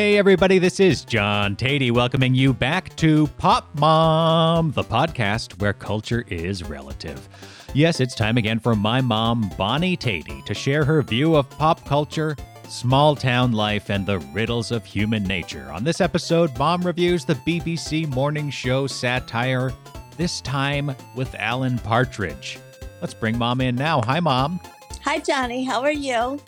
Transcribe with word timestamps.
Hey, 0.00 0.16
everybody, 0.16 0.58
this 0.58 0.80
is 0.80 1.04
John 1.04 1.56
Teti 1.56 1.90
welcoming 1.90 2.34
you 2.34 2.54
back 2.54 2.96
to 2.96 3.26
Pop 3.36 3.68
Mom, 3.74 4.72
the 4.72 4.82
podcast 4.82 5.60
where 5.60 5.74
culture 5.74 6.24
is 6.28 6.64
relative. 6.64 7.28
Yes, 7.74 8.00
it's 8.00 8.14
time 8.14 8.38
again 8.38 8.58
for 8.60 8.74
my 8.74 9.02
mom, 9.02 9.52
Bonnie 9.58 9.98
Teti, 9.98 10.42
to 10.46 10.54
share 10.54 10.86
her 10.86 11.02
view 11.02 11.36
of 11.36 11.50
pop 11.50 11.84
culture, 11.84 12.34
small 12.66 13.14
town 13.14 13.52
life, 13.52 13.90
and 13.90 14.06
the 14.06 14.20
riddles 14.32 14.70
of 14.70 14.86
human 14.86 15.22
nature. 15.22 15.70
On 15.70 15.84
this 15.84 16.00
episode, 16.00 16.58
Mom 16.58 16.80
reviews 16.80 17.26
the 17.26 17.34
BBC 17.34 18.08
morning 18.08 18.48
show 18.48 18.86
satire, 18.86 19.70
this 20.16 20.40
time 20.40 20.96
with 21.14 21.34
Alan 21.34 21.78
Partridge. 21.78 22.58
Let's 23.02 23.12
bring 23.12 23.36
Mom 23.36 23.60
in 23.60 23.74
now. 23.74 24.00
Hi, 24.00 24.18
Mom. 24.18 24.60
Hi, 25.04 25.18
Johnny. 25.18 25.62
How 25.62 25.82
are 25.82 25.92
you? 25.92 26.40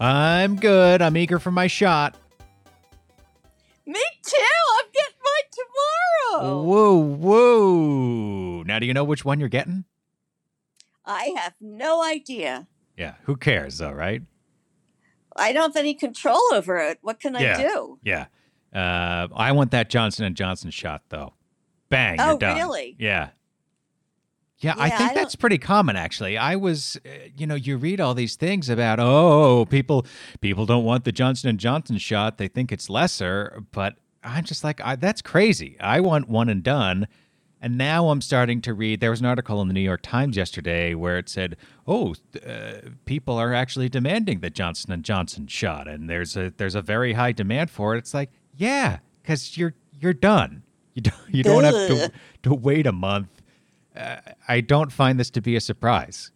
I'm 0.00 0.56
good. 0.56 1.02
I'm 1.02 1.18
eager 1.18 1.38
for 1.38 1.50
my 1.50 1.66
shot. 1.66 2.16
Me 3.92 4.00
too. 4.24 4.36
I'm 4.78 4.86
getting 4.92 5.18
mine 5.24 6.40
tomorrow. 6.40 6.62
Whoa, 6.62 6.96
whoa. 6.96 8.62
Now, 8.62 8.78
do 8.78 8.86
you 8.86 8.94
know 8.94 9.02
which 9.04 9.24
one 9.24 9.40
you're 9.40 9.48
getting? 9.48 9.84
I 11.04 11.34
have 11.36 11.54
no 11.60 12.02
idea. 12.02 12.68
Yeah, 12.96 13.14
who 13.24 13.36
cares, 13.36 13.78
though, 13.78 13.90
right? 13.90 14.22
I 15.34 15.52
don't 15.52 15.74
have 15.74 15.80
any 15.80 15.94
control 15.94 16.40
over 16.52 16.76
it. 16.78 16.98
What 17.02 17.18
can 17.18 17.34
Yeah. 17.34 17.56
I 17.58 17.62
do? 17.62 17.98
Yeah. 18.04 18.26
Uh, 18.72 19.26
I 19.34 19.50
want 19.52 19.72
that 19.72 19.90
Johnson 19.90 20.24
and 20.24 20.36
Johnson 20.36 20.70
shot, 20.70 21.02
though. 21.08 21.34
Bang, 21.88 22.20
Oh, 22.20 22.30
you're 22.30 22.38
done. 22.38 22.56
really? 22.58 22.96
Yeah. 22.98 23.30
Yeah, 24.60 24.74
I 24.76 24.90
think 24.90 25.12
I 25.12 25.14
that's 25.14 25.36
pretty 25.36 25.56
common 25.56 25.96
actually. 25.96 26.36
I 26.36 26.56
was 26.56 27.00
uh, 27.06 27.08
you 27.36 27.46
know, 27.46 27.54
you 27.54 27.78
read 27.78 28.00
all 28.00 28.14
these 28.14 28.36
things 28.36 28.68
about 28.68 29.00
oh, 29.00 29.66
people 29.70 30.04
people 30.40 30.66
don't 30.66 30.84
want 30.84 31.04
the 31.04 31.12
Johnson 31.12 31.48
and 31.48 31.58
Johnson 31.58 31.96
shot. 31.98 32.36
They 32.36 32.48
think 32.48 32.70
it's 32.70 32.90
lesser, 32.90 33.62
but 33.72 33.96
I'm 34.22 34.44
just 34.44 34.62
like 34.62 34.80
I, 34.82 34.96
that's 34.96 35.22
crazy. 35.22 35.76
I 35.80 36.00
want 36.00 36.28
one 36.28 36.48
and 36.48 36.62
done. 36.62 37.08
And 37.62 37.76
now 37.76 38.08
I'm 38.08 38.22
starting 38.22 38.62
to 38.62 38.72
read. 38.72 39.00
There 39.00 39.10
was 39.10 39.20
an 39.20 39.26
article 39.26 39.60
in 39.60 39.68
the 39.68 39.74
New 39.74 39.80
York 39.80 40.00
Times 40.02 40.34
yesterday 40.34 40.94
where 40.94 41.18
it 41.18 41.28
said, 41.28 41.58
"Oh, 41.86 42.14
uh, 42.46 42.88
people 43.04 43.36
are 43.36 43.52
actually 43.52 43.90
demanding 43.90 44.40
the 44.40 44.48
Johnson 44.48 44.92
and 44.92 45.04
Johnson 45.04 45.46
shot, 45.46 45.86
and 45.86 46.08
there's 46.08 46.38
a 46.38 46.54
there's 46.56 46.74
a 46.74 46.80
very 46.80 47.12
high 47.12 47.32
demand 47.32 47.70
for 47.70 47.94
it." 47.94 47.98
It's 47.98 48.14
like, 48.14 48.30
yeah, 48.56 49.00
because 49.22 49.58
you're 49.58 49.74
you're 49.98 50.14
done. 50.14 50.62
You 50.94 51.02
don't 51.02 51.34
you 51.34 51.42
don't 51.42 51.64
have 51.64 51.74
to 51.74 52.12
to 52.42 52.54
wait 52.54 52.86
a 52.86 52.92
month. 52.92 53.39
I 53.96 54.60
don't 54.60 54.92
find 54.92 55.18
this 55.18 55.30
to 55.30 55.40
be 55.40 55.56
a 55.56 55.60
surprise. 55.60 56.30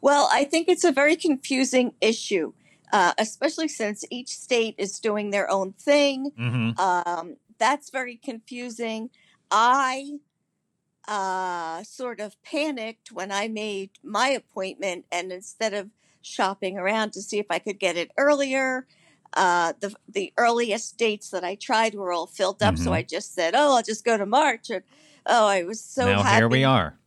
Well, 0.00 0.28
I 0.32 0.44
think 0.44 0.68
it's 0.68 0.84
a 0.84 0.92
very 0.92 1.16
confusing 1.16 1.94
issue, 2.00 2.52
uh, 2.92 3.12
especially 3.18 3.68
since 3.68 4.04
each 4.10 4.28
state 4.28 4.74
is 4.78 4.98
doing 4.98 5.30
their 5.30 5.50
own 5.50 5.72
thing. 5.72 6.30
Mm-hmm. 6.38 6.80
Um, 6.80 7.36
that's 7.58 7.90
very 7.90 8.16
confusing. 8.16 9.10
I 9.50 10.18
uh, 11.06 11.82
sort 11.82 12.20
of 12.20 12.40
panicked 12.42 13.12
when 13.12 13.30
I 13.30 13.48
made 13.48 13.90
my 14.02 14.28
appointment, 14.28 15.04
and 15.12 15.32
instead 15.32 15.74
of 15.74 15.90
shopping 16.22 16.78
around 16.78 17.12
to 17.12 17.20
see 17.20 17.38
if 17.38 17.46
I 17.50 17.58
could 17.58 17.78
get 17.78 17.96
it 17.96 18.10
earlier, 18.16 18.86
uh, 19.34 19.74
the 19.80 19.94
the 20.08 20.32
earliest 20.38 20.96
dates 20.96 21.30
that 21.30 21.44
I 21.44 21.56
tried 21.56 21.94
were 21.94 22.12
all 22.12 22.26
filled 22.26 22.62
up. 22.62 22.78
So 22.78 22.90
Mhm. 22.90 22.94
I 22.94 23.02
just 23.02 23.34
said, 23.34 23.54
"Oh, 23.54 23.76
I'll 23.76 23.82
just 23.82 24.04
go 24.04 24.16
to 24.16 24.24
March." 24.24 24.70
And 24.70 24.82
oh, 25.26 25.46
I 25.46 25.62
was 25.64 25.80
so 25.82 26.04
now 26.06 26.22
happy. 26.22 26.36
here 26.36 26.48
we 26.48 26.64
are. 26.64 26.98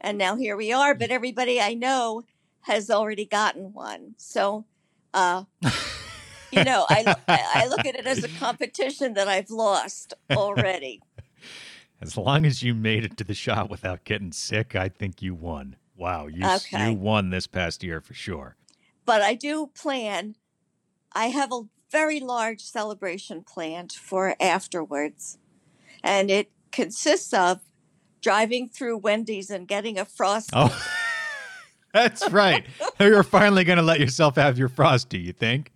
and 0.00 0.18
now 0.18 0.36
here 0.36 0.56
we 0.56 0.72
are. 0.72 0.94
But 0.94 1.10
everybody 1.10 1.60
I 1.60 1.74
know 1.74 2.22
has 2.62 2.90
already 2.90 3.24
gotten 3.26 3.72
one. 3.72 4.14
So, 4.18 4.64
uh, 5.14 5.44
you 6.52 6.64
know, 6.64 6.86
I, 6.88 7.14
I 7.28 7.66
look 7.68 7.84
at 7.86 7.94
it 7.94 8.06
as 8.06 8.22
a 8.24 8.28
competition 8.28 9.14
that 9.14 9.28
I've 9.28 9.50
lost 9.50 10.14
already. 10.30 11.00
As 12.00 12.16
long 12.16 12.46
as 12.46 12.62
you 12.62 12.74
made 12.76 13.04
it 13.04 13.16
to 13.16 13.24
the 13.24 13.34
shot 13.34 13.68
without 13.68 14.04
getting 14.04 14.30
sick, 14.30 14.76
I 14.76 14.88
think 14.88 15.20
you 15.20 15.34
won. 15.34 15.74
Wow, 15.96 16.28
you 16.28 16.46
Okay. 16.46 16.90
you 16.90 16.94
won 16.94 17.30
this 17.30 17.48
past 17.48 17.82
year 17.82 18.00
for 18.00 18.14
sure. 18.14 18.54
but 19.04 19.20
I 19.20 19.34
do 19.34 19.66
plan. 19.74 20.36
I 21.12 21.26
have 21.30 21.52
a 21.52 21.62
very 21.90 22.20
large 22.20 22.60
celebration 22.60 23.42
planned 23.42 23.90
for 23.92 24.36
afterwards, 24.40 25.38
and 26.04 26.30
it 26.30 26.52
consists 26.72 27.32
of 27.32 27.60
driving 28.20 28.68
through 28.68 28.98
Wendy's 28.98 29.50
and 29.50 29.66
getting 29.68 29.98
a 29.98 30.04
frosty. 30.04 30.52
Oh, 30.54 30.76
that's 31.92 32.28
right. 32.30 32.66
You're 33.00 33.22
finally 33.22 33.64
going 33.64 33.78
to 33.78 33.82
let 33.82 34.00
yourself 34.00 34.36
have 34.36 34.58
your 34.58 34.68
frosty. 34.68 35.18
You 35.18 35.32
think? 35.32 35.72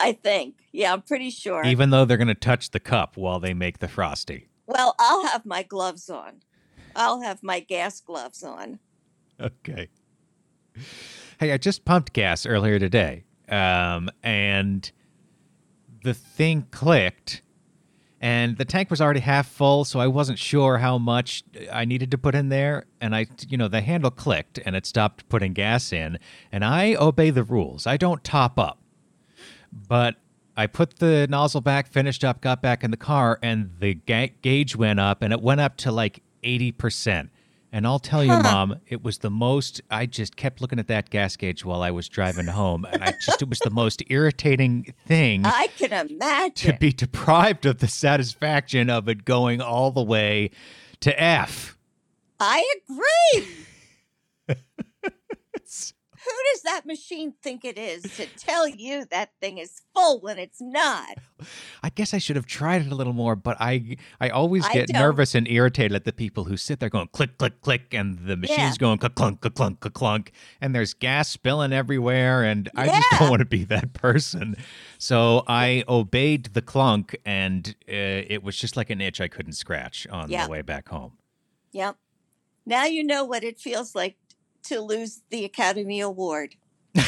I 0.00 0.12
think, 0.12 0.54
yeah, 0.72 0.92
I'm 0.92 1.02
pretty 1.02 1.30
sure. 1.30 1.64
Even 1.64 1.90
though 1.90 2.04
they're 2.04 2.16
going 2.16 2.28
to 2.28 2.34
touch 2.34 2.70
the 2.70 2.80
cup 2.80 3.16
while 3.16 3.40
they 3.40 3.54
make 3.54 3.78
the 3.80 3.88
frosty. 3.88 4.48
well, 4.66 4.94
I'll 4.98 5.26
have 5.26 5.44
my 5.44 5.62
gloves 5.62 6.08
on. 6.08 6.42
I'll 6.94 7.20
have 7.22 7.42
my 7.42 7.60
gas 7.60 8.00
gloves 8.00 8.42
on. 8.42 8.78
Okay. 9.40 9.88
Hey, 11.38 11.52
I 11.52 11.56
just 11.56 11.84
pumped 11.84 12.12
gas 12.12 12.46
earlier 12.46 12.78
today, 12.78 13.24
um, 13.48 14.10
and 14.22 14.90
the 16.04 16.14
thing 16.14 16.66
clicked, 16.70 17.42
and 18.20 18.58
the 18.58 18.64
tank 18.64 18.90
was 18.90 19.00
already 19.00 19.20
half 19.20 19.48
full, 19.48 19.84
so 19.84 19.98
I 19.98 20.06
wasn't 20.06 20.38
sure 20.38 20.78
how 20.78 20.98
much 20.98 21.42
I 21.72 21.84
needed 21.84 22.10
to 22.10 22.18
put 22.18 22.34
in 22.34 22.50
there. 22.50 22.84
And 23.00 23.16
I, 23.16 23.26
you 23.48 23.56
know, 23.56 23.68
the 23.68 23.80
handle 23.80 24.10
clicked, 24.10 24.58
and 24.64 24.76
it 24.76 24.84
stopped 24.84 25.28
putting 25.28 25.54
gas 25.54 25.92
in. 25.92 26.18
And 26.52 26.64
I 26.64 26.94
obey 26.96 27.30
the 27.30 27.44
rules. 27.44 27.86
I 27.86 27.96
don't 27.96 28.22
top 28.22 28.58
up, 28.58 28.78
but 29.72 30.16
I 30.56 30.66
put 30.66 30.96
the 30.96 31.26
nozzle 31.30 31.62
back, 31.62 31.88
finished 31.88 32.22
up, 32.22 32.42
got 32.42 32.60
back 32.60 32.84
in 32.84 32.90
the 32.90 32.98
car, 32.98 33.38
and 33.42 33.70
the 33.80 33.94
ga- 33.94 34.34
gauge 34.42 34.76
went 34.76 35.00
up, 35.00 35.22
and 35.22 35.32
it 35.32 35.40
went 35.40 35.62
up 35.62 35.78
to 35.78 35.92
like 35.92 36.22
eighty 36.42 36.72
percent. 36.72 37.30
And 37.72 37.86
I'll 37.86 38.00
tell 38.00 38.24
you, 38.24 38.30
Mom, 38.30 38.80
it 38.88 39.04
was 39.04 39.18
the 39.18 39.30
most. 39.30 39.80
I 39.90 40.06
just 40.06 40.36
kept 40.36 40.60
looking 40.60 40.80
at 40.80 40.88
that 40.88 41.08
gas 41.08 41.36
gauge 41.36 41.64
while 41.64 41.82
I 41.82 41.92
was 41.92 42.08
driving 42.08 42.46
home, 42.46 42.84
and 42.84 43.02
I 43.02 43.12
just 43.24 43.42
it 43.42 43.48
was 43.48 43.60
the 43.60 43.70
most 43.70 44.02
irritating 44.08 44.92
thing 45.06 45.44
I 45.44 45.68
can 45.78 46.08
imagine 46.08 46.72
to 46.72 46.78
be 46.78 46.92
deprived 46.92 47.66
of 47.66 47.78
the 47.78 47.86
satisfaction 47.86 48.90
of 48.90 49.08
it 49.08 49.24
going 49.24 49.60
all 49.60 49.92
the 49.92 50.02
way 50.02 50.50
to 51.00 51.22
F. 51.22 51.78
I 52.40 52.66
agree. 52.88 53.46
Who 56.30 56.52
does 56.54 56.62
that 56.62 56.86
machine 56.86 57.34
think 57.42 57.64
it 57.64 57.76
is 57.76 58.02
to 58.16 58.26
tell 58.38 58.66
you 58.68 59.04
that 59.10 59.30
thing 59.40 59.58
is 59.58 59.82
full 59.94 60.20
when 60.20 60.38
it's 60.38 60.60
not? 60.60 61.16
I 61.82 61.88
guess 61.90 62.14
I 62.14 62.18
should 62.18 62.36
have 62.36 62.46
tried 62.46 62.82
it 62.86 62.92
a 62.92 62.94
little 62.94 63.12
more, 63.12 63.34
but 63.34 63.56
I 63.60 63.96
I 64.20 64.28
always 64.28 64.64
I 64.66 64.72
get 64.72 64.88
don't. 64.88 65.00
nervous 65.00 65.34
and 65.34 65.48
irritated 65.48 65.94
at 65.94 66.04
the 66.04 66.12
people 66.12 66.44
who 66.44 66.56
sit 66.56 66.78
there 66.80 66.88
going 66.88 67.08
click 67.08 67.38
click 67.38 67.60
click, 67.62 67.92
and 67.94 68.18
the 68.26 68.36
machine's 68.36 68.58
Yeah. 68.58 68.74
going 68.78 68.98
clunk 68.98 69.14
clunk 69.16 69.40
clunk 69.40 69.80
clunk 69.80 69.92
clunk, 69.94 70.32
and 70.60 70.74
there's 70.74 70.94
gas 70.94 71.28
spilling 71.28 71.72
everywhere, 71.72 72.44
and 72.44 72.70
I 72.76 72.86
just 72.86 73.08
don't 73.18 73.30
want 73.30 73.40
to 73.40 73.46
be 73.46 73.64
that 73.64 73.92
person. 73.92 74.56
So 74.98 75.44
I 75.48 75.84
obeyed 75.88 76.46
the 76.52 76.62
clunk, 76.62 77.16
and 77.24 77.74
uh, 77.88 77.92
it 78.28 78.42
was 78.42 78.56
just 78.56 78.76
like 78.76 78.90
an 78.90 79.00
itch 79.00 79.20
I 79.20 79.28
couldn't 79.28 79.54
scratch 79.54 80.06
on 80.08 80.30
the 80.30 80.46
way 80.48 80.62
back 80.62 80.88
home. 80.88 81.12
Yep. 81.72 81.96
Now 82.66 82.84
you 82.84 83.02
know 83.02 83.24
what 83.24 83.42
it 83.42 83.58
feels 83.58 83.94
like 83.94 84.16
to 84.64 84.80
lose 84.80 85.22
the 85.30 85.44
Academy 85.44 86.00
Award. 86.00 86.56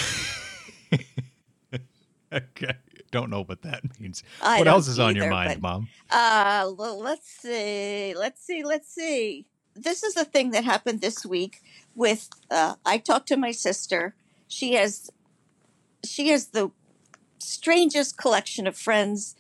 okay, 2.32 2.76
don't 3.10 3.30
know 3.30 3.44
what 3.44 3.62
that 3.62 3.82
means. 4.00 4.22
I 4.40 4.58
what 4.58 4.68
else 4.68 4.88
is 4.88 4.98
on 4.98 5.16
your 5.16 5.30
mind, 5.30 5.60
but- 5.60 5.62
Mom? 5.62 5.88
Uh, 6.10 6.72
well, 6.76 6.98
let's 6.98 7.28
see. 7.28 8.14
Let's 8.14 8.44
see. 8.44 8.62
Let's 8.64 8.92
see. 8.92 9.46
This 9.74 10.02
is 10.02 10.16
a 10.16 10.24
thing 10.24 10.50
that 10.50 10.64
happened 10.64 11.00
this 11.00 11.24
week 11.24 11.62
with 11.94 12.28
uh 12.50 12.74
I 12.84 12.98
talked 12.98 13.28
to 13.28 13.36
my 13.36 13.52
sister. 13.52 14.14
She 14.48 14.74
has 14.74 15.10
she 16.04 16.28
has 16.28 16.48
the 16.48 16.70
strangest 17.38 18.18
collection 18.18 18.66
of 18.66 18.76
friends 18.76 19.34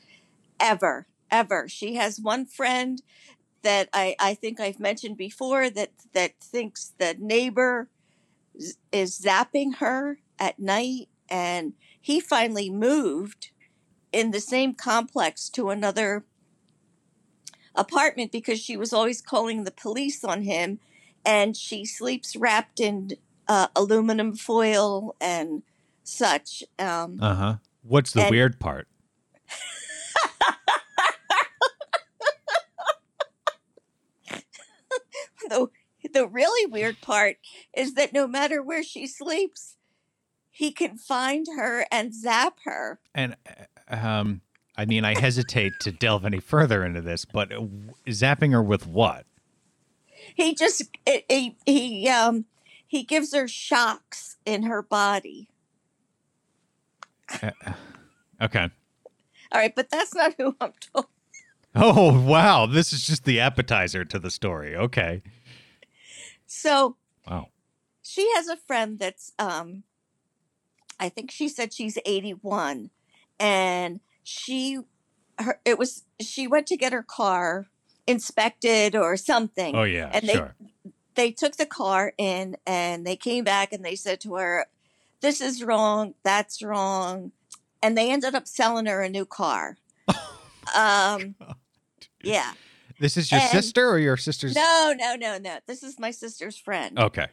ever. 0.58 1.06
Ever. 1.30 1.68
She 1.68 1.94
has 1.94 2.20
one 2.20 2.46
friend 2.46 3.02
that 3.62 3.88
I, 3.92 4.16
I 4.18 4.34
think 4.34 4.60
I've 4.60 4.80
mentioned 4.80 5.16
before 5.16 5.70
that 5.70 5.90
that 6.12 6.38
thinks 6.40 6.92
the 6.98 7.16
neighbor 7.18 7.88
is 8.92 9.20
zapping 9.20 9.76
her 9.76 10.18
at 10.38 10.58
night 10.58 11.08
and 11.28 11.72
he 12.00 12.20
finally 12.20 12.68
moved 12.70 13.50
in 14.12 14.30
the 14.30 14.40
same 14.40 14.74
complex 14.74 15.48
to 15.48 15.70
another 15.70 16.24
apartment 17.74 18.30
because 18.32 18.60
she 18.60 18.76
was 18.76 18.92
always 18.92 19.20
calling 19.22 19.64
the 19.64 19.70
police 19.70 20.22
on 20.24 20.42
him 20.42 20.78
and 21.24 21.56
she 21.56 21.84
sleeps 21.84 22.36
wrapped 22.36 22.80
in 22.80 23.10
uh, 23.48 23.68
aluminum 23.74 24.34
foil 24.34 25.14
and 25.20 25.62
such 26.04 26.62
um, 26.78 27.18
Uh 27.20 27.34
huh. 27.34 27.54
What's 27.82 28.12
the 28.12 28.22
and- 28.22 28.30
weird 28.30 28.60
part? 28.60 28.88
The, 36.12 36.26
really 36.26 36.70
weird 36.70 37.00
part 37.00 37.36
is 37.76 37.94
that 37.94 38.12
no 38.12 38.26
matter 38.26 38.62
where 38.62 38.82
she 38.82 39.06
sleeps 39.06 39.76
he 40.50 40.70
can 40.70 40.98
find 40.98 41.46
her 41.56 41.86
and 41.90 42.14
zap 42.14 42.58
her 42.64 43.00
And 43.14 43.36
uh, 43.90 43.96
um, 43.96 44.42
I 44.76 44.86
mean, 44.86 45.04
I 45.04 45.18
hesitate 45.18 45.72
to 45.80 45.92
delve 45.92 46.24
any 46.24 46.40
further 46.40 46.84
into 46.84 47.02
this, 47.02 47.24
but 47.24 47.52
uh, 47.52 47.66
zapping 48.06 48.52
her 48.52 48.62
with 48.62 48.86
what? 48.86 49.26
He 50.34 50.54
just 50.54 50.84
he 51.04 51.56
he 51.66 52.08
um 52.08 52.46
he 52.86 53.02
gives 53.02 53.34
her 53.34 53.48
shocks 53.48 54.36
in 54.46 54.62
her 54.64 54.82
body. 54.82 55.48
Okay. 58.40 58.68
All 59.52 59.60
right, 59.60 59.74
but 59.74 59.90
that's 59.90 60.14
not 60.14 60.34
who 60.38 60.56
I'm 60.60 60.72
talking. 60.92 61.08
Oh, 61.74 62.20
wow. 62.22 62.66
This 62.66 62.92
is 62.92 63.06
just 63.06 63.24
the 63.24 63.40
appetizer 63.40 64.04
to 64.04 64.18
the 64.18 64.30
story. 64.30 64.76
Okay. 64.76 65.22
So 66.52 66.96
Wow. 67.26 67.48
she 68.02 68.30
has 68.34 68.46
a 68.48 68.56
friend 68.56 68.98
that's 68.98 69.32
um 69.38 69.84
I 71.00 71.08
think 71.08 71.30
she 71.30 71.48
said 71.48 71.72
she's 71.72 71.98
81 72.04 72.90
and 73.40 74.00
she 74.22 74.78
her 75.38 75.60
it 75.64 75.78
was 75.78 76.04
she 76.20 76.46
went 76.46 76.66
to 76.68 76.76
get 76.76 76.92
her 76.92 77.02
car 77.02 77.66
inspected 78.06 78.94
or 78.94 79.16
something. 79.16 79.74
Oh, 79.74 79.84
yeah. 79.84 80.10
And 80.12 80.28
they- 80.28 80.34
sure. 80.34 80.54
They 81.14 81.30
took 81.30 81.56
the 81.56 81.66
car 81.66 82.14
in 82.16 82.56
and 82.66 83.06
they 83.06 83.16
came 83.16 83.44
back 83.44 83.72
and 83.72 83.84
they 83.84 83.96
said 83.96 84.18
to 84.22 84.34
her 84.36 84.66
this 85.20 85.40
is 85.42 85.62
wrong, 85.62 86.14
that's 86.22 86.62
wrong. 86.62 87.32
And 87.82 87.96
they 87.96 88.10
ended 88.10 88.34
up 88.34 88.46
selling 88.48 88.86
her 88.86 89.02
a 89.02 89.08
new 89.08 89.24
car. 89.26 89.76
um 90.76 91.34
yeah. 92.22 92.52
This 93.00 93.16
is 93.16 93.30
your 93.30 93.40
and- 93.40 93.50
sister 93.50 93.88
or 93.88 93.98
your 93.98 94.16
sister's? 94.16 94.54
No, 94.54 94.94
no, 94.96 95.14
no, 95.16 95.38
no. 95.38 95.58
This 95.66 95.82
is 95.82 95.98
my 95.98 96.10
sister's 96.10 96.56
friend. 96.58 96.98
Okay. 96.98 97.26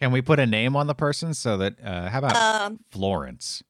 Can 0.00 0.10
we 0.12 0.20
put 0.22 0.40
a 0.40 0.46
name 0.46 0.74
on 0.76 0.86
the 0.88 0.94
person 0.94 1.32
so 1.34 1.56
that, 1.58 1.74
uh, 1.84 2.08
how 2.08 2.18
about 2.18 2.36
Um 2.36 2.80
Florence? 2.90 3.62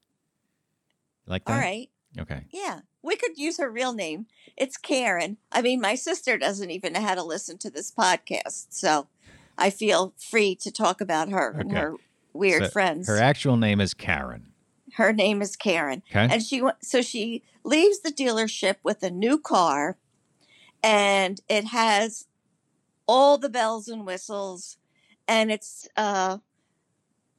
Like 1.27 1.45
that? 1.45 1.53
all 1.53 1.59
right. 1.59 1.89
Okay. 2.19 2.45
Yeah, 2.51 2.81
we 3.03 3.17
could 3.17 3.39
use 3.39 3.59
her 3.59 3.71
real 3.71 3.93
name. 3.95 4.27
It's 4.57 4.77
Karen. 4.77 5.39
I 5.51 5.63
mean, 5.63 5.81
my 5.81 5.95
sister 5.95 6.37
doesn't 6.37 6.71
even 6.71 6.93
know 6.93 7.01
how 7.01 7.15
to 7.15 7.23
listen 7.23 7.57
to 7.59 7.71
this 7.71 7.91
podcast, 7.91 8.67
so 8.71 9.09
I 9.57 9.71
feel 9.71 10.13
free 10.19 10.55
to 10.57 10.71
talk 10.71 11.01
about 11.01 11.31
her 11.31 11.57
and 11.59 11.73
her 11.73 11.95
weird 12.35 12.65
So 12.65 12.71
friends. 12.71 13.09
Her 13.09 13.19
actual 13.19 13.57
name 13.57 13.81
is 13.81 13.95
Karen. 13.95 14.53
her 14.97 15.13
name 15.13 15.41
is 15.41 15.57
Karen, 15.57 16.03
Okay. 16.11 16.29
and 16.31 16.43
she 16.43 16.63
so 16.83 17.01
she 17.01 17.43
leaves 17.65 18.01
the 18.01 18.11
dealership 18.13 18.77
with 18.83 19.03
a 19.03 19.11
new 19.11 19.39
car, 19.39 19.97
and 20.83 21.41
it 21.49 21.67
has 21.67 22.27
all 23.07 23.39
the 23.39 23.49
bells 23.49 23.89
and 23.89 24.07
whistles, 24.07 24.77
and 25.29 25.51
it's 25.51 25.89
uh, 25.97 26.39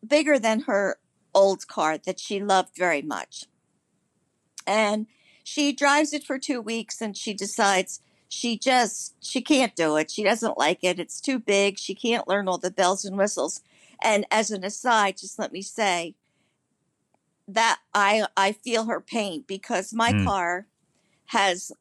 bigger 0.05 0.37
than 0.39 0.61
her 0.61 0.97
old 1.33 1.67
car 1.67 1.97
that 1.97 2.19
she 2.19 2.39
loved 2.39 2.75
very 2.77 3.01
much. 3.01 3.45
And 4.65 5.07
she 5.43 5.73
drives 5.73 6.13
it 6.13 6.23
for 6.23 6.37
two 6.39 6.61
weeks, 6.61 7.01
and 7.01 7.17
she 7.17 7.33
decides 7.33 8.01
she 8.29 8.57
just 8.57 9.13
she 9.23 9.41
can't 9.41 9.75
do 9.75 9.97
it. 9.97 10.09
She 10.09 10.23
doesn't 10.23 10.57
like 10.57 10.83
it. 10.83 10.99
It's 10.99 11.21
too 11.21 11.39
big. 11.39 11.77
She 11.77 11.93
can't 11.93 12.27
learn 12.27 12.47
all 12.47 12.57
the 12.57 12.71
bells 12.71 13.05
and 13.05 13.17
whistles. 13.17 13.61
And 14.01 14.25
as 14.31 14.51
an 14.51 14.63
aside, 14.63 15.17
just 15.17 15.37
let 15.37 15.51
me 15.51 15.61
say 15.61 16.15
that 17.47 17.79
I 17.93 18.25
I 18.37 18.53
feel 18.53 18.85
her 18.85 19.01
pain 19.01 19.43
because 19.47 19.93
my 19.93 20.13
Mm. 20.13 20.25
car 20.25 20.67
has 21.27 21.71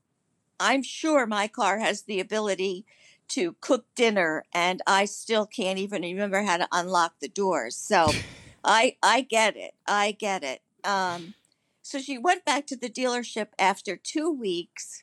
I'm 0.63 0.85
sure 0.85 1.27
my 1.27 1.49
car 1.49 1.81
has 1.81 2.03
the 2.03 2.21
ability 2.21 2.87
to 3.31 3.57
cook 3.61 3.85
dinner 3.97 4.45
and 4.55 4.81
I 4.87 5.07
still 5.07 5.45
can't 5.45 5.79
even 5.81 6.03
remember 6.03 6.43
how 6.43 6.57
to 6.57 6.69
unlock 6.71 7.15
the 7.21 7.29
doors. 7.29 7.77
So 7.77 8.13
I 8.65 8.97
I 9.03 9.23
get 9.23 9.57
it. 9.57 9.75
I 9.89 10.13
get 10.13 10.45
it. 10.45 10.63
Um 10.85 11.35
so 11.83 11.99
she 11.99 12.17
went 12.17 12.45
back 12.45 12.65
to 12.69 12.77
the 12.77 12.89
dealership 12.89 13.49
after 13.59 13.97
2 13.97 14.31
weeks 14.31 15.03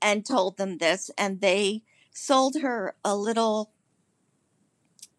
and 0.00 0.24
told 0.24 0.56
them 0.56 0.78
this 0.78 1.10
and 1.18 1.40
they 1.40 1.82
sold 2.14 2.58
her 2.62 2.94
a 3.04 3.16
little 3.16 3.72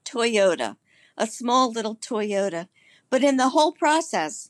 Toyota, 0.06 0.78
a 1.18 1.28
small 1.28 1.69
little 1.74 1.98
Toyota. 1.98 2.69
But 3.10 3.22
in 3.22 3.36
the 3.36 3.50
whole 3.50 3.74
process, 3.74 4.50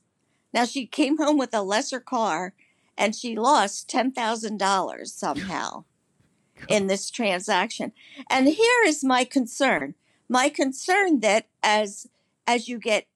now 0.54 0.66
she 0.66 0.86
came 0.86 1.18
home 1.18 1.40
with 1.40 1.56
a 1.56 1.64
lesser 1.64 2.00
car 2.00 2.54
and 2.97 3.15
she 3.15 3.35
lost 3.35 3.89
$10,000 3.89 5.07
somehow 5.07 5.83
in 6.67 6.88
this 6.88 7.09
transaction. 7.11 7.91
And 8.29 8.47
here 8.47 8.83
is 8.85 9.03
my 9.03 9.23
concern. 9.23 9.95
My 10.29 10.49
concern 10.49 11.21
that 11.21 11.47
as 11.63 12.07
as 12.45 12.67
you 12.67 12.79
get 12.79 13.07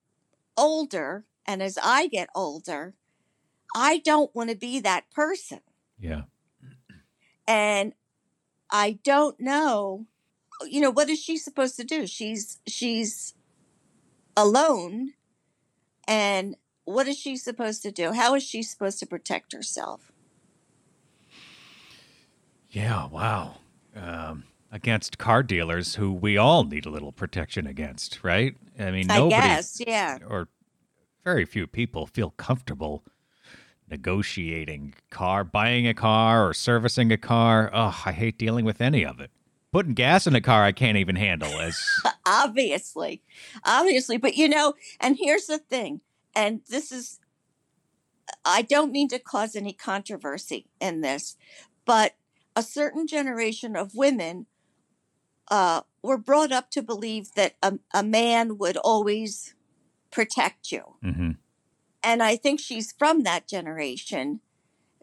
older 0.58 1.26
and 1.46 1.62
as 1.64 1.78
I 1.82 2.08
get 2.08 2.30
older, 2.36 2.94
I 3.76 4.00
don't 4.00 4.34
want 4.36 4.50
to 4.50 4.56
be 4.56 4.80
that 4.82 5.10
person. 5.12 5.62
Yeah. 6.00 6.24
And 7.48 7.94
I 8.70 9.00
don't 9.04 9.40
know 9.40 10.06
you 10.66 10.82
know 10.82 10.92
what 10.92 11.10
is 11.10 11.20
she 11.20 11.38
supposed 11.38 11.76
to 11.78 11.84
do? 11.84 12.08
She's 12.08 12.60
she's 12.68 13.34
alone 14.36 15.14
and 16.08 16.56
what 16.86 17.08
is 17.08 17.18
she 17.18 17.38
supposed 17.38 17.82
to 17.84 17.92
do? 17.92 18.14
How 18.14 18.36
is 18.36 18.44
she 18.44 18.64
supposed 18.64 19.00
to 19.00 19.06
protect 19.06 19.54
herself? 19.54 20.12
Yeah. 22.70 23.08
Wow. 23.08 23.58
Um, 23.96 24.46
against 24.72 25.18
car 25.18 25.44
dealers 25.44 25.96
who 25.96 26.14
we 26.14 26.38
all 26.38 26.64
need 26.64 26.86
a 26.86 26.90
little 26.90 27.12
protection 27.12 27.68
against, 27.68 28.24
right? 28.24 28.56
I 28.80 28.92
mean, 28.92 29.12
I 29.12 29.18
nobody 29.18 29.42
guess, 29.42 29.82
yeah. 29.86 30.20
or 30.28 30.48
very 31.24 31.46
few 31.46 31.68
people 31.68 32.08
feel 32.08 32.32
comfortable 32.32 33.04
negotiating 33.90 34.96
car, 35.10 35.44
buying 35.44 35.86
a 35.86 35.94
car 35.94 36.48
or 36.48 36.54
servicing 36.54 37.12
a 37.12 37.18
car. 37.18 37.70
Oh, 37.74 38.02
I 38.06 38.14
hate 38.14 38.38
dealing 38.38 38.64
with 38.64 38.80
any 38.80 39.06
of 39.06 39.20
it. 39.20 39.30
Putting 39.74 39.94
gas 39.94 40.26
in 40.26 40.36
a 40.36 40.42
car, 40.42 40.64
I 40.64 40.72
can't 40.72 40.98
even 40.98 41.18
handle. 41.18 41.60
As 41.60 41.78
obviously 42.26 43.22
obviously 43.66 44.18
but 44.18 44.36
you 44.36 44.48
know 44.48 44.74
and 45.00 45.18
here's 45.20 45.48
the 45.48 45.58
thing 45.58 46.02
and 46.36 46.62
this 46.70 46.92
is 46.92 47.20
i 48.46 48.62
don't 48.62 48.92
mean 48.92 49.08
to 49.08 49.20
cause 49.20 49.56
any 49.56 49.74
controversy 49.74 50.68
in 50.80 51.02
this 51.02 51.38
but 51.86 52.16
a 52.56 52.64
certain 52.64 53.08
generation 53.08 53.76
of 53.76 53.96
women 53.96 54.46
uh, 55.50 55.82
were 56.02 56.18
brought 56.18 56.52
up 56.52 56.70
to 56.70 56.82
believe 56.82 57.34
that 57.36 57.56
a, 57.62 57.78
a 57.94 58.04
man 58.04 58.58
would 58.58 58.78
always 58.78 59.54
protect 60.10 60.72
you. 60.72 60.96
Mhm. 61.04 61.38
and 62.04 62.24
i 62.24 62.36
think 62.36 62.60
she's 62.60 62.94
from 62.98 63.24
that 63.24 63.48
generation 63.48 64.42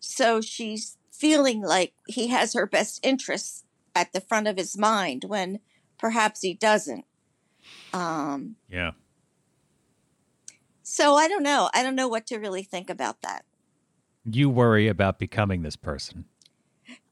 so 0.00 0.40
she's 0.40 0.96
feeling 1.12 1.60
like 1.60 1.94
he 2.06 2.28
has 2.28 2.52
her 2.52 2.66
best 2.66 3.04
interests 3.04 3.64
at 3.94 4.12
the 4.12 4.20
front 4.20 4.46
of 4.46 4.56
his 4.56 4.78
mind 4.78 5.24
when 5.26 5.58
perhaps 5.98 6.42
he 6.42 6.54
doesn't. 6.54 7.04
Um, 7.92 8.56
yeah, 8.68 8.92
so 10.88 11.16
I 11.16 11.28
don't 11.28 11.42
know. 11.42 11.68
I 11.74 11.82
don't 11.82 11.94
know 11.94 12.08
what 12.08 12.26
to 12.28 12.38
really 12.38 12.62
think 12.62 12.88
about 12.88 13.20
that. 13.22 13.44
you 14.24 14.48
worry 14.50 14.88
about 14.88 15.18
becoming 15.18 15.62
this 15.62 15.76
person. 15.76 16.24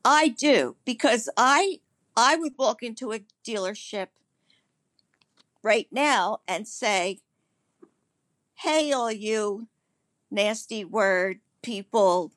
I 0.05 0.29
do 0.29 0.77
because 0.85 1.29
I 1.37 1.81
I 2.17 2.37
would 2.37 2.55
walk 2.59 2.83
into 2.83 3.13
a 3.13 3.21
dealership 3.45 4.09
right 5.63 5.89
now 5.91 6.39
and 6.49 6.67
say, 6.67 7.21
"Hey, 8.55 8.93
all 8.93 9.13
you 9.13 9.69
nasty 10.31 10.85
word 10.85 11.41
people, 11.63 12.33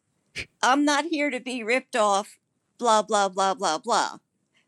I'm 0.62 0.84
not 0.86 1.06
here 1.06 1.30
to 1.30 1.40
be 1.40 1.64
ripped 1.64 1.96
off." 1.96 2.38
Blah 2.78 3.04
blah 3.04 3.30
blah 3.30 3.54
blah 3.54 3.78
blah. 3.78 4.18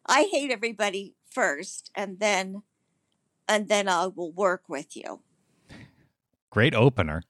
I 0.05 0.23
hate 0.31 0.51
everybody 0.51 1.15
first, 1.29 1.91
and 1.95 2.19
then 2.19 2.63
and 3.47 3.67
then 3.67 3.87
I 3.87 4.07
will 4.07 4.31
work 4.31 4.63
with 4.69 4.95
you. 4.95 5.21
Great 6.51 6.75
opener. 6.75 7.23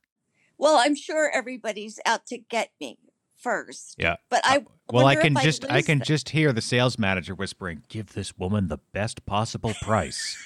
Well, 0.58 0.76
I'm 0.78 0.96
sure 0.96 1.32
everybody's 1.34 2.00
out 2.06 2.26
to 2.28 2.38
get 2.38 2.72
me 2.82 2.98
first. 3.38 3.96
Yeah. 3.98 4.18
But 4.30 4.42
I 4.44 4.66
Well, 4.92 5.06
I 5.08 5.16
can 5.16 5.36
just 5.36 5.64
I 5.70 5.76
lose 5.78 5.86
can 5.86 6.00
them. 6.00 6.06
just 6.06 6.30
hear 6.30 6.52
the 6.52 6.62
sales 6.62 7.00
manager 7.00 7.34
whispering, 7.34 7.84
"Give 7.88 8.08
this 8.14 8.38
woman 8.38 8.68
the 8.68 8.80
best 8.92 9.26
possible 9.26 9.74
price." 9.82 10.38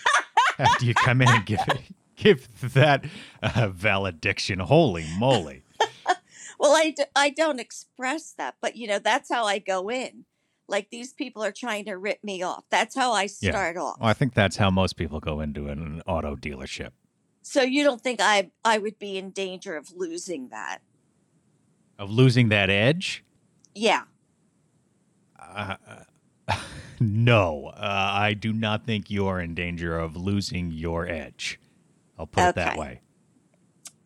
After 0.60 0.86
you 0.86 0.94
come 0.94 1.22
in 1.22 1.28
and 1.30 1.46
give 1.46 1.60
give 2.16 2.74
that 2.74 3.04
uh, 3.42 3.70
valediction, 3.70 4.60
holy 4.60 5.06
moly! 5.18 5.64
Well, 6.58 6.72
I, 6.74 6.92
d- 6.92 7.04
I 7.18 7.32
don't 7.32 7.60
express 7.60 8.32
that, 8.38 8.56
but 8.62 8.78
you 8.78 8.88
know, 8.88 8.98
that's 8.98 9.30
how 9.30 9.44
I 9.44 9.60
go 9.60 9.90
in. 9.92 10.24
Like 10.70 10.90
these 10.90 11.12
people 11.12 11.44
are 11.44 11.52
trying 11.52 11.84
to 11.86 11.96
rip 11.98 12.24
me 12.24 12.44
off. 12.44 12.64
That's 12.72 12.96
how 12.96 13.12
I 13.12 13.24
Yeah. 13.42 13.52
start 13.52 13.76
off. 13.76 13.98
Well, 14.00 14.10
I 14.10 14.14
think 14.14 14.34
that's 14.34 14.56
how 14.56 14.70
most 14.72 14.96
people 14.96 15.20
go 15.20 15.42
into 15.42 15.68
an 15.68 16.02
auto 16.08 16.38
dealership. 16.38 16.92
So 17.48 17.62
you 17.62 17.84
don't 17.84 18.02
think 18.02 18.20
I 18.22 18.50
I 18.66 18.80
would 18.80 18.98
be 18.98 19.20
in 19.20 19.30
danger 19.30 19.78
of 19.78 19.92
losing 19.96 20.50
that? 20.50 20.80
Of 22.00 22.10
losing 22.10 22.50
that 22.50 22.72
edge? 22.72 23.24
Yeah. 23.76 24.06
Uh, 25.40 25.76
no, 27.00 27.68
uh, 27.68 28.10
I 28.14 28.34
do 28.34 28.52
not 28.52 28.84
think 28.84 29.12
you're 29.12 29.40
in 29.40 29.54
danger 29.54 30.00
of 30.00 30.16
losing 30.16 30.72
your 30.72 31.08
edge. 31.08 31.60
I'll 32.18 32.26
put 32.26 32.50
it 32.50 32.56
that 32.56 32.78
way. 32.78 33.02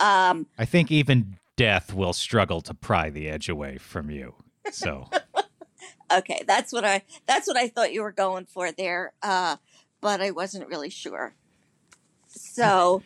Um 0.02 0.46
I 0.58 0.66
think 0.66 0.92
even 0.92 1.38
death 1.56 1.94
will 1.94 2.14
struggle 2.14 2.60
to 2.60 2.74
pry 2.74 3.10
the 3.10 3.30
edge 3.30 3.48
away 3.48 3.78
from 3.78 4.12
you. 4.12 4.36
So 4.70 5.10
Okay, 6.12 6.44
that's 6.46 6.74
what 6.74 6.84
I 6.84 7.04
that's 7.26 7.48
what 7.48 7.56
I 7.56 7.70
thought 7.70 7.94
you 7.94 8.02
were 8.02 8.12
going 8.12 8.48
for 8.48 8.74
there, 8.74 9.14
uh, 9.24 9.56
but 10.02 10.20
I 10.20 10.32
wasn't 10.32 10.68
really 10.68 10.90
sure. 10.90 11.36
So 12.32 13.02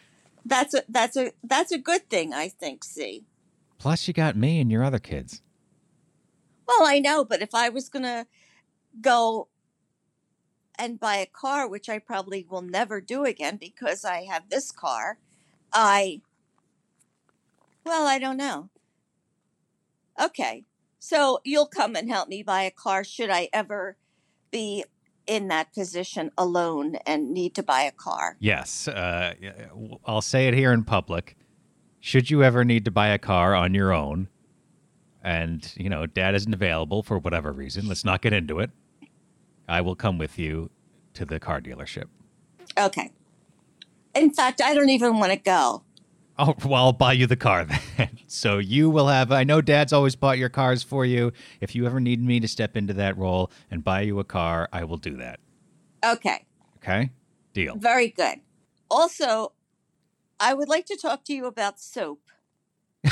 that's 0.46 0.74
a 0.74 0.84
that's 0.90 1.18
a 1.18 1.32
that's 1.44 1.72
a 1.72 1.78
good 1.78 2.10
thing, 2.10 2.34
I 2.34 2.50
think. 2.50 2.84
See, 2.84 3.24
plus 3.78 4.08
you 4.08 4.14
got 4.14 4.36
me 4.36 4.60
and 4.60 4.72
your 4.72 4.84
other 4.84 5.00
kids. 5.00 5.42
well, 6.68 6.86
I 6.86 7.00
know, 7.00 7.24
but 7.24 7.42
if 7.42 7.54
I 7.54 7.70
was 7.70 7.90
gonna 7.90 8.28
go 9.02 9.48
and 10.78 11.00
buy 11.00 11.18
a 11.18 11.26
car, 11.26 11.68
which 11.68 11.88
I 11.90 12.00
probably 12.00 12.46
will 12.50 12.62
never 12.62 13.00
do 13.00 13.26
again 13.26 13.58
because 13.58 14.04
I 14.04 14.24
have 14.24 14.50
this 14.50 14.72
car, 14.72 15.18
I 15.72 16.22
well, 17.86 18.08
I 18.08 18.20
don't 18.20 18.38
know. 18.38 18.70
Okay, 20.22 20.64
so 21.00 21.40
you'll 21.44 21.68
come 21.68 21.96
and 21.96 22.10
help 22.10 22.30
me 22.30 22.44
buy 22.44 22.64
a 22.64 22.72
car 22.72 23.04
should 23.04 23.30
I 23.30 23.50
ever 23.52 23.98
be 24.52 24.86
in 25.27 25.48
that 25.48 25.74
position 25.74 26.32
alone 26.38 26.96
and 27.06 27.32
need 27.32 27.56
to 27.56 27.63
buy 27.63 27.82
a 27.82 27.92
car. 27.92 28.36
Yes, 28.39 28.88
uh, 28.88 29.34
I'll 30.06 30.22
say 30.22 30.48
it 30.48 30.53
here 30.53 30.72
in 30.72 30.84
public. 30.84 31.36
Should 32.00 32.30
you 32.30 32.44
ever 32.44 32.65
need 32.65 32.86
to 32.86 32.92
buy 32.92 33.10
a 33.10 33.18
car 33.18 33.56
on 33.56 33.74
your 33.74 33.94
own, 33.94 34.27
and 35.24 35.72
you 35.77 35.89
know 35.89 36.06
Dad 36.06 36.36
isn't 36.36 36.53
available 36.53 37.03
for 37.03 37.18
whatever 37.18 37.51
reason, 37.51 37.88
let's 37.88 38.03
not 38.03 38.22
get 38.22 38.34
into 38.34 38.60
it. 38.60 38.72
I 39.68 39.82
will 39.82 39.96
come 39.96 40.18
with 40.18 40.38
you 40.38 40.70
to 41.13 41.25
the 41.25 41.39
car 41.39 41.62
dealership. 41.62 42.06
Okay. 42.77 43.12
In 44.13 44.32
fact, 44.32 44.62
I 44.62 44.74
don't 44.74 44.89
even 44.89 45.20
want 45.20 45.32
to 45.32 45.38
go. 45.38 45.83
Oh, 46.40 46.56
well, 46.66 46.86
I'll 46.86 46.94
buy 46.94 47.13
you 47.13 47.28
the 47.28 47.36
car 47.36 47.66
then. 47.98 48.20
so 48.28 48.58
you 48.58 48.90
will 48.90 49.08
have. 49.08 49.32
I 49.32 49.44
know 49.44 49.62
Dad's 49.62 49.94
always 49.94 50.16
bought 50.16 50.38
your 50.38 50.50
cars 50.50 50.82
for 50.82 51.06
you. 51.06 51.32
If 51.62 51.75
you 51.75 51.86
ever 51.86 52.00
need 52.00 52.24
me 52.24 52.40
to 52.40 52.48
step 52.48 52.75
into 52.75 52.94
that 52.94 53.18
role 53.18 53.52
and 53.70 53.84
buy 53.84 54.02
you 54.02 54.20
a 54.20 54.24
car, 54.24 54.68
I 54.74 54.84
will 54.84 54.98
do 54.98 55.18
that. 55.18 55.40
Okay. 56.04 56.46
Okay? 56.78 57.12
Deal. 57.54 57.75
Very 57.75 58.10
good. 58.10 58.40
Also, 58.90 59.54
I 60.40 60.54
would 60.54 60.70
like 60.70 60.86
to 60.88 60.96
talk 60.96 61.24
to 61.25 61.34
you 61.34 61.46
about 61.46 61.80
soap. 61.80 62.22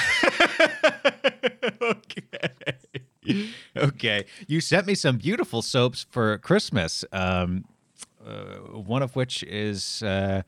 okay. 1.81 2.49
Okay. 3.77 4.25
You 4.47 4.61
sent 4.61 4.87
me 4.87 4.95
some 4.95 5.17
beautiful 5.17 5.61
soaps 5.61 6.07
for 6.09 6.37
Christmas. 6.39 7.05
Um, 7.11 7.65
uh, 8.25 8.55
one 8.81 9.01
of 9.01 9.15
which 9.15 9.43
is 9.43 10.03
uh, 10.03 10.41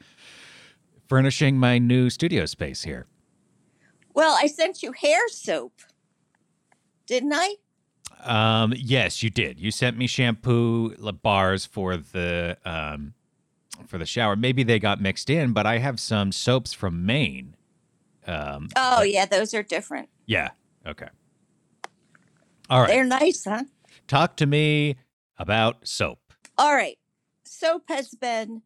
furnishing 1.18 1.60
my 1.60 1.78
new 1.78 2.10
studio 2.10 2.44
space 2.44 2.82
here. 2.82 3.06
Well, 4.16 4.36
I 4.42 4.48
sent 4.48 4.82
you 4.82 4.94
hair 4.94 5.28
soap. 5.30 5.74
Didn't 7.06 7.34
I? 7.36 7.54
Um, 8.24 8.74
yes, 8.76 9.22
you 9.22 9.30
did. 9.30 9.60
You 9.60 9.70
sent 9.70 9.96
me 9.96 10.08
shampoo 10.08 10.96
bars 11.22 11.68
for 11.68 11.98
the 11.98 12.58
um, 12.66 13.14
for 13.86 14.00
the 14.00 14.08
shower. 14.08 14.36
Maybe 14.36 14.64
they 14.64 14.80
got 14.80 15.02
mixed 15.02 15.30
in, 15.30 15.54
but 15.54 15.68
I 15.68 15.78
have 15.78 16.00
some 16.00 16.32
soaps 16.32 16.74
from 16.74 17.06
Maine. 17.06 17.56
Um, 18.26 18.70
Oh, 18.76 19.02
that- 19.02 19.12
yeah, 19.12 19.26
those 19.28 19.54
are 19.54 19.62
different. 19.62 20.10
yeah. 20.26 20.50
Okay. 20.84 21.10
All 22.72 22.82
right. 22.82 22.88
They're 22.88 23.06
nice, 23.06 23.44
huh? 23.46 23.66
Talk 24.08 24.36
to 24.38 24.48
me 24.48 24.96
about 25.38 25.88
soap. 25.88 26.34
All 26.58 26.74
right. 26.74 26.98
Soap 27.46 27.84
has 27.90 28.16
been 28.16 28.64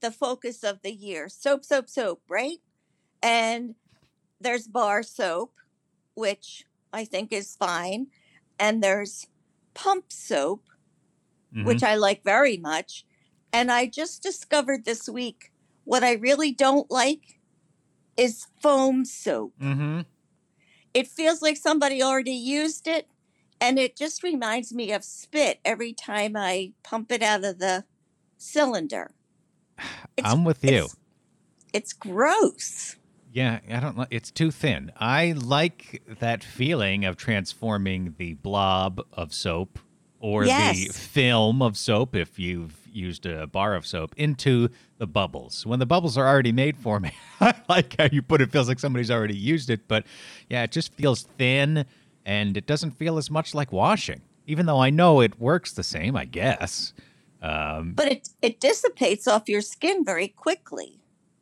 the 0.00 0.10
focus 0.10 0.64
of 0.64 0.82
the 0.82 0.92
year. 0.92 1.28
Soap, 1.28 1.64
soap, 1.64 1.88
soap, 1.88 2.22
right? 2.28 2.58
And 3.22 3.76
there's 4.40 4.68
bar 4.68 5.02
soap, 5.02 5.54
which 6.14 6.64
I 6.92 7.04
think 7.04 7.32
is 7.32 7.56
fine. 7.56 8.08
And 8.58 8.82
there's 8.82 9.26
pump 9.74 10.12
soap, 10.12 10.64
Mhm. 11.54 11.64
which 11.66 11.82
I 11.82 11.96
like 11.96 12.24
very 12.24 12.56
much. 12.56 13.04
And 13.52 13.70
I 13.72 13.86
just 13.86 14.22
discovered 14.22 14.84
this 14.84 15.08
week 15.08 15.52
what 15.84 16.04
I 16.04 16.12
really 16.12 16.52
don't 16.52 16.90
like 16.90 17.40
is 18.16 18.46
foam 18.62 19.04
soap. 19.04 19.54
Mhm. 19.60 20.06
It 20.94 21.08
feels 21.08 21.42
like 21.42 21.56
somebody 21.56 22.02
already 22.02 22.32
used 22.32 22.88
it, 22.88 23.08
and 23.60 23.78
it 23.78 23.96
just 23.96 24.22
reminds 24.22 24.72
me 24.72 24.92
of 24.92 25.04
spit 25.04 25.60
every 25.64 25.92
time 25.92 26.36
I 26.36 26.74
pump 26.82 27.12
it 27.12 27.22
out 27.22 27.44
of 27.44 27.58
the 27.58 27.86
cylinder. 28.38 29.14
It's- 30.16 30.32
I'm 30.32 30.44
with 30.44 30.64
you. 30.64 30.84
It's, 30.84 30.96
it's 31.72 31.92
gross. 31.92 32.96
Yeah, 33.32 33.60
I 33.70 33.80
don't 33.80 33.96
like 33.98 34.08
it's 34.10 34.30
too 34.30 34.50
thin. 34.50 34.90
I 34.96 35.32
like 35.32 36.02
that 36.20 36.42
feeling 36.42 37.04
of 37.04 37.16
transforming 37.16 38.14
the 38.18 38.34
blob 38.34 39.00
of 39.12 39.32
soap 39.34 39.78
or 40.18 40.44
the 40.88 40.92
film 40.92 41.62
of 41.62 41.76
soap 41.76 42.16
if 42.16 42.38
you've 42.38 42.74
used 42.90 43.26
a 43.26 43.46
bar 43.46 43.74
of 43.74 43.86
soap 43.86 44.14
into 44.16 44.70
the 44.96 45.06
bubbles. 45.06 45.64
When 45.66 45.78
the 45.78 45.86
bubbles 45.86 46.16
are 46.18 46.26
already 46.26 46.52
made 46.52 46.76
for 46.78 46.98
me. 46.98 47.12
I 47.40 47.54
like 47.68 47.94
how 47.98 48.08
you 48.10 48.22
put 48.22 48.40
it 48.40 48.50
feels 48.50 48.66
like 48.66 48.80
somebody's 48.80 49.10
already 49.10 49.36
used 49.36 49.70
it, 49.70 49.86
but 49.86 50.04
yeah, 50.48 50.64
it 50.64 50.72
just 50.72 50.92
feels 50.94 51.22
thin 51.36 51.84
and 52.26 52.56
it 52.56 52.66
doesn't 52.66 52.92
feel 52.92 53.18
as 53.18 53.30
much 53.30 53.54
like 53.54 53.70
washing. 53.72 54.22
Even 54.46 54.66
though 54.66 54.80
I 54.80 54.88
know 54.90 55.20
it 55.20 55.38
works 55.38 55.72
the 55.72 55.82
same, 55.82 56.16
I 56.16 56.24
guess. 56.24 56.94
Um, 57.40 57.92
But 57.94 58.10
it, 58.12 58.28
it 58.42 58.60
dissipates 58.60 59.28
off 59.28 59.48
your 59.48 59.60
skin 59.60 60.04
very 60.04 60.28
quickly. 60.28 61.00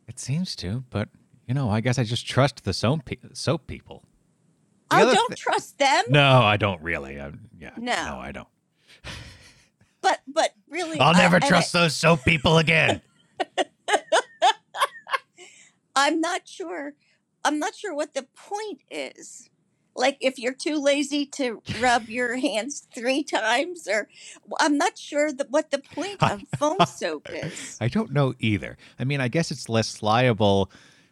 it 0.09 0.19
seems 0.21 0.55
to, 0.57 0.85
but 0.91 1.09
you 1.47 1.55
know, 1.55 1.71
I 1.71 1.81
guess 1.81 1.99
I 1.99 2.05
just 2.05 2.27
trust 2.27 2.65
the 2.65 2.73
soap 2.73 3.05
pe- 3.07 3.17
soap 3.33 3.67
people. 3.67 4.03
The 4.91 4.97
I 4.97 5.05
don't 5.15 5.29
thi- 5.31 5.35
trust 5.37 5.79
them, 5.79 6.05
No, 6.09 6.43
I 6.43 6.57
don't 6.57 6.81
really. 6.83 7.21
i 7.21 7.31
yeah, 7.59 7.71
No. 7.77 8.05
no, 8.05 8.19
I 8.19 8.33
don't. 8.33 8.49
but 10.03 10.21
but 10.29 10.51
really, 10.69 10.99
I'll 11.01 11.15
never 11.15 11.37
I- 11.37 11.49
trust 11.49 11.73
those 11.73 11.95
soap 11.95 12.25
people 12.25 12.59
again. 12.59 13.01
I'm 15.97 16.21
not 16.21 16.47
sure. 16.47 16.95
I'm 17.45 17.59
not 17.59 17.75
sure 17.75 17.95
what 17.95 18.15
the 18.15 18.27
point 18.35 18.83
is. 18.91 19.49
Like 19.97 20.19
if 20.21 20.39
you're 20.39 20.55
too 20.55 20.81
lazy 20.83 21.27
to 21.27 21.63
rub 21.81 22.09
your 22.09 22.37
hands 22.37 22.87
three 22.95 23.23
times, 23.23 23.89
or 23.89 24.09
I'm 24.61 24.77
not 24.77 24.99
sure 24.99 25.33
that 25.33 25.51
what 25.51 25.71
the 25.71 25.79
point 25.79 26.23
of 26.23 26.43
foam 26.59 26.79
soap 26.87 27.29
is. 27.31 27.79
I 27.81 27.89
don't 27.89 28.13
know 28.13 28.35
either. 28.39 28.77
I 28.99 29.05
mean, 29.05 29.21
I 29.21 29.29
guess 29.29 29.51
it's 29.51 29.69
less 29.69 30.03
liable 30.03 30.71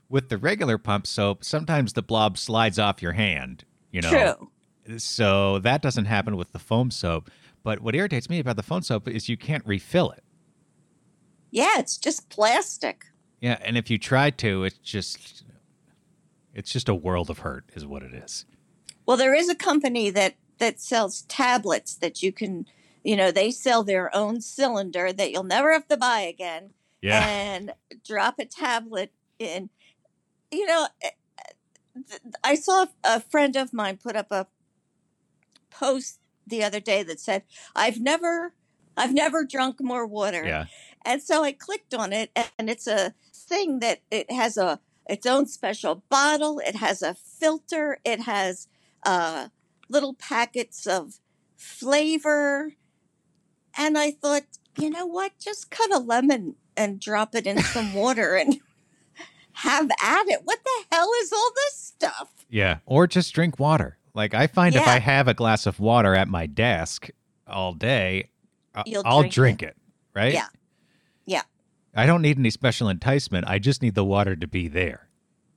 with 0.09 0.29
the 0.29 0.39
regular 0.39 0.79
pump 0.79 1.07
soap. 1.07 1.45
Sometimes 1.45 1.95
the 1.95 2.03
blob 2.03 2.39
slides 2.39 2.79
off 2.79 3.03
your 3.03 3.13
hand. 3.13 3.65
You 3.91 4.03
know, 4.03 4.37
True. 4.87 4.99
so 4.99 5.61
that 5.61 5.81
doesn't 5.81 6.07
happen 6.07 6.37
with 6.37 6.53
the 6.53 6.59
foam 6.59 6.91
soap. 6.91 7.31
But 7.63 7.81
what 7.81 7.95
irritates 7.95 8.29
me 8.29 8.39
about 8.39 8.57
the 8.57 8.63
foam 8.63 8.83
soap 8.83 9.09
is 9.09 9.29
you 9.29 9.37
can't 9.37 9.65
refill 9.67 10.11
it. 10.11 10.23
Yeah, 11.51 11.79
it's 11.79 11.97
just 11.97 12.29
plastic. 12.29 13.07
Yeah, 13.41 13.59
and 13.63 13.79
if 13.79 13.89
you 13.91 13.99
try 13.99 14.31
to, 14.31 14.65
it's 14.65 14.79
just 14.79 15.45
it's 16.53 16.73
just 16.73 16.89
a 16.89 16.95
world 16.95 17.31
of 17.31 17.41
hurt, 17.41 17.65
is 17.75 17.87
what 17.87 18.03
it 18.03 18.13
is. 18.15 18.47
Well, 19.07 19.17
there 19.17 19.35
is 19.35 19.49
a 19.49 19.55
company 19.55 20.11
that 20.11 20.35
that 20.59 20.81
sells 20.81 21.23
tablets 21.23 21.95
that 21.97 22.23
you 22.23 22.33
can, 22.33 22.67
you 23.03 23.17
know, 23.17 23.31
they 23.33 23.51
sell 23.51 23.83
their 23.83 24.15
own 24.15 24.41
cylinder 24.41 25.13
that 25.13 25.33
you'll 25.33 25.43
never 25.43 25.73
have 25.73 25.89
to 25.89 25.97
buy 25.97 26.21
again, 26.21 26.71
Yeah. 27.03 27.27
and 27.27 27.75
drop 28.07 28.39
a 28.39 28.45
tablet 28.45 29.13
in. 29.39 29.69
You 30.53 30.67
know, 30.67 30.87
eh, 31.03 31.11
I 32.43 32.55
saw 32.55 32.87
a 33.03 33.21
friend 33.21 33.57
of 33.57 33.73
mine 33.73 33.97
put 33.99 34.15
up 34.17 34.31
a 34.31 34.47
post 35.71 36.21
the 36.47 36.63
other 36.63 36.81
day 36.81 37.03
that 37.03 37.21
said, 37.21 37.43
"I've 37.75 38.01
never, 38.01 38.55
I've 38.97 39.13
never 39.13 39.45
drunk 39.45 39.81
more 39.81 40.07
water." 40.07 40.45
yeah. 40.45 40.67
And 41.05 41.23
so 41.23 41.43
I 41.45 41.53
clicked 41.53 41.93
on 41.95 42.13
it, 42.13 42.31
and 42.59 42.71
it's 42.71 42.87
a 42.87 43.15
thing 43.35 43.81
that 43.81 44.01
it 44.11 44.31
has 44.31 44.57
a 44.57 44.81
its 45.07 45.27
own 45.27 45.47
special 45.47 45.97
bottle. 46.09 46.61
It 46.61 46.77
has 46.77 47.03
a 47.03 47.13
filter. 47.15 47.99
It 48.05 48.21
has 48.21 48.69
uh, 49.05 49.49
little 49.89 50.15
packets 50.15 50.87
of 50.87 51.21
flavor. 51.57 52.73
And 53.77 53.99
I 53.99 54.13
thought, 54.13 54.45
you 54.79 54.91
know 54.91 55.07
what? 55.07 55.33
Just 55.39 55.71
cut 55.71 55.93
a 55.93 55.99
lemon 55.99 56.57
and 56.77 57.01
drop 57.01 57.35
it 57.35 57.47
in 57.47 57.59
some 57.63 57.93
water 57.95 58.35
and 58.37 58.57
have 59.53 59.91
at 60.03 60.29
it. 60.29 60.41
What 60.45 60.61
the 60.65 60.85
hell 60.97 61.11
is 61.23 61.33
all 61.33 61.51
this 61.55 61.75
stuff? 61.77 62.31
Yeah, 62.49 62.79
or 62.87 63.07
just 63.07 63.35
drink 63.35 63.59
water. 63.59 63.99
Like 64.15 64.35
I 64.35 64.47
find 64.47 64.75
if 64.77 64.87
I 64.87 64.99
have 65.01 65.27
a 65.27 65.35
glass 65.35 65.67
of 65.67 65.81
water 65.81 66.15
at 66.15 66.29
my 66.29 66.47
desk 66.47 67.09
all 67.49 67.73
day, 67.73 68.31
You'll 68.87 69.03
I'll 69.05 69.21
drink 69.23 69.35
drink 69.35 69.63
it. 69.63 69.77
right? 70.15 70.33
Yeah. 70.33 70.47
Yeah. 71.27 71.43
I 71.95 72.07
don't 72.07 72.23
need 72.23 72.39
any 72.39 72.51
special 72.51 72.89
enticement. 72.89 73.47
I 73.49 73.59
just 73.59 73.83
need 73.83 73.95
the 73.95 74.05
water 74.05 74.35
to 74.37 74.47
be 74.47 74.69
there. 74.69 75.09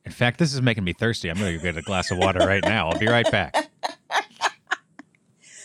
In 0.08 0.14
fact, 0.14 0.40
this 0.40 0.54
is 0.54 0.62
making 0.62 0.86
me 0.86 0.94
thirsty. 0.94 1.30
I'm 1.30 1.38
going 1.38 1.58
to 1.58 1.62
get 1.62 1.76
a 1.76 1.82
glass 1.82 2.12
of 2.12 2.18
water 2.18 2.40
right 2.40 2.64
now. 2.64 2.88
I'll 2.88 2.98
be 2.98 3.08
right 3.08 3.30
back. 3.30 3.70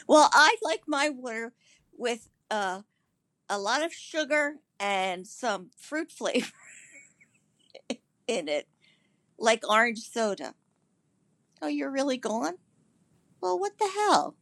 Well, 0.08 0.28
I 0.32 0.56
like 0.62 0.82
my 0.86 1.08
water 1.08 1.52
with 1.96 2.28
uh, 2.50 2.82
a 3.48 3.58
lot 3.58 3.82
of 3.82 3.94
sugar 3.94 4.56
and 4.78 5.26
some 5.26 5.70
fruit 5.78 6.10
flavor 6.10 6.50
in 8.26 8.48
it, 8.48 8.66
like 9.38 9.66
orange 9.66 10.00
soda. 10.00 10.54
Oh, 11.62 11.68
you're 11.68 11.90
really 11.90 12.18
gone? 12.18 12.54
Well, 13.40 13.58
what 13.58 13.78
the 13.78 13.88
hell? 13.94 14.34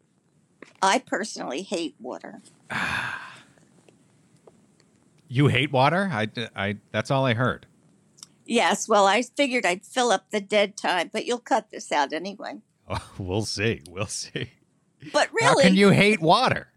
I 0.83 0.99
personally 0.99 1.63
hate 1.63 1.95
water. 2.01 2.41
You 5.29 5.47
hate 5.47 5.71
water? 5.71 6.11
I, 6.13 6.27
I, 6.57 6.79
that's 6.91 7.13
all 7.13 7.25
I 7.25 7.35
heard. 7.35 7.67
Yes, 8.51 8.89
well, 8.89 9.07
I 9.07 9.23
figured 9.23 9.65
I'd 9.65 9.87
fill 9.87 10.11
up 10.11 10.33
the 10.33 10.41
dead 10.41 10.77
time, 10.77 11.09
but 11.13 11.25
you'll 11.25 11.39
cut 11.39 11.71
this 11.71 11.93
out 11.93 12.13
anyway. 12.13 12.61
Oh, 12.93 13.11
we'll 13.19 13.45
see. 13.45 13.83
We'll 13.89 14.07
see. 14.07 14.51
But 15.13 15.29
really, 15.33 15.63
How 15.63 15.69
can 15.69 15.77
you 15.77 15.91
hate 15.91 16.21
water? 16.21 16.73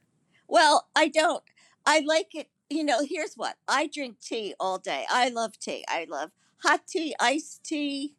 well, 0.48 0.88
I 0.96 1.08
don't. 1.08 1.44
I 1.88 2.02
like 2.06 2.36
it. 2.36 2.50
You 2.70 2.84
know, 2.84 3.04
here's 3.04 3.34
what 3.34 3.56
I 3.68 3.88
drink 3.88 4.20
tea 4.20 4.54
all 4.60 4.78
day. 4.78 5.08
I 5.10 5.30
love 5.30 5.58
tea. 5.58 5.84
I 5.88 6.06
love 6.08 6.30
hot 6.62 6.82
tea, 6.88 7.16
iced 7.20 7.64
tea. 7.64 8.14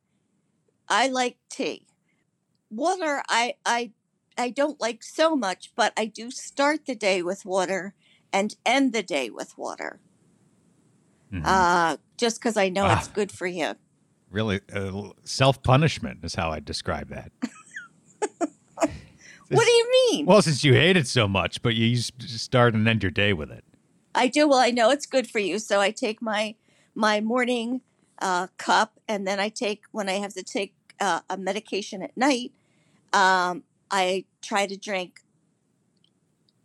I 0.89 1.07
like 1.07 1.37
tea. 1.49 1.87
Water, 2.69 3.23
I, 3.29 3.55
I, 3.65 3.93
I 4.37 4.51
don't 4.51 4.81
like 4.81 5.05
so 5.05 5.37
much, 5.37 5.71
but 5.77 5.93
I 5.97 6.07
do 6.07 6.33
start 6.33 6.87
the 6.87 6.97
day 6.97 7.23
with 7.23 7.47
water 7.47 7.95
and 8.33 8.57
end 8.67 8.93
the 8.93 9.05
day 9.05 9.31
with 9.31 9.57
water. 9.57 10.01
Mhm. 11.35 11.43
Uh, 11.45 11.97
just 12.17 12.39
because 12.41 12.57
I 12.57 12.69
know 12.69 12.87
it's 12.87 13.09
Ah. 13.09 13.13
good 13.15 13.33
for 13.33 13.47
you. 13.47 13.75
really, 14.31 14.61
uh, 14.75 15.11
self 15.25 15.63
punishment 15.63 16.25
is 16.25 16.35
how 16.35 16.51
I 16.51 16.59
describe 16.61 17.09
that. 17.11 17.31
What 19.51 19.67
do 19.67 19.71
you 19.73 20.09
mean? 20.11 20.27
Well, 20.27 20.43
since 20.43 20.65
you 20.65 20.73
hate 20.73 20.97
it 20.97 21.07
so 21.07 21.29
much, 21.29 21.63
but 21.63 21.75
you 21.77 21.97
start 21.97 22.75
and 22.75 22.89
end 22.89 23.03
your 23.03 23.11
day 23.13 23.33
with 23.33 23.51
it. 23.53 23.63
I 24.15 24.27
do. 24.27 24.49
Well, 24.49 24.59
I 24.59 24.71
know 24.71 24.91
it's 24.91 25.07
good 25.07 25.31
for 25.31 25.39
you, 25.39 25.59
so 25.59 25.81
I 25.81 25.91
take 25.91 26.21
my 26.23 26.55
my 26.95 27.21
morning 27.21 27.83
uh, 28.21 28.49
cup, 28.57 28.99
and 29.07 29.27
then 29.27 29.39
I 29.39 29.51
take 29.51 29.83
when 29.93 30.09
I 30.09 30.15
have 30.15 30.33
to 30.35 30.43
take 30.43 30.75
uh, 30.99 31.21
a 31.29 31.37
medication 31.37 32.03
at 32.03 32.17
night. 32.17 32.53
Um, 33.13 33.65
I 33.91 34.25
try 34.43 34.67
to 34.67 34.77
drink 34.77 35.21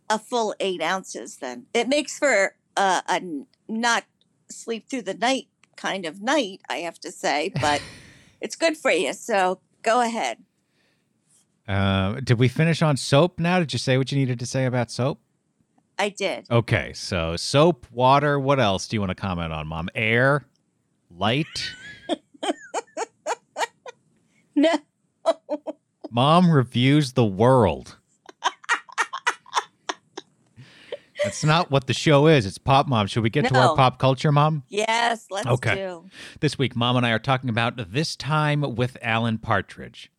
a 0.08 0.18
full 0.18 0.54
eight 0.58 0.82
ounces. 0.82 1.36
Then 1.36 1.66
it 1.74 1.86
makes 1.86 2.18
for 2.18 2.56
uh, 2.76 3.02
a 3.08 3.20
not 3.68 4.04
sleep 4.52 4.88
through 4.88 5.02
the 5.02 5.14
night 5.14 5.48
kind 5.76 6.04
of 6.06 6.20
night. 6.20 6.60
I 6.68 6.78
have 6.78 6.98
to 7.00 7.12
say, 7.12 7.52
but 7.60 7.82
it's 8.40 8.56
good 8.56 8.76
for 8.76 8.90
you. 8.90 9.12
So 9.12 9.60
go 9.82 10.00
ahead. 10.00 10.38
Uh, 11.68 12.20
did 12.20 12.38
we 12.38 12.48
finish 12.48 12.82
on 12.82 12.96
soap 12.96 13.38
now? 13.38 13.60
Did 13.60 13.72
you 13.72 13.78
say 13.78 13.96
what 13.96 14.10
you 14.10 14.18
needed 14.18 14.38
to 14.40 14.46
say 14.46 14.64
about 14.64 14.90
soap? 14.90 15.20
I 15.98 16.08
did. 16.08 16.46
Okay, 16.50 16.92
so 16.94 17.36
soap, 17.36 17.86
water. 17.92 18.40
What 18.40 18.58
else 18.58 18.88
do 18.88 18.96
you 18.96 19.00
want 19.00 19.10
to 19.10 19.14
comment 19.14 19.52
on, 19.52 19.66
Mom? 19.66 19.88
Air, 19.94 20.44
light. 21.10 21.46
No, 24.56 24.74
Mom 26.10 26.50
reviews 26.50 27.12
the 27.12 27.24
world. 27.24 27.96
That's 31.24 31.44
not 31.44 31.70
what 31.70 31.86
the 31.86 31.92
show 31.94 32.26
is. 32.26 32.46
It's 32.46 32.58
Pop 32.58 32.88
Mom. 32.88 33.06
Should 33.06 33.22
we 33.22 33.30
get 33.30 33.46
to 33.48 33.54
our 33.56 33.76
pop 33.76 33.98
culture, 33.98 34.32
Mom? 34.32 34.62
yes, 34.68 35.26
let's 35.30 35.46
Okay. 35.46 35.74
do. 35.74 36.04
This 36.40 36.58
week, 36.58 36.74
Mom 36.74 36.96
and 36.96 37.04
I 37.04 37.10
are 37.10 37.18
talking 37.18 37.50
about 37.50 37.92
This 37.92 38.16
Time 38.16 38.62
with 38.74 38.96
Alan 39.02 39.38
Partridge. 39.38 40.10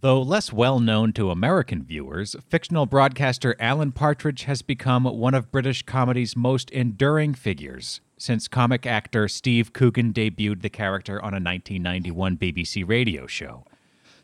Though 0.00 0.22
less 0.22 0.52
well 0.52 0.78
known 0.78 1.12
to 1.14 1.30
American 1.30 1.82
viewers, 1.82 2.36
fictional 2.48 2.86
broadcaster 2.86 3.56
Alan 3.58 3.90
Partridge 3.92 4.44
has 4.44 4.62
become 4.62 5.04
one 5.04 5.34
of 5.34 5.50
British 5.50 5.82
comedy's 5.82 6.36
most 6.36 6.70
enduring 6.70 7.34
figures 7.34 8.00
since 8.16 8.46
comic 8.48 8.86
actor 8.86 9.28
Steve 9.28 9.72
Coogan 9.72 10.12
debuted 10.12 10.62
the 10.62 10.70
character 10.70 11.16
on 11.20 11.32
a 11.34 11.42
1991 11.42 12.36
BBC 12.36 12.84
radio 12.88 13.26
show. 13.26 13.64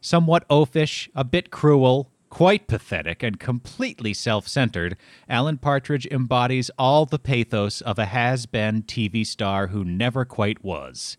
Somewhat 0.01 0.47
oafish, 0.49 1.09
a 1.15 1.25
bit 1.25 1.51
cruel, 1.51 2.11
quite 2.35 2.67
pathetic, 2.67 3.23
and 3.23 3.39
completely 3.39 4.13
self 4.13 4.49
centered, 4.49 4.97
Alan 5.29 5.57
Partridge 5.57 6.05
embodies 6.07 6.69
all 6.77 7.07
the 7.07 7.19
pathos 7.19 7.81
of 7.81 7.97
a 7.97 8.07
has 8.07 8.45
been 8.45 8.83
TV 8.83 9.25
star 9.25 9.69
who 9.69 9.85
never 9.85 10.25
quite 10.25 10.65
was. 10.65 11.17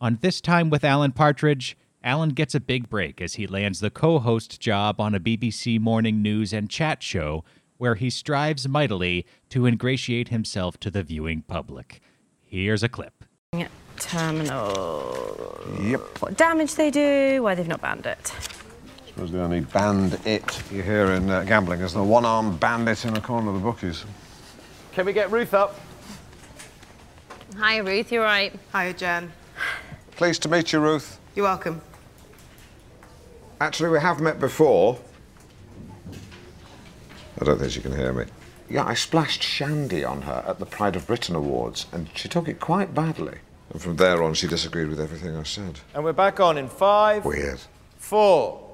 On 0.00 0.18
This 0.20 0.40
Time 0.40 0.68
with 0.68 0.82
Alan 0.82 1.12
Partridge, 1.12 1.76
Alan 2.02 2.30
gets 2.30 2.52
a 2.52 2.60
big 2.60 2.88
break 2.88 3.20
as 3.20 3.34
he 3.34 3.46
lands 3.46 3.78
the 3.78 3.90
co 3.90 4.18
host 4.18 4.60
job 4.60 5.00
on 5.00 5.14
a 5.14 5.20
BBC 5.20 5.78
morning 5.78 6.20
news 6.20 6.52
and 6.52 6.68
chat 6.68 7.00
show 7.00 7.44
where 7.76 7.94
he 7.94 8.10
strives 8.10 8.66
mightily 8.66 9.24
to 9.50 9.66
ingratiate 9.66 10.30
himself 10.30 10.80
to 10.80 10.90
the 10.90 11.04
viewing 11.04 11.42
public. 11.42 12.00
Here's 12.42 12.82
a 12.82 12.88
clip. 12.88 13.24
Terminal. 13.98 15.60
Yep. 15.80 16.00
What 16.22 16.36
damage 16.36 16.74
they 16.74 16.90
do, 16.90 17.40
why 17.42 17.54
they've 17.54 17.68
not 17.68 17.80
banned 17.80 18.06
it. 18.06 18.32
Suppose 19.16 19.32
the 19.32 19.40
only 19.42 19.60
band 19.60 20.20
it 20.26 20.62
you 20.70 20.82
hear 20.82 21.12
in 21.12 21.30
uh, 21.30 21.42
gambling 21.44 21.80
is 21.80 21.94
the 21.94 22.02
one-armed 22.04 22.60
bandit 22.60 23.02
in 23.06 23.14
the 23.14 23.20
corner 23.22 23.48
of 23.48 23.54
the 23.54 23.60
bookies. 23.60 24.04
Can 24.92 25.06
we 25.06 25.14
get 25.14 25.30
Ruth 25.30 25.54
up? 25.54 25.80
Hi, 27.56 27.78
Ruth, 27.78 28.12
you're 28.12 28.22
right. 28.22 28.52
Hiya, 28.74 28.92
Jen. 28.92 29.32
Pleased 30.16 30.42
to 30.42 30.50
meet 30.50 30.70
you, 30.70 30.80
Ruth. 30.80 31.18
You're 31.34 31.46
welcome. 31.46 31.80
Actually, 33.58 33.88
we 33.88 34.00
have 34.00 34.20
met 34.20 34.38
before. 34.38 34.98
I 37.40 37.44
don't 37.46 37.58
think 37.58 37.72
she 37.72 37.80
can 37.80 37.96
hear 37.96 38.12
me. 38.12 38.26
Yeah, 38.68 38.84
I 38.84 38.92
splashed 38.92 39.42
Shandy 39.42 40.04
on 40.04 40.20
her 40.22 40.44
at 40.46 40.58
the 40.58 40.66
Pride 40.66 40.94
of 40.94 41.06
Britain 41.06 41.34
Awards, 41.34 41.86
and 41.90 42.10
she 42.14 42.28
took 42.28 42.48
it 42.48 42.60
quite 42.60 42.94
badly. 42.94 43.38
And 43.72 43.80
from 43.80 43.96
there 43.96 44.22
on, 44.22 44.34
she 44.34 44.46
disagreed 44.46 44.88
with 44.90 45.00
everything 45.00 45.34
I 45.34 45.44
said. 45.44 45.80
And 45.94 46.04
we're 46.04 46.12
back 46.12 46.38
on 46.38 46.58
in 46.58 46.68
five, 46.68 47.24
Weird. 47.24 47.60
four. 47.96 48.65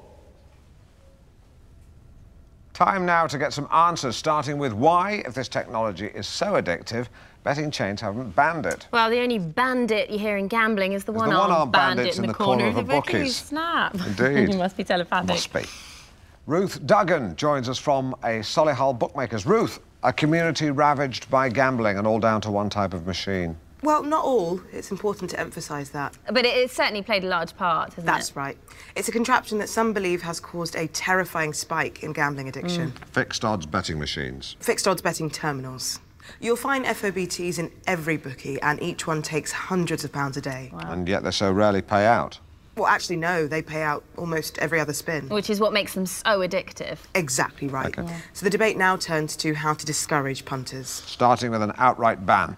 Time 2.73 3.05
now 3.05 3.27
to 3.27 3.37
get 3.37 3.53
some 3.53 3.67
answers, 3.71 4.15
starting 4.15 4.57
with 4.57 4.73
why, 4.73 5.21
if 5.25 5.35
this 5.35 5.47
technology 5.47 6.07
is 6.07 6.25
so 6.25 6.53
addictive, 6.53 7.07
betting 7.43 7.69
chains 7.69 8.01
haven't 8.01 8.35
banned 8.35 8.65
it. 8.65 8.87
Well, 8.91 9.11
the 9.11 9.19
only 9.19 9.37
bandit 9.37 10.09
you 10.09 10.17
hear 10.17 10.37
in 10.37 10.47
gambling 10.47 10.93
is 10.93 11.03
the 11.03 11.11
the 11.11 11.19
one-armed 11.19 11.49
one-armed 11.51 11.71
bandit 11.71 11.97
bandits 11.97 12.17
in 12.17 12.25
the, 12.25 12.33
corner, 12.33 12.65
of 12.65 12.75
the 12.75 12.81
bookies. 12.81 13.13
bookies. 13.13 13.35
Snap. 13.35 13.95
Indeed. 14.07 14.53
you 14.53 14.57
must 14.57 14.75
be 14.75 14.83
telepathic. 14.83 15.27
Must 15.27 15.53
be. 15.53 15.63
Ruth 16.47 16.83
Duggan 16.87 17.35
joins 17.35 17.69
us 17.69 17.77
from 17.77 18.15
a 18.23 18.39
Solihull 18.39 18.97
Bookmakers. 18.97 19.45
Ruth, 19.45 19.79
a 20.01 20.11
community 20.11 20.71
ravaged 20.71 21.29
by 21.29 21.49
gambling 21.49 21.99
and 21.99 22.07
all 22.07 22.19
down 22.19 22.41
to 22.41 22.51
one 22.51 22.71
type 22.71 22.93
of 22.95 23.05
machine. 23.05 23.55
Well, 23.83 24.01
not 24.01 24.23
all. 24.23 24.61
It's 24.71 24.91
important 24.91 25.29
to 25.31 25.39
emphasise 25.39 25.89
that. 25.89 26.17
But 26.27 26.45
it, 26.45 26.55
it 26.55 26.71
certainly 26.71 27.01
played 27.01 27.25
a 27.25 27.27
large 27.27 27.55
part, 27.57 27.89
hasn't 27.89 28.05
That's 28.05 28.29
it? 28.29 28.33
That's 28.33 28.35
right. 28.35 28.57
It's 28.95 29.09
a 29.09 29.11
contraption 29.11 29.57
that 29.57 29.67
some 29.67 29.91
believe 29.91 30.21
has 30.21 30.39
caused 30.39 30.77
a 30.77 30.87
terrifying 30.87 31.51
spike 31.51 32.01
in 32.01 32.13
gambling 32.13 32.47
addiction. 32.47 32.91
Mm. 32.91 33.05
Fixed 33.09 33.43
odds 33.43 33.65
betting 33.65 33.99
machines. 33.99 34.55
Fixed 34.61 34.87
odds 34.87 35.01
betting 35.01 35.29
terminals. 35.29 35.99
You'll 36.39 36.55
find 36.55 36.85
FOBTs 36.85 37.59
in 37.59 37.69
every 37.85 38.15
bookie, 38.15 38.61
and 38.61 38.81
each 38.81 39.05
one 39.05 39.21
takes 39.21 39.51
hundreds 39.51 40.05
of 40.05 40.13
pounds 40.13 40.37
a 40.37 40.41
day. 40.41 40.71
And 40.73 41.09
yet 41.09 41.23
they 41.23 41.31
so 41.31 41.51
rarely 41.51 41.81
pay 41.81 42.05
out. 42.05 42.39
Well, 42.77 42.87
actually, 42.87 43.17
no, 43.17 43.45
they 43.45 43.61
pay 43.61 43.83
out 43.83 44.03
almost 44.17 44.57
every 44.57 44.79
other 44.79 44.93
spin. 44.93 45.27
Which 45.29 45.49
is 45.49 45.59
what 45.59 45.73
makes 45.73 45.93
them 45.93 46.05
so 46.05 46.39
addictive. 46.39 46.97
Exactly 47.13 47.67
right. 47.67 47.87
Okay. 47.87 48.03
Yeah. 48.03 48.21
So 48.31 48.45
the 48.45 48.49
debate 48.49 48.77
now 48.77 48.95
turns 48.95 49.35
to 49.37 49.53
how 49.53 49.73
to 49.73 49.85
discourage 49.85 50.45
punters. 50.45 50.87
Starting 50.87 51.51
with 51.51 51.61
an 51.61 51.73
outright 51.77 52.25
ban. 52.25 52.57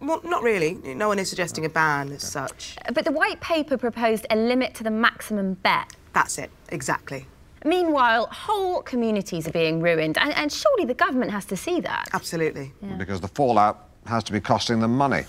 Well, 0.00 0.20
not 0.24 0.42
really. 0.42 0.74
No 0.74 1.08
one 1.08 1.18
is 1.18 1.28
suggesting 1.28 1.64
a 1.66 1.68
ban 1.68 2.10
as 2.12 2.22
such. 2.22 2.76
But 2.94 3.04
the 3.04 3.12
white 3.12 3.40
paper 3.40 3.76
proposed 3.76 4.26
a 4.30 4.36
limit 4.36 4.74
to 4.76 4.84
the 4.84 4.90
maximum 4.90 5.54
bet. 5.54 5.92
That's 6.12 6.38
it, 6.38 6.50
exactly. 6.70 7.26
Meanwhile, 7.64 8.26
whole 8.26 8.80
communities 8.82 9.46
are 9.46 9.52
being 9.52 9.80
ruined, 9.82 10.16
and, 10.16 10.32
and 10.34 10.50
surely 10.50 10.86
the 10.86 10.94
government 10.94 11.30
has 11.30 11.44
to 11.46 11.56
see 11.56 11.80
that. 11.80 12.08
Absolutely. 12.14 12.72
Because 12.96 13.20
the 13.20 13.28
fallout 13.28 13.88
has 14.06 14.24
to 14.24 14.32
be 14.32 14.40
costing 14.40 14.80
them 14.80 14.96
money. 14.96 15.24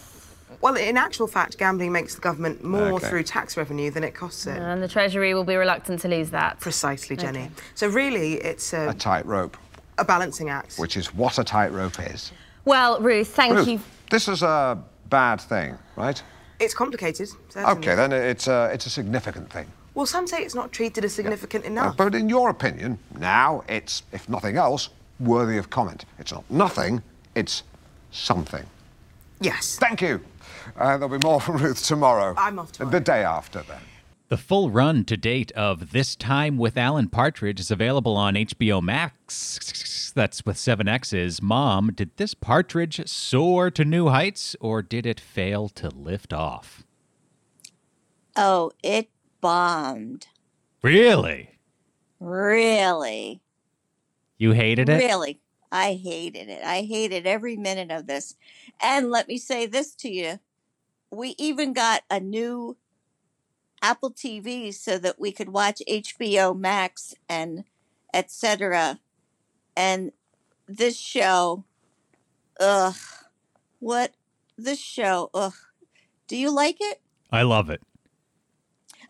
Well, 0.62 0.75
in 0.75 0.95
actual 0.95 1.27
fact, 1.27 1.57
gambling 1.57 1.91
makes 1.91 2.15
the 2.15 2.21
government 2.21 2.63
more 2.63 2.93
Okay. 2.93 3.10
through 3.10 3.23
tax 3.23 3.57
revenue 3.57 3.89
than 3.91 4.03
it 4.05 4.13
costs 4.13 4.45
it. 4.47 4.57
And 4.57 4.81
the 4.81 4.88
Treasury 4.88 5.34
will 5.34 5.43
be 5.43 5.55
reluctant 5.55 5.99
to 6.01 6.07
lose 6.07 6.29
that. 6.29 6.60
Precisely, 6.62 7.17
Jenny. 7.17 7.39
Okay. 7.41 7.49
So 7.75 7.88
really, 7.88 8.36
it's 8.36 8.71
a, 8.73 8.89
A 8.89 8.93
tightrope, 8.93 9.57
a 9.97 10.05
balancing 10.05 10.49
act. 10.49 10.77
which 10.77 10.95
is 10.95 11.13
what 11.13 11.38
a 11.39 11.43
tightrope 11.43 11.99
is. 11.99 12.31
Well, 12.65 13.00
Ruth, 13.02 13.28
thank 13.36 13.56
Ruth, 13.56 13.67
you. 13.67 13.80
this 14.10 14.28
is 14.28 14.43
a 14.43 14.78
bad 15.10 15.41
thing, 15.41 15.78
right? 15.95 16.21
It's 16.60 16.74
complicated. 16.74 17.30
Certainly. 17.50 17.78
Okay, 17.80 17.95
then 17.95 18.12
it's 18.12 18.47
a, 18.47 18.69
it's 18.74 18.86
a 18.86 18.89
significant 18.89 19.52
thing. 19.52 19.65
Well, 19.93 20.06
some 20.06 20.28
say 20.28 20.41
it's 20.43 20.56
not 20.56 20.71
treated 20.71 21.04
as 21.04 21.13
significant 21.13 21.65
Uh, 21.65 21.69
enough. 21.69 21.97
but 21.97 22.13
in 22.15 22.30
your 22.30 22.50
opinion, 22.50 23.00
now 23.19 23.63
it's, 23.67 24.04
if 24.12 24.30
nothing 24.30 24.58
else, 24.58 24.89
worthy 25.19 25.58
of 25.58 25.69
comment. 25.69 26.06
It's 26.19 26.32
not 26.32 26.43
nothing, 26.50 27.02
it's 27.36 27.63
something. 28.12 28.65
yes. 29.39 29.78
Thank 29.78 30.02
you. 30.02 30.21
Uh, 30.78 30.97
there'll 30.97 31.10
be 31.17 31.24
more 31.26 31.41
from 31.41 31.58
Ruth 31.58 31.84
tomorrow. 31.86 32.36
I'm 32.38 32.60
off 32.60 32.71
tomorrow. 32.71 32.91
The 32.91 33.00
day 33.00 33.24
after, 33.24 33.63
then. 33.63 33.82
The 34.32 34.38
full 34.38 34.70
run 34.70 35.04
to 35.08 35.17
date 35.17 35.52
of 35.58 35.91
This 35.91 36.15
Time 36.15 36.58
with 36.58 36.78
Alan 36.78 37.10
Partridge 37.10 37.60
is 37.60 37.70
available 37.70 38.15
on 38.15 38.36
HBO 38.36 38.82
Max. 38.82 40.13
That's 40.15 40.46
with 40.46 40.56
7X's. 40.56 41.41
Mom, 41.41 41.91
did 41.94 42.15
this 42.15 42.34
Partridge 42.34 43.06
soar 43.10 43.70
to 43.72 43.84
new 43.84 44.08
heights 44.08 44.56
or 44.62 44.82
did 44.82 45.06
it 45.06 45.20
fail 45.20 45.67
to 45.67 45.89
lift 45.89 46.32
off? 46.32 46.86
Oh, 48.38 48.72
it 48.82 49.10
bombed. 49.41 50.28
Really? 50.82 51.50
Really? 52.22 53.41
You 54.38 54.54
hated 54.54 54.88
it? 54.88 54.96
Really? 54.96 55.41
I 55.74 55.96
hated 55.96 56.48
it. 56.48 56.63
I 56.63 56.84
hated 56.84 57.28
every 57.28 57.58
minute 57.58 57.91
of 57.91 58.08
this. 58.08 58.38
And 58.82 59.12
let 59.12 59.28
me 59.28 59.38
say 59.38 59.65
this 59.65 59.94
to 59.96 60.10
you. 60.10 60.39
We 61.12 61.36
even 61.38 61.74
got 61.74 62.04
a 62.10 62.22
new 62.22 62.78
Apple 63.82 64.12
TV 64.12 64.74
so 64.74 64.98
that 64.98 65.20
we 65.20 65.32
could 65.32 65.50
watch 65.50 65.82
HBO 65.89 66.58
Max 66.58 67.13
and 67.28 67.63
etc. 68.13 69.00
And 69.76 70.12
this 70.67 70.98
show, 70.98 71.65
ugh, 72.60 72.96
what 73.80 74.13
this 74.58 74.80
show, 74.80 75.30
ugh. 75.34 75.54
Do 76.28 76.38
you 76.38 76.52
like 76.52 76.78
it? 76.80 77.02
I 77.32 77.41
love 77.41 77.70
it. 77.70 77.82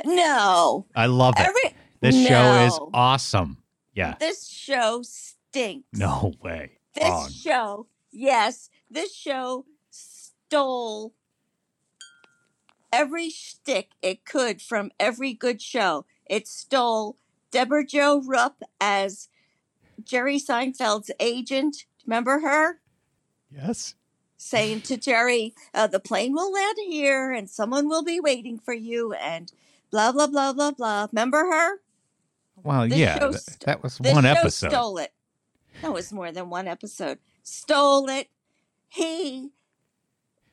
No. 0.06 0.86
I 0.96 1.06
love 1.06 1.36
it. 1.38 1.48
Every 1.48 1.76
this 2.00 2.28
show 2.28 2.66
is 2.66 2.80
awesome. 2.94 3.58
Yeah. 3.94 4.16
This 4.20 4.48
show 4.48 5.02
stinks. 5.04 5.88
No 5.94 6.34
way. 6.42 6.80
This 6.96 7.04
Wrong. 7.04 7.30
show, 7.30 7.88
yes, 8.12 8.70
this 8.90 9.16
show 9.16 9.66
stole 9.92 11.14
every 12.92 13.30
shtick 13.30 13.92
it 14.02 14.26
could 14.26 14.62
from 14.62 14.92
every 15.00 15.34
good 15.34 15.62
show. 15.62 16.06
It 16.26 16.48
stole 16.48 17.18
Debra 17.52 17.86
Jo 17.86 18.22
Rupp 18.26 18.62
as 18.80 19.28
Jerry 20.04 20.38
Seinfeld's 20.40 21.12
agent. 21.20 21.86
Remember 22.06 22.40
her? 22.40 22.80
Yes. 23.52 23.96
Saying 24.38 24.82
to 24.82 24.98
Jerry, 24.98 25.54
uh, 25.74 25.88
the 25.88 26.00
plane 26.00 26.34
will 26.34 26.52
land 26.52 26.78
here 26.88 27.32
and 27.32 27.50
someone 27.50 27.88
will 27.88 28.04
be 28.04 28.20
waiting 28.20 28.58
for 28.58 28.74
you 28.74 29.14
and 29.14 29.52
blah, 29.92 30.12
blah, 30.12 30.28
blah, 30.28 30.54
blah, 30.54 30.72
blah. 30.72 31.08
Remember 31.12 31.40
her? 31.40 31.82
Well, 32.56 32.88
This 32.88 32.98
yeah. 32.98 33.20
th- 33.20 33.36
st- 33.36 33.60
that 33.62 33.84
was 33.84 34.00
one 34.00 34.26
episode. 34.26 34.70
stole 34.72 34.98
it. 34.98 35.14
That 35.82 35.94
was 35.94 36.12
more 36.12 36.32
than 36.32 36.50
one 36.50 36.68
episode. 36.68 37.20
Stole 37.44 38.08
it. 38.10 38.30
He, 38.90 39.50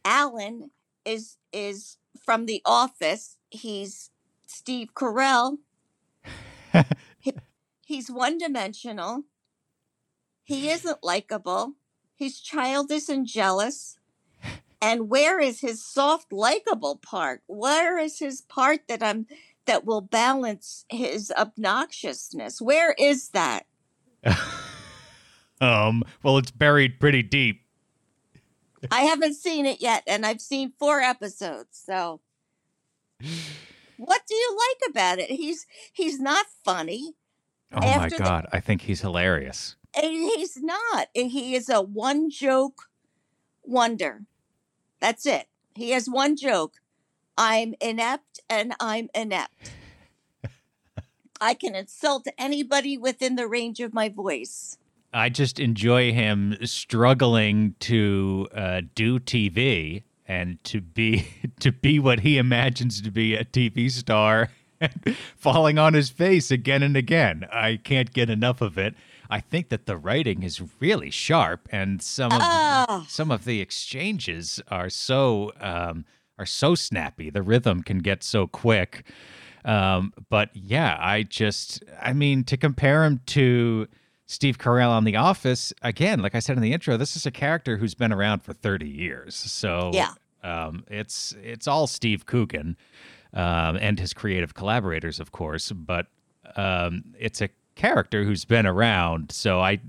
Alan, 0.04 0.70
is 1.08 1.36
is 1.52 1.96
from 2.18 2.46
The 2.46 2.60
Office. 2.64 3.36
He's 3.50 4.10
Steve 4.46 4.94
Carell. 4.94 5.58
He- 7.18 7.34
he's 7.86 8.10
one 8.10 8.38
dimensional. 8.38 9.24
He 10.44 10.70
isn't 10.70 11.02
likable. 11.02 11.74
He's 12.14 12.40
childish 12.40 13.08
and 13.08 13.26
jealous. 13.26 13.98
And 14.80 15.10
where 15.10 15.40
is 15.40 15.60
his 15.60 15.84
soft, 15.84 16.32
likable 16.32 16.96
part? 16.96 17.42
Where 17.46 17.98
is 17.98 18.20
his 18.20 18.42
part 18.42 18.80
that 18.88 19.02
I'm 19.02 19.26
that 19.66 19.84
will 19.84 20.00
balance 20.00 20.84
his 20.88 21.32
obnoxiousness? 21.36 22.60
Where 22.60 22.94
is 22.98 23.30
that? 23.30 23.66
um, 25.60 26.04
well, 26.22 26.38
it's 26.38 26.50
buried 26.50 27.00
pretty 27.00 27.22
deep. 27.22 27.62
I 28.90 29.02
haven't 29.02 29.34
seen 29.34 29.66
it 29.66 29.80
yet, 29.80 30.02
and 30.06 30.24
I've 30.26 30.40
seen 30.40 30.72
four 30.78 31.00
episodes. 31.00 31.82
So, 31.84 32.20
what 33.96 34.22
do 34.28 34.34
you 34.34 34.58
like 34.58 34.90
about 34.90 35.18
it? 35.18 35.30
He's 35.30 35.66
he's 35.92 36.20
not 36.20 36.46
funny. 36.64 37.14
Oh 37.72 37.80
my 37.80 37.86
After 37.86 38.16
the- 38.18 38.24
god, 38.24 38.46
I 38.52 38.60
think 38.60 38.82
he's 38.82 39.00
hilarious. 39.00 39.76
He's 39.98 40.56
not. 40.58 41.08
He 41.14 41.54
is 41.54 41.68
a 41.68 41.80
one 41.80 42.30
joke 42.30 42.88
wonder. 43.64 44.22
That's 45.00 45.26
it. 45.26 45.48
He 45.74 45.90
has 45.90 46.08
one 46.08 46.36
joke. 46.36 46.74
I'm 47.36 47.74
inept 47.80 48.40
and 48.50 48.74
I'm 48.80 49.08
inept. 49.14 49.72
I 51.40 51.54
can 51.54 51.74
insult 51.74 52.26
anybody 52.36 52.98
within 52.98 53.36
the 53.36 53.46
range 53.46 53.80
of 53.80 53.94
my 53.94 54.08
voice. 54.08 54.76
I 55.12 55.28
just 55.28 55.58
enjoy 55.58 56.12
him 56.12 56.56
struggling 56.64 57.74
to 57.80 58.48
uh, 58.54 58.82
do 58.94 59.18
TV 59.18 60.02
and 60.26 60.62
to 60.64 60.80
be 60.80 61.26
to 61.60 61.72
be 61.72 61.98
what 61.98 62.20
he 62.20 62.38
imagines 62.38 63.00
to 63.02 63.10
be 63.10 63.34
a 63.34 63.44
TV 63.44 63.90
star, 63.90 64.50
and 64.80 65.16
falling 65.36 65.78
on 65.78 65.94
his 65.94 66.10
face 66.10 66.50
again 66.50 66.82
and 66.82 66.96
again. 66.96 67.46
I 67.52 67.76
can't 67.82 68.12
get 68.12 68.28
enough 68.30 68.60
of 68.60 68.76
it. 68.78 68.94
I 69.30 69.40
think 69.40 69.68
that 69.68 69.86
the 69.86 69.96
writing 69.96 70.42
is 70.42 70.62
really 70.80 71.10
sharp, 71.10 71.68
and 71.70 72.00
some 72.02 72.32
of 72.32 72.40
Ah. 72.42 73.04
some 73.08 73.30
of 73.30 73.44
the 73.44 73.60
exchanges 73.60 74.60
are 74.68 74.88
so 74.90 75.52
um, 75.60 76.04
are 76.38 76.46
so 76.46 76.74
snappy. 76.74 77.30
The 77.30 77.42
rhythm 77.42 77.82
can 77.82 77.98
get 77.98 78.22
so 78.22 78.46
quick. 78.46 79.04
Um, 79.64 80.14
but 80.30 80.50
yeah, 80.54 80.96
I 81.00 81.24
just, 81.24 81.82
I 82.00 82.12
mean, 82.14 82.44
to 82.44 82.56
compare 82.56 83.04
him 83.04 83.20
to 83.26 83.88
Steve 84.30 84.58
Carell 84.58 84.90
on 84.90 85.04
The 85.04 85.16
Office, 85.16 85.72
again, 85.80 86.20
like 86.20 86.34
I 86.34 86.38
said 86.40 86.56
in 86.56 86.62
the 86.62 86.74
intro, 86.74 86.98
this 86.98 87.16
is 87.16 87.24
a 87.24 87.30
character 87.30 87.78
who's 87.78 87.94
been 87.94 88.12
around 88.12 88.40
for 88.40 88.52
30 88.52 88.86
years. 88.86 89.34
So 89.34 89.90
Yeah. 89.94 90.12
um, 90.44 90.84
it's 90.88 91.34
it's 91.42 91.66
all 91.66 91.86
Steve 91.86 92.26
Coogan 92.26 92.76
um, 93.32 93.76
and 93.80 93.98
his 93.98 94.12
creative 94.12 94.52
collaborators, 94.52 95.18
of 95.18 95.32
course, 95.32 95.72
but 95.72 96.08
um, 96.56 97.04
it's 97.18 97.40
a 97.40 97.48
character 97.74 98.22
who's 98.24 98.44
been 98.44 98.66
around. 98.66 99.32
So 99.32 99.60
I, 99.60 99.80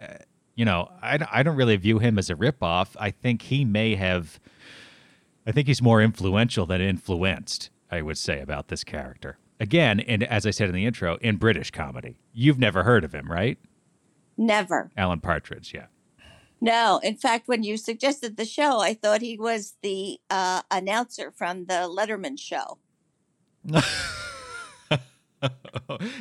uh, 0.00 0.06
you 0.54 0.64
know, 0.64 0.90
I, 1.02 1.18
don't- 1.18 1.30
I 1.30 1.42
don't 1.42 1.56
really 1.56 1.76
view 1.76 1.98
him 1.98 2.18
as 2.18 2.30
a 2.30 2.34
ripoff. 2.34 2.96
I 2.98 3.10
think 3.10 3.42
he 3.42 3.62
may 3.66 3.94
have, 3.96 4.40
I 5.46 5.52
think 5.52 5.66
he's 5.68 5.82
more 5.82 6.00
influential 6.00 6.64
than 6.64 6.80
influenced, 6.80 7.68
I 7.90 8.00
would 8.00 8.16
say, 8.16 8.40
about 8.40 8.68
this 8.68 8.84
character. 8.84 9.36
Again, 9.60 10.00
and 10.00 10.22
as 10.24 10.46
I 10.46 10.50
said 10.50 10.70
in 10.70 10.74
the 10.74 10.86
intro, 10.86 11.16
in 11.20 11.36
British 11.36 11.70
comedy. 11.70 12.16
You've 12.32 12.58
never 12.58 12.84
heard 12.84 13.04
of 13.04 13.14
him, 13.14 13.30
right? 13.30 13.58
Never. 14.36 14.90
Alan 14.96 15.20
Partridge, 15.20 15.72
yeah. 15.74 15.86
No. 16.60 17.00
In 17.02 17.16
fact, 17.16 17.48
when 17.48 17.62
you 17.62 17.76
suggested 17.76 18.36
the 18.36 18.44
show, 18.44 18.80
I 18.80 18.94
thought 18.94 19.20
he 19.20 19.36
was 19.38 19.74
the 19.82 20.20
uh, 20.30 20.62
announcer 20.70 21.32
from 21.32 21.66
the 21.66 21.88
Letterman 21.90 22.38
show. 22.38 22.78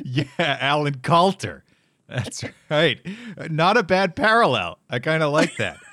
yeah, 0.03 0.23
Alan 0.39 0.95
Kalter. 0.97 1.61
That's 2.07 2.43
right. 2.69 2.99
Not 3.49 3.77
a 3.77 3.83
bad 3.83 4.15
parallel. 4.15 4.79
I 4.89 4.99
kind 4.99 5.23
of 5.23 5.31
like 5.31 5.55
that. 5.57 5.77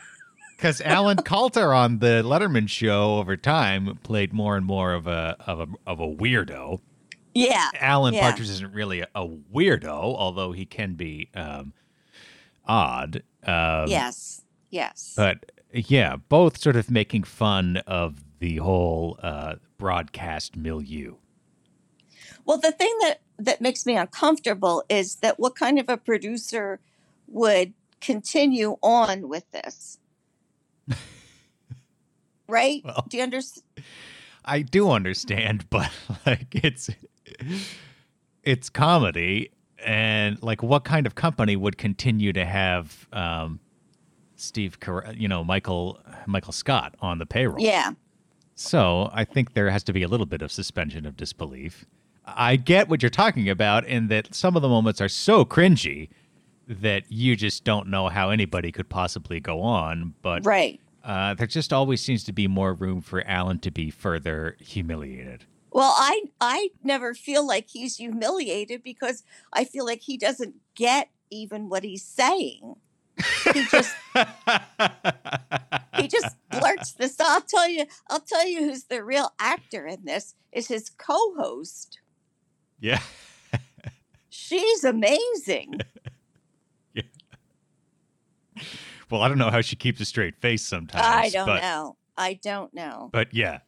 Because 0.56 0.80
Alan 0.80 1.18
Kalter 1.18 1.72
on 1.72 2.00
the 2.00 2.20
Letterman 2.24 2.68
show 2.68 3.18
over 3.18 3.36
time 3.36 3.96
played 4.02 4.32
more 4.32 4.56
and 4.56 4.66
more 4.66 4.92
of 4.92 5.06
a 5.06 5.36
of 5.46 5.60
a 5.60 5.68
of 5.86 6.00
a 6.00 6.08
weirdo. 6.08 6.80
Yeah. 7.32 7.70
Alan 7.78 8.12
Yeah. 8.12 8.22
Partridge 8.22 8.50
isn't 8.50 8.72
really 8.72 9.02
a, 9.02 9.08
a 9.14 9.24
weirdo, 9.24 9.86
although 9.86 10.50
he 10.50 10.66
can 10.66 10.94
be 10.94 11.30
um, 11.36 11.72
odd. 12.68 13.22
Um, 13.44 13.88
yes. 13.88 14.42
Yes. 14.70 15.14
But 15.16 15.52
yeah, 15.72 16.16
both 16.16 16.58
sort 16.58 16.76
of 16.76 16.90
making 16.90 17.24
fun 17.24 17.78
of 17.86 18.16
the 18.38 18.56
whole 18.56 19.18
uh, 19.22 19.56
broadcast 19.78 20.56
milieu. 20.56 21.14
Well, 22.44 22.58
the 22.58 22.72
thing 22.72 22.94
that 23.00 23.20
that 23.38 23.60
makes 23.60 23.86
me 23.86 23.96
uncomfortable 23.96 24.82
is 24.88 25.16
that 25.16 25.38
what 25.38 25.54
kind 25.54 25.78
of 25.78 25.88
a 25.88 25.96
producer 25.96 26.80
would 27.26 27.72
continue 28.00 28.76
on 28.82 29.28
with 29.28 29.50
this? 29.50 29.98
right? 32.48 32.82
Well- 32.84 33.04
Do 33.08 33.16
you 33.16 33.22
understand? 33.22 33.64
I 34.44 34.62
do 34.62 34.90
understand, 34.90 35.66
but 35.70 35.90
like 36.26 36.54
it's 36.54 36.88
it's 38.42 38.70
comedy, 38.70 39.50
and 39.84 40.42
like 40.42 40.62
what 40.62 40.84
kind 40.84 41.06
of 41.06 41.14
company 41.14 41.56
would 41.56 41.78
continue 41.78 42.32
to 42.32 42.44
have 42.44 43.06
um, 43.12 43.60
Steve, 44.36 44.78
you 45.14 45.28
know, 45.28 45.44
Michael 45.44 46.00
Michael 46.26 46.52
Scott 46.52 46.94
on 47.00 47.18
the 47.18 47.26
payroll? 47.26 47.60
Yeah. 47.64 47.92
So 48.54 49.08
I 49.12 49.24
think 49.24 49.54
there 49.54 49.70
has 49.70 49.84
to 49.84 49.92
be 49.92 50.02
a 50.02 50.08
little 50.08 50.26
bit 50.26 50.42
of 50.42 50.50
suspension 50.50 51.06
of 51.06 51.16
disbelief. 51.16 51.86
I 52.26 52.56
get 52.56 52.88
what 52.88 53.02
you're 53.02 53.08
talking 53.10 53.48
about 53.48 53.86
in 53.86 54.08
that 54.08 54.34
some 54.34 54.56
of 54.56 54.62
the 54.62 54.68
moments 54.68 55.00
are 55.00 55.08
so 55.08 55.44
cringy 55.44 56.08
that 56.66 57.04
you 57.08 57.36
just 57.36 57.64
don't 57.64 57.88
know 57.88 58.08
how 58.08 58.30
anybody 58.30 58.70
could 58.72 58.88
possibly 58.88 59.40
go 59.40 59.60
on. 59.62 60.14
But 60.20 60.44
Right. 60.44 60.78
uh, 61.04 61.34
there 61.34 61.46
just 61.46 61.72
always 61.72 62.02
seems 62.02 62.24
to 62.24 62.32
be 62.32 62.46
more 62.46 62.74
room 62.74 63.00
for 63.00 63.24
Alan 63.26 63.60
to 63.60 63.70
be 63.70 63.90
further 63.90 64.56
humiliated. 64.60 65.44
Well, 65.70 65.94
I 65.96 66.24
I 66.40 66.70
never 66.82 67.14
feel 67.14 67.46
like 67.46 67.68
he's 67.68 67.96
humiliated 67.96 68.82
because 68.82 69.22
I 69.52 69.64
feel 69.64 69.84
like 69.84 70.02
he 70.02 70.16
doesn't 70.16 70.54
get 70.74 71.10
even 71.30 71.68
what 71.68 71.84
he's 71.84 72.04
saying. 72.04 72.76
He 73.52 73.64
just 73.66 73.94
he 75.96 76.08
just 76.08 76.36
blurts 76.50 76.92
this. 76.92 77.16
I'll 77.20 77.40
tell 77.40 77.68
you. 77.68 77.84
I'll 78.08 78.20
tell 78.20 78.46
you 78.46 78.64
who's 78.64 78.84
the 78.84 79.04
real 79.04 79.32
actor 79.38 79.86
in 79.86 80.04
this 80.04 80.34
is 80.52 80.68
his 80.68 80.88
co-host. 80.90 82.00
yeah. 82.80 83.00
She's 84.30 84.84
amazing. 84.84 85.80
Yeah. 86.94 87.02
Well, 89.10 89.22
I 89.22 89.28
don't 89.28 89.38
know 89.38 89.50
how 89.50 89.60
she 89.60 89.76
keeps 89.76 90.00
a 90.00 90.04
straight 90.04 90.36
face 90.36 90.62
sometimes. 90.64 91.04
I 91.04 91.28
don't 91.28 91.46
but, 91.46 91.60
know. 91.60 91.96
I 92.16 92.34
don't 92.34 92.72
know. 92.74 93.10
But 93.12 93.32
yeah. 93.34 93.60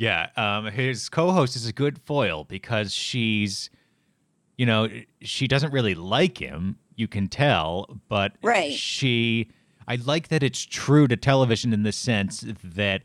Yeah, 0.00 0.28
um, 0.34 0.64
his 0.64 1.10
co-host 1.10 1.56
is 1.56 1.66
a 1.66 1.74
good 1.74 1.98
foil 1.98 2.44
because 2.44 2.94
she's, 2.94 3.68
you 4.56 4.64
know, 4.64 4.88
she 5.20 5.46
doesn't 5.46 5.74
really 5.74 5.94
like 5.94 6.38
him. 6.38 6.78
You 6.96 7.06
can 7.06 7.28
tell, 7.28 8.00
but 8.08 8.32
Right. 8.42 8.72
she. 8.72 9.50
I 9.86 9.96
like 9.96 10.28
that 10.28 10.42
it's 10.42 10.64
true 10.64 11.06
to 11.06 11.18
television 11.18 11.74
in 11.74 11.82
the 11.82 11.92
sense 11.92 12.46
that 12.64 13.02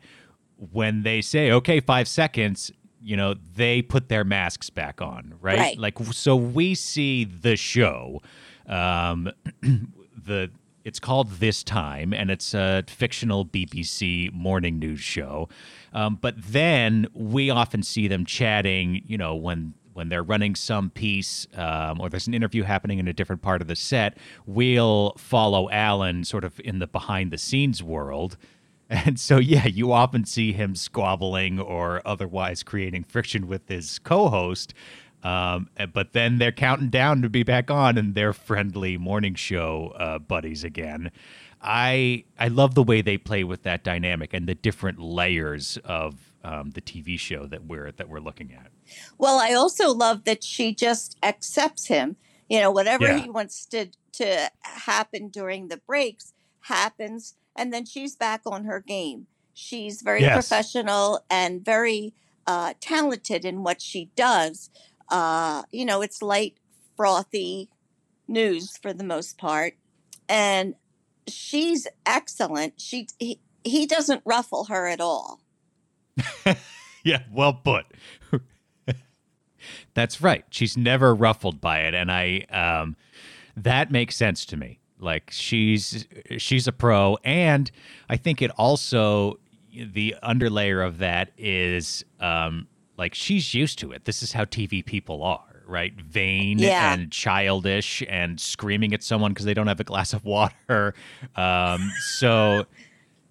when 0.56 1.02
they 1.02 1.20
say 1.20 1.50
okay, 1.50 1.80
five 1.80 2.08
seconds, 2.08 2.72
you 3.02 3.14
know, 3.14 3.34
they 3.34 3.82
put 3.82 4.08
their 4.08 4.24
masks 4.24 4.70
back 4.70 5.02
on, 5.02 5.34
right? 5.42 5.58
Right. 5.58 5.78
Like 5.78 5.98
so, 6.12 6.34
we 6.34 6.74
see 6.74 7.24
the 7.24 7.56
show. 7.56 8.22
Um, 8.66 9.30
the 9.60 10.50
it's 10.86 11.00
called 11.00 11.32
This 11.40 11.64
Time, 11.64 12.14
and 12.14 12.30
it's 12.30 12.54
a 12.54 12.84
fictional 12.86 13.44
BBC 13.44 14.32
morning 14.32 14.78
news 14.78 15.00
show. 15.00 15.48
Um, 15.92 16.16
but 16.20 16.36
then 16.38 17.08
we 17.12 17.50
often 17.50 17.82
see 17.82 18.06
them 18.06 18.24
chatting, 18.24 19.02
you 19.04 19.18
know, 19.18 19.34
when 19.34 19.74
when 19.94 20.10
they're 20.10 20.22
running 20.22 20.54
some 20.54 20.90
piece 20.90 21.48
um, 21.54 22.00
or 22.00 22.08
there's 22.08 22.28
an 22.28 22.34
interview 22.34 22.62
happening 22.62 22.98
in 22.98 23.08
a 23.08 23.12
different 23.12 23.42
part 23.42 23.62
of 23.62 23.66
the 23.66 23.74
set. 23.74 24.16
We'll 24.44 25.14
follow 25.16 25.70
Alan 25.70 26.22
sort 26.22 26.44
of 26.44 26.60
in 26.60 26.78
the 26.78 26.86
behind 26.86 27.32
the 27.32 27.38
scenes 27.38 27.82
world. 27.82 28.36
And 28.88 29.18
so, 29.18 29.38
yeah, 29.38 29.66
you 29.66 29.90
often 29.90 30.24
see 30.24 30.52
him 30.52 30.76
squabbling 30.76 31.58
or 31.58 32.00
otherwise 32.04 32.62
creating 32.62 33.02
friction 33.02 33.48
with 33.48 33.66
his 33.66 33.98
co 33.98 34.28
host. 34.28 34.74
Um, 35.22 35.68
but 35.92 36.12
then 36.12 36.38
they're 36.38 36.52
counting 36.52 36.88
down 36.88 37.22
to 37.22 37.28
be 37.28 37.42
back 37.42 37.70
on 37.70 37.98
and 37.98 38.14
they're 38.14 38.32
friendly 38.32 38.96
morning 38.96 39.34
show 39.34 39.92
uh, 39.98 40.18
buddies 40.18 40.62
again. 40.64 41.10
I 41.60 42.24
I 42.38 42.48
love 42.48 42.74
the 42.74 42.82
way 42.82 43.00
they 43.02 43.18
play 43.18 43.42
with 43.42 43.62
that 43.64 43.82
dynamic 43.82 44.32
and 44.34 44.46
the 44.46 44.54
different 44.54 45.00
layers 45.00 45.78
of 45.84 46.32
um, 46.44 46.70
the 46.70 46.80
TV 46.80 47.18
show 47.18 47.46
that 47.46 47.64
we're 47.64 47.90
that 47.92 48.08
we're 48.08 48.20
looking 48.20 48.52
at. 48.52 48.70
Well, 49.18 49.38
I 49.38 49.52
also 49.54 49.92
love 49.92 50.24
that 50.24 50.44
she 50.44 50.74
just 50.74 51.16
accepts 51.22 51.86
him. 51.86 52.16
You 52.48 52.60
know, 52.60 52.70
whatever 52.70 53.04
Yeah. 53.06 53.18
he 53.22 53.30
wants 53.30 53.66
to 53.66 53.88
to 54.12 54.50
happen 54.62 55.28
during 55.28 55.68
the 55.68 55.78
breaks 55.78 56.32
happens, 56.60 57.34
and 57.56 57.72
then 57.72 57.84
she's 57.84 58.14
back 58.16 58.42
on 58.46 58.64
her 58.64 58.80
game. 58.80 59.26
She's 59.54 60.02
very 60.02 60.20
Yes. 60.20 60.34
professional 60.48 61.24
and 61.28 61.64
very 61.64 62.14
uh, 62.46 62.74
talented 62.80 63.44
in 63.44 63.64
what 63.64 63.80
she 63.82 64.10
does. 64.14 64.70
Uh, 65.08 65.62
you 65.70 65.84
know, 65.84 66.02
it's 66.02 66.22
light, 66.22 66.56
frothy 66.96 67.68
news 68.28 68.76
for 68.76 68.92
the 68.92 69.04
most 69.04 69.38
part, 69.38 69.74
and 70.28 70.74
she's 71.28 71.86
excellent. 72.04 72.80
She 72.80 73.08
he, 73.18 73.40
he 73.64 73.86
doesn't 73.86 74.22
ruffle 74.24 74.64
her 74.64 74.86
at 74.86 75.00
all. 75.00 75.40
Yeah, 77.06 77.22
well 77.32 77.54
put. 77.54 77.86
That's 79.94 80.20
right. 80.20 80.44
She's 80.50 80.76
never 80.76 81.14
ruffled 81.14 81.60
by 81.60 81.82
it, 81.82 81.94
and 81.94 82.10
I 82.10 82.40
um, 82.50 82.96
that 83.56 83.92
makes 83.92 84.16
sense 84.16 84.44
to 84.46 84.56
me. 84.56 84.80
Like 84.98 85.30
she's 85.30 86.08
she's 86.38 86.66
a 86.66 86.72
pro, 86.72 87.16
and 87.22 87.70
I 88.08 88.16
think 88.16 88.42
it 88.42 88.50
also 88.58 89.38
the 89.72 90.16
underlayer 90.20 90.84
of 90.84 90.98
that 90.98 91.30
is 91.38 92.04
um, 92.18 92.66
like 92.96 93.14
she's 93.14 93.54
used 93.54 93.78
to 93.80 93.92
it. 93.92 94.04
This 94.04 94.22
is 94.22 94.32
how 94.32 94.44
TV 94.44 94.84
people 94.84 95.22
are, 95.22 95.62
right? 95.66 95.94
Vain 96.00 96.58
Yeah. 96.58 96.92
and 96.94 97.10
childish 97.12 98.02
and 98.08 98.40
screaming 98.40 98.92
at 98.94 99.02
someone 99.02 99.32
because 99.32 99.44
they 99.44 99.54
don't 99.54 99.66
have 99.66 99.80
a 99.80 99.84
glass 99.84 100.12
of 100.12 100.24
water. 100.24 100.94
Um, 101.34 101.92
so 102.18 102.66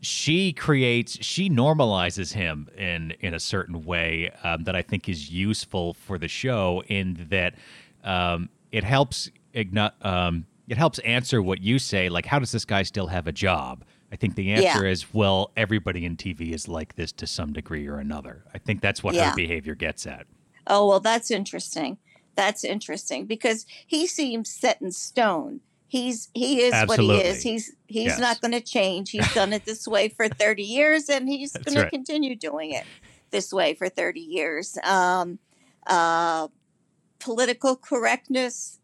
she 0.02 0.54
creates 0.54 1.18
she 1.26 1.50
normalizes 1.50 2.34
him 2.34 2.70
in 2.78 3.12
in 3.22 3.34
a 3.34 3.40
certain 3.40 3.84
way 3.86 4.32
um, 4.44 4.64
that 4.66 4.76
I 4.76 4.82
think 4.84 5.10
is 5.10 5.32
useful 5.32 5.94
for 5.96 6.18
the 6.20 6.28
show 6.28 6.84
in 6.88 7.26
that 7.32 7.56
um, 8.04 8.50
it 8.72 8.84
helps 8.84 9.32
igno- 9.56 9.94
um, 10.06 10.46
it 10.68 10.78
helps 10.78 11.00
answer 11.00 11.42
what 11.42 11.62
you 11.62 11.80
say 11.80 12.10
like 12.10 12.26
how 12.28 12.38
does 12.38 12.52
this 12.52 12.66
guy 12.66 12.84
still 12.84 13.08
have 13.08 13.26
a 13.26 13.32
job 13.32 13.84
I 14.16 14.18
think 14.18 14.36
the 14.36 14.54
answer 14.54 14.86
Yeah. 14.86 14.92
is 14.92 15.14
well 15.14 15.52
everybody 15.58 16.06
in 16.06 16.16
TV 16.16 16.54
is 16.54 16.70
like 16.70 16.96
this 16.96 17.12
to 17.12 17.28
some 17.28 17.52
degree 17.52 17.86
or 17.86 17.98
another 17.98 18.46
I 18.54 18.60
think 18.60 18.80
that's 18.80 19.04
what 19.04 19.14
Yeah. 19.14 19.32
her 19.32 19.36
behavior 19.36 19.76
gets 19.76 20.08
at 20.08 20.26
Oh, 20.68 20.88
well, 20.88 21.00
that's 21.02 21.30
interesting. 21.30 21.98
That's 22.36 22.64
interesting 22.64 23.26
because 23.26 23.66
he 23.86 24.08
seems 24.08 24.50
set 24.50 24.82
in 24.82 24.92
stone. 24.94 25.60
He's 25.88 26.30
he 26.34 26.62
is 26.62 26.74
what 26.88 26.98
he 27.00 27.12
is. 27.22 27.44
He's 27.44 27.76
he's 27.88 28.06
Yes. 28.06 28.20
not 28.20 28.40
going 28.40 28.54
to 28.54 28.62
change. 28.62 29.12
He's 29.12 29.28
done 29.34 29.52
it 29.52 29.66
this 29.66 29.86
way 29.86 30.08
for 30.08 30.30
30 30.30 30.64
years 30.64 31.10
and 31.10 31.28
he's 31.28 31.52
going 31.52 31.76
to 31.76 31.90
continue 31.90 32.36
doing 32.38 32.72
it 32.72 32.88
this 33.32 33.52
way 33.52 33.74
for 33.74 33.90
30 33.90 34.22
years. 34.22 34.78
Um 34.84 35.40
uh 35.88 36.48
political 37.20 37.76
correctness 37.76 38.80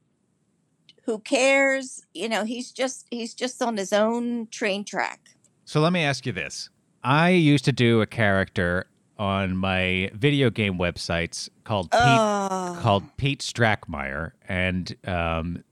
who 1.01 1.19
cares? 1.19 2.03
You 2.13 2.29
know, 2.29 2.43
he's 2.43 2.71
just 2.71 3.05
he's 3.11 3.33
just 3.33 3.61
on 3.61 3.77
his 3.77 3.93
own 3.93 4.47
train 4.47 4.83
track. 4.83 5.19
So 5.65 5.79
let 5.81 5.93
me 5.93 6.01
ask 6.01 6.25
you 6.25 6.31
this. 6.31 6.69
I 7.03 7.29
used 7.29 7.65
to 7.65 7.71
do 7.71 8.01
a 8.01 8.05
character 8.05 8.87
on 9.17 9.55
my 9.55 10.09
video 10.13 10.49
game 10.49 10.77
websites 10.77 11.49
called 11.63 11.89
Pete, 11.91 11.99
Oh. 12.01 12.77
called 12.81 13.03
Pete 13.17 13.39
Strackmeyer, 13.41 14.31
and 14.47 14.95
um, 15.07 15.63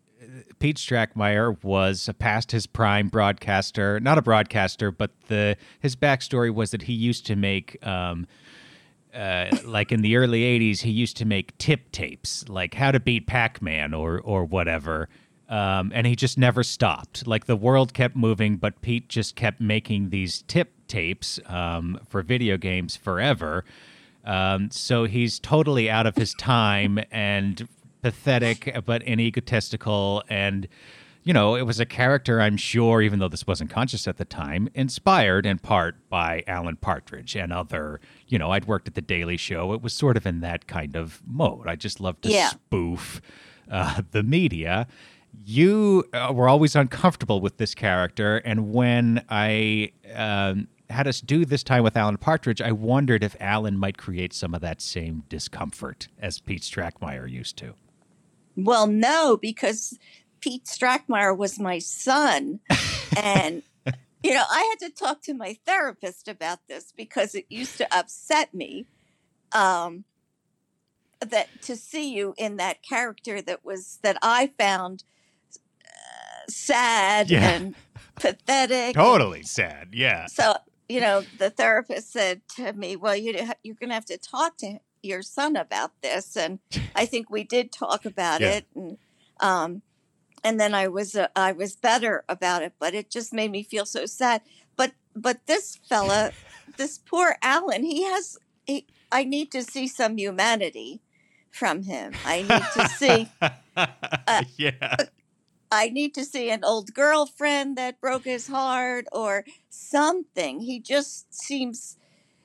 Pete 0.60 0.78
Strackmeyer 0.78 1.62
was 1.64 2.08
a 2.08 2.14
past 2.14 2.52
his 2.52 2.68
prime 2.68 3.08
broadcaster, 3.10 4.00
not 4.00 4.18
a 4.18 4.22
broadcaster, 4.22 4.92
but 4.92 5.12
the 5.28 5.56
his 5.80 5.96
backstory 5.96 6.54
was 6.54 6.72
that 6.72 6.84
he 6.84 6.94
used 6.94 7.26
to 7.28 7.36
make. 7.36 7.86
Um, 7.86 8.28
uh, 9.14 9.48
like 9.66 9.92
in 9.92 10.02
the 10.02 10.16
early 10.18 10.42
80s 10.42 10.82
he 10.82 10.92
used 10.92 11.18
to 11.18 11.26
make 11.26 11.58
tip 11.58 11.92
tapes 11.92 12.48
like 12.48 12.76
how 12.76 12.92
to 12.92 13.00
beat 13.00 13.28
pac-man 13.28 13.94
or 13.94 14.20
or 14.20 14.46
whatever. 14.46 15.10
Um, 15.48 15.92
and 15.96 16.06
he 16.06 16.16
just 16.16 16.38
never 16.38 16.62
stopped. 16.62 17.26
Like 17.26 17.48
the 17.48 17.56
world 17.56 17.94
kept 17.94 18.16
moving 18.16 18.58
but 18.58 18.82
pete 18.82 19.10
just 19.10 19.36
kept 19.36 19.60
making 19.60 20.10
these 20.10 20.44
tip 20.44 20.72
tapes 20.88 21.40
um, 21.48 22.00
for 22.08 22.22
video 22.22 22.58
games 22.58 22.96
forever. 22.96 23.66
Um, 24.26 24.70
so 24.70 25.06
he's 25.06 25.40
totally 25.40 25.90
out 25.90 26.06
of 26.06 26.16
his 26.16 26.34
time 26.36 27.00
and 27.12 27.68
pathetic 28.02 28.78
but 28.86 29.02
and 29.06 29.20
egotistical 29.20 30.24
and 30.30 30.68
you 31.24 31.34
know, 31.34 31.56
it 31.56 31.64
was 31.64 31.80
a 31.80 31.86
character, 31.86 32.42
I'm 32.42 32.58
sure, 32.58 33.02
even 33.02 33.20
though 33.20 33.28
this 33.28 33.46
wasn't 33.46 33.70
conscious 33.70 34.08
at 34.08 34.18
the 34.18 34.26
time, 34.26 34.70
inspired 34.74 35.46
in 35.46 35.60
part 35.60 36.10
by 36.10 36.44
Alan 36.48 36.78
Partridge 36.78 37.36
and 37.36 37.52
other, 37.52 38.00
you 38.28 38.40
know, 38.40 38.52
I'd 38.52 38.66
worked 38.66 38.88
at 38.88 38.96
The 38.96 39.02
Daily 39.02 39.38
Show. 39.38 39.74
It 39.74 39.82
was 39.82 39.94
sort 39.94 40.18
of 40.18 40.26
in 40.26 40.40
that 40.42 40.68
kind 40.68 40.96
of 40.96 41.22
mode. 41.28 41.68
I 41.68 41.76
just 41.76 42.00
love 42.00 42.20
to 42.22 42.30
Yeah. 42.32 42.50
spoof 42.50 43.22
uh, 43.70 44.02
the 44.12 44.24
media. 44.24 44.88
You 45.46 46.06
uh, 46.14 46.32
were 46.34 46.50
always 46.50 46.76
uncomfortable 46.76 47.40
with 47.42 47.58
this 47.58 47.76
character. 47.76 48.38
And 48.38 48.74
when 48.74 49.24
I 49.30 49.92
um, 50.16 50.68
had 50.90 51.08
us 51.08 51.22
do 51.22 51.46
this 51.46 51.62
time 51.64 51.84
with 51.84 51.96
Alan 51.96 52.18
Partridge, 52.18 52.62
I 52.62 52.72
wondered 52.72 53.24
if 53.24 53.36
Alan 53.40 53.78
might 53.78 53.98
create 53.98 54.34
some 54.34 54.56
of 54.56 54.62
that 54.62 54.82
same 54.82 55.24
discomfort 55.30 56.08
as 56.20 56.40
Pete 56.40 56.62
Strackmeyer 56.64 57.30
used 57.30 57.58
to. 57.58 57.76
Well, 58.56 58.88
no, 58.88 59.38
because 59.38 60.00
Pete 60.40 60.66
Strackmeyer 60.66 61.36
was 61.38 61.60
my 61.60 61.80
son. 61.80 62.60
And, 63.16 63.64
you 64.24 64.34
know, 64.34 64.44
I 64.50 64.76
had 64.80 64.88
to 64.88 64.94
talk 64.94 65.22
to 65.24 65.34
my 65.34 65.58
therapist 65.66 66.28
about 66.28 66.60
this 66.68 66.94
because 66.96 67.36
it 67.36 67.46
used 67.50 67.78
to 67.78 67.88
upset 67.96 68.54
me 68.54 68.88
um, 69.54 70.06
that 71.22 71.50
to 71.64 71.76
see 71.76 72.14
you 72.14 72.34
in 72.38 72.58
that 72.58 72.82
character 72.84 73.42
that 73.42 73.66
was, 73.66 74.00
that 74.04 74.18
I 74.22 74.52
found 74.58 75.04
uh, 75.86 76.46
sad 76.48 77.30
Yeah. 77.30 77.50
and 77.50 77.76
pathetic. 78.16 78.96
Totally 78.96 79.44
sad. 79.44 79.90
Yeah. 79.94 80.28
So, 80.28 80.56
you 80.88 81.02
know, 81.02 81.26
the 81.38 81.50
therapist 81.50 82.12
said 82.12 82.42
to 82.56 82.74
me, 82.74 82.96
"Well, 82.96 83.16
you 83.16 83.32
you're 83.64 83.76
going 83.76 83.90
to 83.90 83.94
have 83.94 84.06
to 84.06 84.18
talk 84.18 84.58
to 84.58 84.80
your 85.04 85.22
son 85.22 85.56
about 85.56 85.92
this." 86.02 86.36
And 86.36 86.60
I 86.96 87.06
think 87.06 87.30
we 87.30 87.44
did 87.44 87.72
talk 87.72 88.06
about 88.06 88.42
Yeah. 88.42 88.58
it, 88.58 88.66
and 88.76 88.98
um, 89.40 89.84
and 90.44 90.60
then 90.60 90.74
I 90.74 90.88
was 90.88 91.16
uh, 91.16 91.28
I 91.36 91.52
was 91.52 91.76
better 91.76 92.24
about 92.30 92.62
it, 92.64 92.74
but 92.80 92.94
it 92.94 93.10
just 93.10 93.34
made 93.34 93.52
me 93.52 93.64
feel 93.64 93.86
so 93.86 94.06
sad. 94.06 94.42
But 94.76 94.94
but 95.16 95.46
this 95.46 95.80
fella, 95.88 96.32
this 96.78 96.98
poor 96.98 97.38
Alan, 97.42 97.84
he 97.84 98.04
has. 98.04 98.38
He, 98.66 98.86
I 99.12 99.24
need 99.24 99.52
to 99.52 99.64
see 99.64 99.88
some 99.88 100.18
humanity 100.18 101.02
from 101.50 101.84
him. 101.84 102.14
I 102.26 102.44
need 102.44 102.64
to 102.74 102.90
see. 102.90 103.30
yeah. 104.58 104.96
I 105.72 105.90
need 105.90 106.14
to 106.16 106.26
see 106.26 106.50
an 106.50 106.64
old 106.64 106.94
girlfriend 106.94 107.78
that 107.78 108.02
broke 108.02 108.26
his 108.26 108.48
heart 108.48 109.06
or 109.12 109.46
something. 109.70 110.62
He 110.62 110.80
just 110.80 111.34
seems 111.34 111.98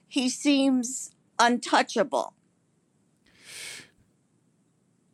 he 0.06 0.28
seems 0.28 1.10
untouchable. 1.38 2.34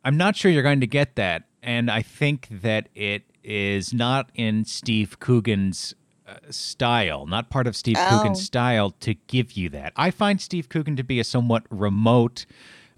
I'm 0.03 0.17
not 0.17 0.35
sure 0.35 0.51
you're 0.51 0.63
going 0.63 0.81
to 0.81 0.87
get 0.87 1.15
that. 1.15 1.43
And 1.63 1.89
I 1.91 2.01
think 2.01 2.47
that 2.49 2.89
it 2.95 3.23
is 3.43 3.93
not 3.93 4.29
in 4.33 4.65
Steve 4.65 5.19
Coogan's 5.19 5.93
uh, 6.27 6.35
style, 6.49 7.25
not 7.25 7.49
part 7.49 7.67
of 7.67 7.75
Steve 7.75 7.97
Oh. 7.99 8.07
Coogan's 8.09 8.41
style 8.43 8.91
to 9.01 9.13
give 9.27 9.53
you 9.53 9.69
that. 9.69 9.93
I 9.95 10.11
find 10.11 10.39
Steve 10.41 10.69
Coogan 10.69 10.95
to 10.95 11.03
be 11.03 11.19
a 11.19 11.23
somewhat 11.23 11.63
remote 11.69 12.45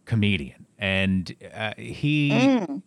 comedian, 0.06 0.66
and 0.78 1.34
uh, 1.54 1.74
he 1.78 2.30
Mm. 2.32 2.82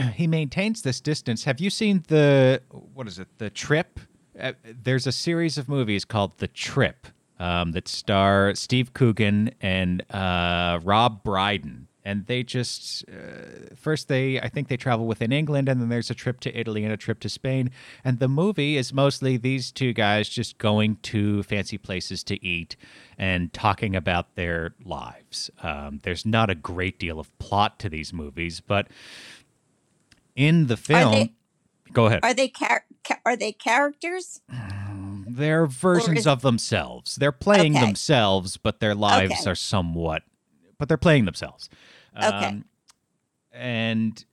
he 0.14 0.26
maintains 0.26 0.82
this 0.82 1.00
distance. 1.00 1.44
Have 1.44 1.60
you 1.60 1.70
seen 1.70 2.02
the 2.08 2.62
what 2.70 3.06
is 3.06 3.18
it? 3.18 3.28
The 3.38 3.50
Trip. 3.50 4.00
Uh, 4.38 4.52
there's 4.64 5.06
a 5.06 5.12
series 5.12 5.56
of 5.58 5.68
movies 5.68 6.04
called 6.04 6.36
The 6.38 6.48
Trip 6.48 7.06
um, 7.38 7.72
that 7.72 7.88
star 7.88 8.54
Steve 8.54 8.92
Coogan 8.94 9.50
and 9.60 10.02
uh, 10.12 10.80
Rob 10.82 11.22
Brydon, 11.22 11.88
and 12.06 12.24
they 12.26 12.42
just 12.42 13.04
uh, 13.08 13.74
first 13.74 14.06
they 14.08 14.40
I 14.40 14.48
think 14.48 14.68
they 14.68 14.76
travel 14.76 15.06
within 15.06 15.32
England, 15.32 15.68
and 15.68 15.80
then 15.80 15.88
there's 15.88 16.10
a 16.10 16.14
trip 16.14 16.40
to 16.40 16.58
Italy 16.58 16.84
and 16.84 16.92
a 16.92 16.96
trip 16.96 17.18
to 17.20 17.28
Spain, 17.28 17.70
and 18.04 18.18
the 18.20 18.28
movie 18.28 18.76
is 18.76 18.92
mostly 18.92 19.36
these 19.36 19.72
two 19.72 19.92
guys 19.92 20.28
just 20.28 20.56
going 20.58 20.96
to 21.02 21.42
fancy 21.42 21.78
places 21.78 22.22
to 22.24 22.42
eat 22.44 22.76
and 23.18 23.52
talking 23.52 23.96
about 23.96 24.34
their 24.36 24.74
lives. 24.84 25.50
Um, 25.62 26.00
there's 26.04 26.24
not 26.24 26.48
a 26.48 26.54
great 26.54 26.98
deal 26.98 27.18
of 27.18 27.36
plot 27.38 27.78
to 27.80 27.88
these 27.88 28.12
movies, 28.12 28.60
but 28.60 28.86
in 30.34 30.66
the 30.66 30.76
film, 30.76 31.12
they- 31.12 31.32
go 31.92 32.06
ahead. 32.06 32.20
Are 32.22 32.34
they 32.34 32.48
char- 32.48 32.84
ca- 33.04 33.20
are 33.24 33.36
they 33.36 33.52
characters? 33.52 34.40
They're 35.28 35.66
versions 35.66 36.20
is- 36.20 36.26
of 36.26 36.40
themselves. 36.42 37.16
They're 37.16 37.32
playing 37.32 37.76
Okay. 37.76 37.84
themselves, 37.84 38.56
but 38.56 38.80
their 38.80 38.94
lives 38.94 39.32
Okay. 39.40 39.50
are 39.50 39.54
somewhat, 39.56 40.22
but 40.78 40.88
they're 40.88 40.96
playing 40.96 41.24
themselves. 41.24 41.68
Um, 42.16 42.34
Okay. 42.34 42.62
and 43.52 44.24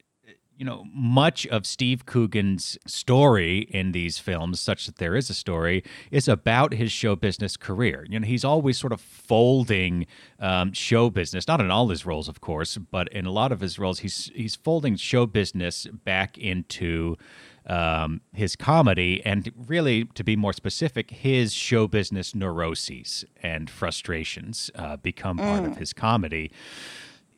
you 0.56 0.66
know, 0.66 0.86
much 0.94 1.48
of 1.48 1.66
Steve 1.66 2.06
Coogan's 2.06 2.78
story 2.86 3.62
in 3.72 3.92
these 3.92 4.20
films, 4.20 4.60
such 4.60 4.86
that 4.86 4.98
there 4.98 5.16
is 5.16 5.30
a 5.30 5.34
story, 5.34 5.84
is 6.12 6.28
about 6.28 6.74
his 6.74 6.92
show 6.92 7.16
business 7.16 7.58
career. 7.58 8.06
You 8.08 8.20
know, 8.20 8.28
he's 8.28 8.46
always 8.46 8.78
sort 8.78 8.94
of 8.94 9.02
folding 9.02 10.06
um, 10.40 10.72
show 10.72 11.10
business, 11.10 11.48
not 11.48 11.60
in 11.60 11.72
all 11.72 11.88
his 11.90 12.06
roles, 12.06 12.30
of 12.30 12.40
course, 12.40 12.78
but 12.78 13.08
in 13.12 13.26
a 13.26 13.32
lot 13.32 13.52
of 13.52 13.62
his 13.62 13.80
roles, 13.80 14.00
he's 14.00 14.32
he's 14.36 14.56
folding 14.56 14.96
show 14.96 15.26
business 15.26 15.88
back 16.06 16.38
into 16.38 17.18
um, 17.66 18.22
his 18.34 18.56
comedy, 18.56 19.22
and 19.26 19.52
really, 19.68 20.06
to 20.14 20.24
be 20.24 20.36
more 20.36 20.54
specific, 20.54 21.10
his 21.12 21.52
show 21.54 21.88
business 21.88 22.36
neuroses 22.36 23.26
and 23.42 23.70
frustrations 23.70 24.70
uh, 24.76 24.98
become 24.98 25.38
part 25.38 25.66
of 25.66 25.78
his 25.78 25.94
comedy 25.94 26.52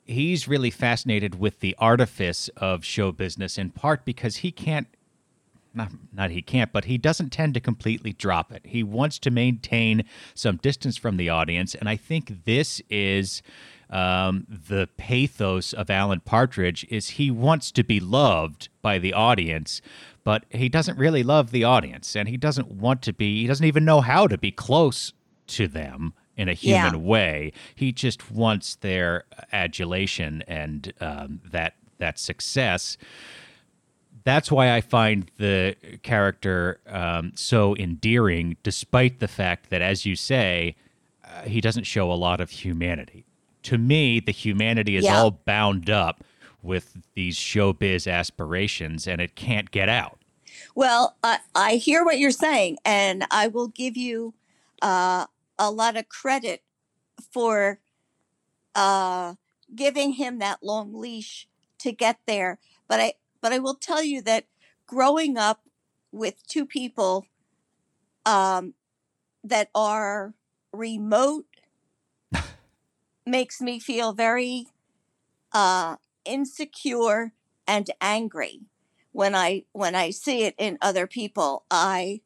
he's 0.06 0.48
really 0.48 0.70
fascinated 0.70 1.40
with 1.40 1.60
the 1.60 1.76
artifice 1.80 2.50
of 2.56 2.86
show 2.86 3.12
business 3.12 3.58
in 3.58 3.72
part 3.72 4.06
because 4.06 4.38
he 4.38 4.52
can't 4.52 4.88
not, 5.74 5.92
not 6.14 6.32
he 6.32 6.42
can't 6.42 6.72
but 6.72 6.86
he 6.86 6.98
doesn't 6.98 7.32
tend 7.32 7.54
to 7.56 7.60
completely 7.60 8.14
drop 8.14 8.52
it. 8.52 8.62
He 8.66 8.84
wants 8.84 9.20
to 9.20 9.32
maintain 9.32 10.06
some 10.34 10.58
distance 10.58 10.96
from 10.96 11.18
the 11.18 11.30
audience 11.30 11.76
and 11.76 11.90
i 11.90 11.96
think 11.96 12.46
this 12.46 12.82
is 12.90 13.42
um, 13.90 14.48
the 14.50 14.88
pathos 14.98 15.74
of 15.74 15.90
alan 15.90 16.22
partridge 16.22 16.86
is 16.90 17.10
he 17.10 17.30
wants 17.30 17.72
to 17.72 17.84
be 17.84 18.00
loved 18.00 18.70
by 18.82 18.98
the 19.00 19.14
audience 19.14 19.82
but 20.24 20.46
he 20.50 20.70
doesn't 20.70 20.98
really 20.98 21.24
love 21.24 21.52
the 21.52 21.64
audience 21.64 22.16
and 22.16 22.30
he 22.30 22.38
doesn't 22.38 22.72
want 22.72 23.02
to 23.02 23.14
be 23.14 23.42
he 23.42 23.48
doesn't 23.48 23.66
even 23.66 23.86
know 23.86 24.02
how 24.02 24.28
to 24.28 24.38
be 24.38 24.52
close 24.52 25.14
to 25.48 25.68
them 25.68 26.14
in 26.38 26.50
a 26.50 26.54
Yeah. 26.54 26.84
human 26.84 27.04
way. 27.06 27.52
He 27.76 27.92
just 27.92 28.32
wants 28.32 28.76
their 28.76 29.26
adulation 29.52 30.44
and 30.48 30.94
um, 31.02 31.42
that 31.52 31.76
that 31.98 32.20
success. 32.20 32.98
That's 34.24 34.52
why 34.52 34.76
I 34.76 34.82
find 34.82 35.30
the 35.38 35.76
character 36.02 36.80
um, 36.88 37.32
so 37.36 37.76
endearing, 37.78 38.58
despite 38.64 39.20
the 39.20 39.28
fact 39.28 39.70
that, 39.70 39.82
as 39.82 40.06
you 40.06 40.16
say, 40.16 40.76
uh, 41.24 41.44
he 41.44 41.62
doesn't 41.62 41.84
show 41.84 42.12
a 42.12 42.16
lot 42.16 42.42
of 42.42 42.50
humanity. 42.50 43.24
To 43.64 43.78
me, 43.78 44.20
the 44.20 44.32
humanity 44.32 44.96
is 44.96 45.06
Yeah. 45.06 45.18
all 45.22 45.32
bound 45.32 45.90
up 45.90 46.24
with 46.64 46.98
these 47.14 47.38
showbiz 47.38 48.12
aspirations, 48.12 49.08
and 49.08 49.22
it 49.22 49.36
can't 49.36 49.70
get 49.70 49.90
out. 49.90 50.18
Well, 50.74 51.16
I, 51.24 51.40
I 51.54 51.76
hear 51.76 52.04
what 52.04 52.18
you're 52.18 52.32
saying, 52.32 52.78
and 52.84 53.26
I 53.30 53.48
will 53.48 53.68
give 53.68 53.96
you 53.96 54.34
uh, 54.82 55.28
a 55.58 55.72
lot 55.72 55.98
of 55.98 56.10
credit 56.10 56.64
for 57.32 57.80
uh, 58.74 59.36
giving 59.74 60.14
him 60.14 60.40
that 60.40 60.64
long 60.64 60.94
leash 60.94 61.48
to 61.80 61.92
get 61.92 62.20
there. 62.26 62.60
But 62.88 63.00
I, 63.00 63.14
but 63.42 63.54
I 63.54 63.60
will 63.60 63.76
tell 63.76 64.04
you 64.04 64.22
that 64.24 64.46
growing 64.86 65.38
up 65.38 65.62
with 66.12 66.46
two 66.48 66.66
people 66.66 67.26
um, 68.26 68.74
that 69.44 69.70
are 69.76 70.34
remote 70.72 71.46
makes 73.26 73.62
me 73.62 73.80
feel 73.80 74.14
very 74.14 74.68
uh, 75.52 75.96
insecure 76.26 77.34
and 77.68 77.90
angry 78.02 78.62
when 79.12 79.34
I 79.34 79.64
when 79.72 79.96
I 79.96 80.10
see 80.12 80.44
it 80.44 80.56
in 80.58 80.78
other 80.82 81.08
people. 81.08 81.64
I 81.72 82.22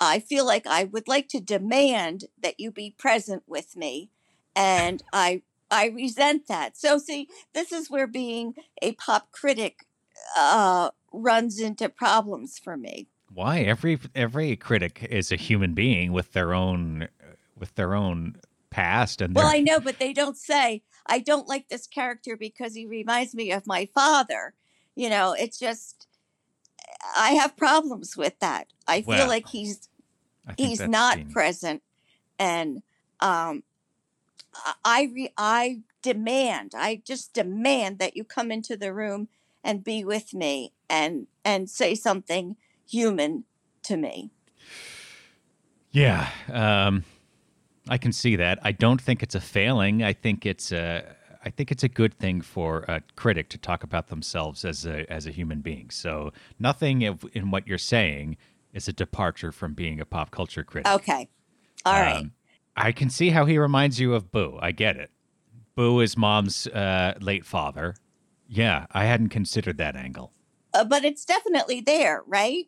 I 0.00 0.20
feel 0.20 0.46
like 0.46 0.66
I 0.66 0.84
would 0.84 1.08
like 1.08 1.28
to 1.28 1.40
demand 1.40 2.24
that 2.40 2.58
you 2.58 2.70
be 2.70 2.94
present 2.96 3.42
with 3.46 3.76
me, 3.76 4.10
and 4.54 5.02
I 5.12 5.42
I 5.70 5.86
resent 5.88 6.46
that. 6.48 6.76
So 6.76 6.98
see, 6.98 7.28
this 7.52 7.72
is 7.72 7.90
where 7.90 8.06
being 8.06 8.54
a 8.80 8.92
pop 8.92 9.32
critic 9.32 9.86
uh, 10.36 10.90
runs 11.12 11.60
into 11.60 11.88
problems 11.88 12.58
for 12.58 12.76
me. 12.76 13.08
Why 13.32 13.60
every 13.60 13.98
every 14.14 14.56
critic 14.56 15.06
is 15.10 15.30
a 15.30 15.36
human 15.36 15.74
being 15.74 16.12
with 16.12 16.32
their 16.32 16.54
own 16.54 17.08
with 17.56 17.74
their 17.74 17.94
own 17.94 18.36
past 18.70 19.20
and 19.20 19.34
their, 19.34 19.44
Well, 19.44 19.54
I 19.54 19.60
know, 19.60 19.80
but 19.80 19.98
they 19.98 20.12
don't 20.12 20.36
say 20.36 20.82
I 21.06 21.18
don't 21.18 21.48
like 21.48 21.68
this 21.68 21.86
character 21.86 22.36
because 22.36 22.74
he 22.74 22.86
reminds 22.86 23.34
me 23.34 23.52
of 23.52 23.66
my 23.66 23.88
father. 23.94 24.54
You 24.94 25.10
know, 25.10 25.32
it's 25.32 25.58
just 25.58 26.07
I 27.16 27.32
have 27.32 27.56
problems 27.56 28.16
with 28.16 28.38
that. 28.40 28.68
I 28.86 29.02
feel 29.02 29.08
Well, 29.16 29.28
like 29.28 29.48
he's 29.48 29.88
he's 30.56 30.80
not 30.80 31.14
seen- 31.14 31.30
present 31.30 31.82
and 32.38 32.82
um 33.20 33.62
I- 34.54 34.74
i 34.84 35.02
re- 35.14 35.32
i 35.36 35.80
demand 36.02 36.72
i 36.74 37.02
just 37.04 37.34
demand 37.34 37.98
that 37.98 38.16
you 38.16 38.24
come 38.24 38.50
into 38.50 38.76
the 38.76 38.94
room 38.94 39.28
and 39.62 39.84
be 39.84 40.04
with 40.04 40.32
me 40.32 40.72
and 40.88 41.26
and 41.44 41.68
say 41.68 41.94
something 41.94 42.56
human 42.88 43.44
to 43.82 43.96
me 43.96 44.30
Yeah, 45.90 46.28
um, 46.52 47.04
I 47.88 47.98
can 47.98 48.12
see 48.12 48.36
that. 48.36 48.58
I 48.62 48.72
don't 48.72 49.00
think 49.00 49.22
it's 49.22 49.34
a 49.34 49.40
failing. 49.40 50.02
I 50.02 50.12
think 50.12 50.44
it's 50.46 50.70
a 50.72 51.16
I 51.44 51.50
think 51.50 51.70
it's 51.70 51.84
a 51.84 51.88
good 51.88 52.18
thing 52.18 52.40
for 52.40 52.80
a 52.88 53.02
critic 53.16 53.48
to 53.50 53.58
talk 53.58 53.82
about 53.84 54.08
themselves 54.08 54.64
as 54.64 54.84
a 54.86 55.10
as 55.12 55.26
a 55.26 55.30
human 55.30 55.60
being. 55.60 55.90
So 55.90 56.32
nothing 56.58 57.02
in 57.02 57.50
what 57.50 57.66
you're 57.66 57.78
saying 57.78 58.36
is 58.72 58.88
a 58.88 58.92
departure 58.92 59.52
from 59.52 59.74
being 59.74 60.00
a 60.00 60.04
pop 60.04 60.30
culture 60.30 60.64
critic. 60.64 60.92
okay 60.92 61.28
all 61.86 61.94
right 62.00 62.16
Um, 62.16 62.32
I 62.76 62.92
can 62.92 63.10
see 63.10 63.30
how 63.30 63.44
he 63.44 63.58
reminds 63.58 63.98
you 63.98 64.14
of 64.14 64.30
Boo. 64.30 64.58
I 64.60 64.70
get 64.72 64.96
it. 64.96 65.10
Boo 65.74 66.00
is 66.00 66.16
mom's 66.16 66.66
uh, 66.68 67.14
late 67.20 67.44
father. 67.44 67.94
Yeah, 68.48 68.86
I 68.92 69.04
hadn't 69.04 69.30
considered 69.30 69.78
that 69.78 69.96
angle. 69.96 70.32
Uh, 70.72 70.84
but 70.84 71.04
it's 71.04 71.24
definitely 71.24 71.80
there 71.80 72.22
right 72.26 72.66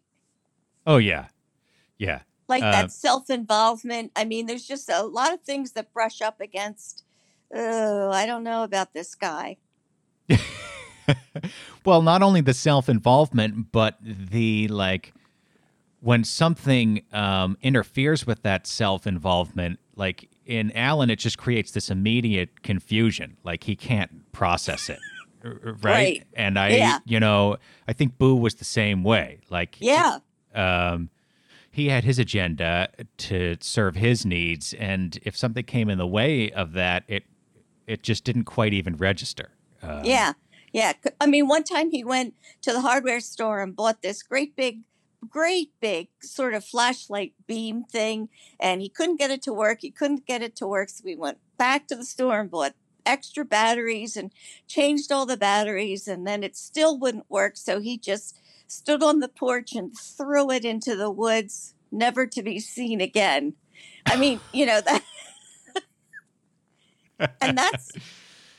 Oh 0.87 0.96
yeah, 0.96 1.28
yeah. 1.98 2.22
like 2.48 2.62
Uh, 2.62 2.72
that 2.72 2.90
self-involvement 2.92 4.11
i 4.16 4.24
mean 4.24 4.46
there's 4.46 4.66
just 4.66 4.88
a 4.88 5.02
lot 5.02 5.33
of 5.33 5.40
things 5.42 5.72
that 5.72 5.92
brush 5.92 6.20
up 6.20 6.40
against 6.40 7.04
oh 7.54 8.10
i 8.10 8.26
don't 8.26 8.44
know 8.44 8.62
about 8.62 8.92
this 8.92 9.14
guy 9.14 9.56
well, 11.84 12.02
not 12.02 12.22
only 12.22 12.40
the 12.40 12.54
self 12.54 12.88
involvement, 12.88 13.72
but 13.72 13.98
the 14.02 14.68
like 14.68 15.12
when 16.00 16.25
something 16.25 17.02
um, 17.12 17.58
interferes 17.62 18.27
with 18.27 18.42
that 18.42 18.66
self 18.66 19.06
involvement, 19.06 19.79
like 19.96 20.29
in 20.46 20.72
Alan, 20.72 21.10
it 21.10 21.16
just 21.18 21.38
creates 21.38 21.72
this 21.72 21.90
immediate 21.90 22.62
confusion. 22.62 23.37
Like 23.44 23.64
he 23.64 23.77
can't 23.77 24.31
process 24.33 24.88
it. 24.88 24.98
Right. 25.42 25.83
Right. 25.83 26.22
And 26.35 26.58
I, 26.58 26.68
Yeah. 26.68 26.98
you 27.06 27.18
know, 27.18 27.56
I 27.88 27.94
think 27.94 28.18
Boo 28.18 28.37
was 28.37 28.56
the 28.56 28.64
same 28.66 29.02
way. 29.02 29.40
Like, 29.48 29.77
yeah 29.81 30.18
um, 30.54 31.08
he 31.70 31.88
had 31.88 32.04
his 32.04 32.18
agenda 32.18 32.90
to 33.16 33.56
serve 33.60 33.96
his 33.96 34.27
needs, 34.27 34.75
and 34.75 35.18
if 35.22 35.35
something 35.35 35.64
came 35.64 35.88
in 35.88 35.96
the 35.96 36.06
way 36.06 36.50
of 36.52 36.75
that, 36.75 37.04
it 37.08 37.25
it 37.90 38.04
just 38.04 38.22
didn't 38.24 38.44
quite 38.44 38.72
even 38.72 38.96
register. 38.96 39.50
Um, 39.82 40.04
Yeah, 40.04 40.34
yeah. 40.72 40.92
I 41.20 41.26
mean, 41.26 41.48
one 41.48 41.64
time 41.64 41.90
he 41.90 42.04
went 42.04 42.34
to 42.62 42.72
the 42.72 42.82
hardware 42.82 43.18
store 43.18 43.60
and 43.60 43.74
bought 43.74 44.00
this 44.00 44.22
great 44.22 44.54
big, 44.54 44.82
great 45.28 45.72
big 45.80 46.08
sort 46.22 46.54
of 46.54 46.64
flashlight 46.64 47.34
beam 47.48 47.82
thing, 47.82 48.28
and 48.60 48.80
he 48.80 48.88
couldn't 48.88 49.18
get 49.18 49.32
it 49.32 49.42
to 49.42 49.52
work. 49.52 49.78
He 49.80 49.90
couldn't 49.90 50.24
get 50.24 50.40
it 50.40 50.54
to 50.56 50.68
work, 50.68 50.88
so 50.88 51.02
we 51.04 51.16
went 51.16 51.38
back 51.58 51.88
to 51.88 51.96
the 51.96 52.04
store 52.04 52.40
and 52.40 52.50
bought 52.50 52.74
extra 53.04 53.44
batteries 53.44 54.16
and 54.16 54.30
changed 54.68 55.10
all 55.10 55.26
the 55.26 55.36
batteries, 55.36 56.06
and 56.06 56.24
then 56.24 56.44
it 56.44 56.56
still 56.56 56.96
wouldn't 56.96 57.28
work. 57.28 57.56
So 57.56 57.80
he 57.80 57.98
just 57.98 58.38
stood 58.68 59.02
on 59.02 59.18
the 59.18 59.28
porch 59.28 59.74
and 59.74 59.98
threw 59.98 60.48
it 60.52 60.64
into 60.64 60.94
the 60.94 61.10
woods 61.10 61.74
never 61.90 62.24
to 62.24 62.40
be 62.40 62.60
seen 62.60 63.00
again. 63.00 63.54
I 64.06 64.16
mean, 64.16 64.38
you 64.52 64.64
know 64.64 64.80
that, 64.80 65.02
and 67.40 67.56
that's. 67.58 67.92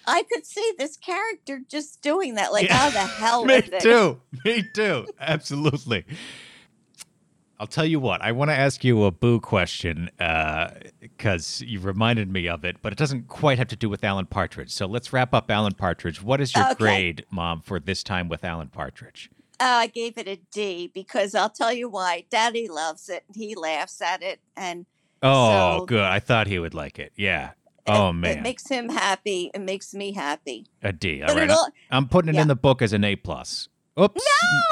I 0.07 0.24
could 0.24 0.45
see 0.47 0.74
this 0.80 0.97
character 0.97 1.62
just 1.70 2.01
doing 2.01 2.36
that. 2.36 2.51
Like, 2.51 2.68
Yeah. 2.68 2.76
how 2.78 2.89
the 2.89 2.99
hell 3.22 3.45
Me 3.45 3.55
with 3.55 3.72
it? 3.74 3.82
too. 3.82 4.20
Me 4.43 4.64
too. 4.74 5.05
Absolutely. 5.20 6.05
I'll 7.59 7.68
tell 7.68 7.86
you 7.86 7.99
what. 7.99 8.24
I 8.24 8.32
want 8.32 8.49
to 8.49 8.55
ask 8.55 8.84
you 8.84 9.03
a 9.03 9.12
boo 9.12 9.39
question 9.39 10.09
because 10.99 11.62
you 11.62 11.80
reminded 11.80 12.32
me 12.32 12.47
of 12.47 12.66
it, 12.66 12.78
but 12.82 12.91
it 12.91 12.97
doesn't 12.97 13.28
quite 13.28 13.59
have 13.59 13.68
to 13.68 13.76
do 13.76 13.88
with 13.88 14.03
Alan 14.03 14.26
Partridge. 14.26 14.72
So 14.72 14.88
let's 14.88 15.14
wrap 15.14 15.32
up 15.36 15.51
Alan 15.51 15.74
Partridge. 15.76 16.24
What 16.24 16.41
is 16.41 16.55
your 16.55 16.66
Okay. 16.72 16.76
grade, 16.76 17.26
Mom, 17.30 17.62
for 17.62 17.80
this 17.80 18.01
time 18.03 18.28
with 18.30 18.43
Alan 18.43 18.70
Partridge? 18.70 19.30
Uh, 19.59 19.66
I 19.66 19.88
gave 19.88 20.18
it 20.18 20.28
a 20.28 20.39
D 20.51 20.89
because 20.91 21.36
I'll 21.36 21.51
tell 21.51 21.72
you 21.72 21.88
why. 21.88 22.26
Daddy 22.32 22.68
loves 22.68 23.07
it. 23.09 23.24
and 23.28 23.36
He 23.36 23.53
laughs 23.53 24.01
at 24.01 24.24
it, 24.24 24.39
and 24.57 24.88
Oh, 25.22 25.82
So- 25.82 25.86
good. 25.86 26.01
I 26.01 26.20
thought 26.20 26.47
he 26.47 26.57
would 26.57 26.74
like 26.74 26.97
it. 26.97 27.14
Yeah. 27.16 27.51
Oh 27.88 28.09
it, 28.11 28.13
man, 28.13 28.38
it 28.38 28.41
makes 28.43 28.67
him 28.67 28.89
happy. 28.89 29.51
It 29.53 29.59
makes 29.61 29.93
me 29.93 30.13
happy. 30.13 30.67
A 30.84 30.91
D. 30.93 31.21
All 31.21 31.29
but 31.34 31.38
right. 31.38 31.49
All, 31.49 31.69
I'm 31.89 32.07
putting 32.07 32.29
it 32.29 32.36
Yeah. 32.36 32.43
in 32.43 32.47
the 32.47 32.55
book 32.55 32.82
as 32.82 32.93
an 32.93 33.03
A 33.03 33.15
plus. 33.15 33.67
Oops, 33.99 34.21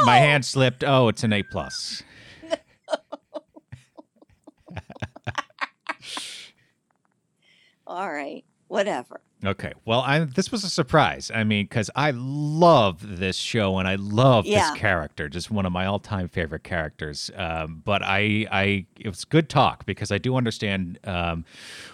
my 0.06 0.18
hand 0.18 0.46
slipped. 0.46 0.84
Oh, 0.84 1.08
it's 1.10 1.24
an 1.24 1.34
A 1.34 1.44
plus. 1.44 2.04
all 7.88 8.12
right, 8.12 8.44
whatever. 8.68 9.22
Okay. 9.46 9.72
Well, 9.86 10.02
I 10.02 10.20
this 10.26 10.52
was 10.52 10.64
a 10.66 10.70
surprise. 10.70 11.32
I 11.34 11.44
mean, 11.46 11.66
because 11.66 11.90
I 11.96 12.12
love 12.14 13.20
this 13.20 13.38
show 13.38 13.78
and 13.78 13.88
I 13.88 13.96
love 13.96 14.46
Yeah. 14.46 14.72
this 14.72 14.80
character, 14.80 15.30
just 15.30 15.50
one 15.50 15.66
of 15.66 15.72
my 15.72 15.86
all-time 15.86 16.28
favorite 16.28 16.64
characters. 16.64 17.32
Um, 17.36 17.82
but 17.86 18.04
I, 18.04 18.46
I, 18.52 18.86
it 19.00 19.08
was 19.08 19.24
good 19.24 19.48
talk 19.48 19.86
because 19.86 20.12
I 20.12 20.18
do 20.18 20.36
understand 20.36 21.00
um, 21.06 21.46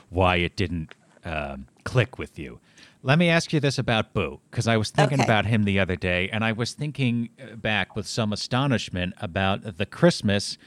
why 0.09 0.37
it 0.37 0.55
didn't 0.55 0.95
um, 1.25 1.67
click 1.83 2.17
with 2.17 2.37
you. 2.39 2.59
Let 3.03 3.19
me 3.19 3.29
ask 3.29 3.51
you 3.53 3.59
this 3.59 3.77
about 3.77 4.13
Boo, 4.13 4.39
because 4.49 4.67
I 4.67 4.77
was 4.77 4.89
thinking 4.89 5.15
Okay. 5.15 5.23
about 5.23 5.45
him 5.45 5.63
the 5.63 5.79
other 5.79 5.95
day, 5.95 6.29
and 6.31 6.43
I 6.43 6.51
was 6.53 6.73
thinking 6.73 7.29
uh, 7.41 7.55
back 7.55 7.95
with 7.95 8.07
some 8.07 8.31
astonishment 8.33 9.13
about 9.19 9.77
the 9.77 9.85
Christmas 9.85 10.57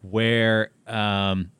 where 0.00 0.70
um, 0.86 1.50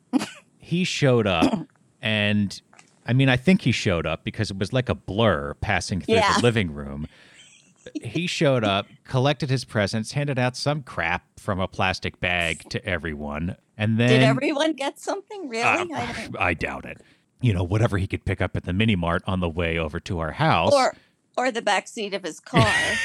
he 0.57 0.83
showed 0.83 1.27
up 1.27 1.53
and 2.01 2.61
I 3.05 3.13
mean, 3.13 3.27
I 3.27 3.37
think 3.37 3.61
he 3.63 3.71
showed 3.71 4.05
up 4.05 4.23
because 4.23 4.51
it 4.51 4.57
was 4.59 4.71
like 4.71 4.87
a 4.87 4.93
blur 4.95 5.55
passing 5.55 5.99
through 5.99 6.15
Yeah. 6.15 6.35
the 6.35 6.41
living 6.43 6.71
room. 6.71 7.07
He 8.03 8.27
showed 8.27 8.63
up, 8.63 8.87
collected 9.03 9.49
his 9.49 9.65
presents, 9.65 10.11
handed 10.11 10.37
out 10.37 10.55
some 10.55 10.83
crap 10.83 11.23
from 11.39 11.59
a 11.59 11.67
plastic 11.67 12.19
bag 12.19 12.69
to 12.69 12.85
everyone, 12.85 13.55
and 13.77 13.97
then 13.97 14.09
Did 14.19 14.21
everyone 14.21 14.73
get 14.73 14.99
something 14.99 15.49
really? 15.49 15.91
Uh, 15.91 15.95
I 15.95 16.29
I 16.49 16.53
doubt 16.53 16.85
it. 16.85 17.01
You 17.41 17.53
know, 17.53 17.63
whatever 17.63 17.97
he 17.97 18.07
could 18.07 18.25
pick 18.25 18.41
up 18.41 18.55
at 18.55 18.63
the 18.65 18.73
mini 18.73 18.95
mart 18.95 19.23
on 19.25 19.39
the 19.39 19.49
way 19.49 19.77
over 19.77 19.99
to 20.01 20.19
our 20.19 20.31
house. 20.31 20.73
or 20.73 20.93
or 21.37 21.51
the 21.51 21.61
back 21.61 21.87
seat 21.87 22.13
of 22.13 22.23
his 22.23 22.39
car. 22.39 22.67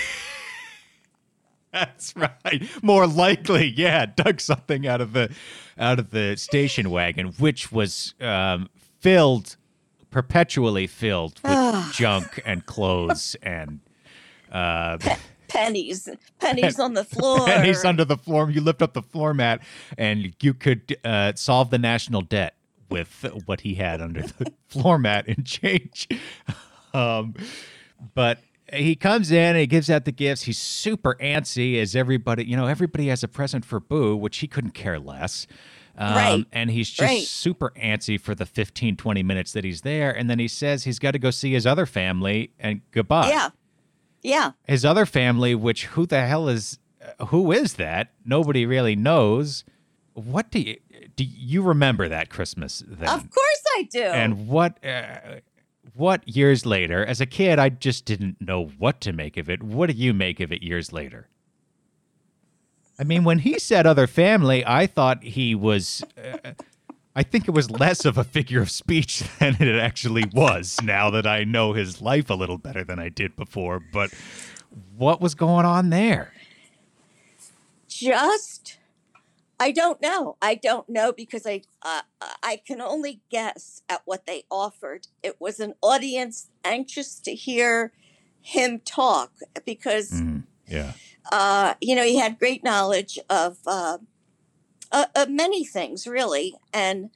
That's 1.72 2.14
right. 2.16 2.62
More 2.82 3.06
likely, 3.06 3.72
yeah, 3.76 4.06
dug 4.06 4.40
something 4.40 4.86
out 4.86 5.00
of 5.00 5.12
the 5.12 5.34
out 5.76 5.98
of 5.98 6.10
the 6.10 6.36
station 6.36 6.90
wagon, 6.90 7.28
which 7.38 7.72
was 7.72 8.14
um, 8.20 8.70
filled, 9.00 9.56
perpetually 10.10 10.86
filled 10.86 11.40
with 11.42 11.92
junk 11.92 12.40
and 12.46 12.64
clothes 12.64 13.34
and 13.42 13.80
uh, 14.52 14.98
pennies, 15.48 16.08
pennies 16.38 16.78
on 16.78 16.94
the 16.94 17.04
floor. 17.14 17.44
pennies 17.44 17.84
under 17.84 18.04
the 18.04 18.16
floor. 18.16 18.48
You 18.50 18.60
lift 18.60 18.80
up 18.80 18.92
the 18.92 19.02
floor 19.02 19.34
mat, 19.34 19.60
and 19.98 20.32
you 20.40 20.54
could 20.54 20.96
uh, 21.04 21.32
solve 21.34 21.70
the 21.70 21.78
national 21.78 22.20
debt 22.20 22.54
with 22.94 23.42
what 23.46 23.60
he 23.62 23.74
had 23.74 24.00
under 24.00 24.22
the 24.22 24.52
floor 24.68 24.98
mat 24.98 25.28
in 25.28 25.44
change. 25.44 26.08
Um, 26.94 27.34
but 28.14 28.38
he 28.72 28.94
comes 28.94 29.30
in 29.30 29.38
and 29.50 29.58
he 29.58 29.66
gives 29.66 29.90
out 29.90 30.04
the 30.04 30.12
gifts. 30.12 30.42
He's 30.42 30.58
super 30.58 31.16
antsy, 31.20 31.80
as 31.80 31.94
everybody, 31.96 32.44
you 32.44 32.56
know, 32.56 32.66
everybody 32.66 33.08
has 33.08 33.22
a 33.22 33.28
present 33.28 33.64
for 33.64 33.80
Boo, 33.80 34.16
which 34.16 34.38
he 34.38 34.46
couldn't 34.46 34.72
care 34.72 34.98
less. 34.98 35.46
Um, 35.96 36.14
Right. 36.14 36.44
And 36.52 36.70
he's 36.70 36.88
just 36.88 37.00
Right. 37.02 37.22
super 37.22 37.72
antsy 37.80 38.20
for 38.20 38.34
the 38.34 38.46
15, 38.46 38.96
20 38.96 39.22
minutes 39.22 39.52
that 39.52 39.64
he's 39.64 39.82
there. 39.82 40.10
And 40.10 40.28
then 40.30 40.38
he 40.38 40.48
says 40.48 40.84
he's 40.84 40.98
got 40.98 41.12
to 41.12 41.18
go 41.18 41.30
see 41.30 41.52
his 41.52 41.66
other 41.66 41.86
family 41.86 42.50
and 42.58 42.80
goodbye 42.90 43.28
yeah, 43.28 43.50
yeah. 44.22 44.52
his 44.66 44.84
other 44.84 45.06
family, 45.06 45.54
which 45.54 45.86
who 45.86 46.06
the 46.06 46.26
hell 46.26 46.48
is 46.48 46.78
who 47.28 47.52
is 47.52 47.74
that? 47.74 48.12
Nobody 48.24 48.64
really 48.66 48.96
knows. 48.96 49.62
What 50.14 50.50
do 50.50 50.58
you 50.60 50.76
do? 51.16 51.24
You 51.24 51.62
remember 51.62 52.08
that 52.08 52.30
Christmas 52.30 52.82
then? 52.86 53.08
Of 53.08 53.30
course 53.30 53.62
I 53.76 53.88
do. 53.90 54.02
And 54.02 54.48
what 54.48 54.84
uh, 54.84 55.40
what 55.94 56.26
years 56.28 56.66
later? 56.66 57.04
As 57.04 57.20
a 57.20 57.26
kid, 57.26 57.58
I 57.58 57.68
just 57.68 58.04
didn't 58.04 58.40
know 58.40 58.66
what 58.78 59.00
to 59.02 59.12
make 59.12 59.36
of 59.36 59.48
it. 59.48 59.62
What 59.62 59.90
do 59.90 59.96
you 59.96 60.12
make 60.12 60.40
of 60.40 60.52
it 60.52 60.62
years 60.62 60.92
later? 60.92 61.28
I 62.98 63.04
mean, 63.04 63.24
when 63.24 63.40
he 63.40 63.58
said 63.58 63.86
other 63.86 64.06
family, 64.06 64.64
I 64.66 64.86
thought 64.86 65.22
he 65.22 65.54
was. 65.54 66.04
Uh, 66.16 66.52
I 67.16 67.22
think 67.22 67.46
it 67.46 67.52
was 67.52 67.70
less 67.70 68.04
of 68.04 68.18
a 68.18 68.24
figure 68.24 68.60
of 68.60 68.70
speech 68.70 69.22
than 69.38 69.56
it 69.60 69.78
actually 69.78 70.24
was. 70.32 70.80
Now 70.82 71.10
that 71.10 71.26
I 71.26 71.44
know 71.44 71.72
his 71.72 72.00
life 72.02 72.28
a 72.28 72.34
little 72.34 72.58
better 72.58 72.82
than 72.82 72.98
I 72.98 73.08
did 73.08 73.36
before, 73.36 73.80
but 73.92 74.12
what 74.96 75.20
was 75.20 75.34
going 75.36 75.64
on 75.64 75.90
there? 75.90 76.32
just 77.94 78.63
I 79.64 79.70
don't 79.70 80.02
know. 80.02 80.36
I 80.42 80.56
don't 80.56 80.86
know 80.90 81.10
because 81.10 81.46
I 81.46 81.62
uh, 81.80 82.02
I 82.42 82.60
can 82.66 82.82
only 82.82 83.22
guess 83.30 83.80
at 83.88 84.02
what 84.04 84.26
they 84.26 84.44
offered. 84.50 85.06
It 85.22 85.40
was 85.40 85.58
an 85.58 85.72
audience 85.80 86.50
anxious 86.62 87.18
to 87.20 87.34
hear 87.34 87.94
him 88.42 88.80
talk 88.84 89.32
because 89.64 90.22
Yeah. 90.66 90.92
uh, 91.32 91.74
you 91.80 91.94
know 91.96 92.04
he 92.04 92.18
had 92.18 92.38
great 92.38 92.62
knowledge 92.62 93.18
of 93.30 93.56
uh, 93.66 93.98
uh, 94.92 95.06
of 95.16 95.30
many 95.30 95.64
things 95.64 96.06
really, 96.06 96.54
and 96.74 97.08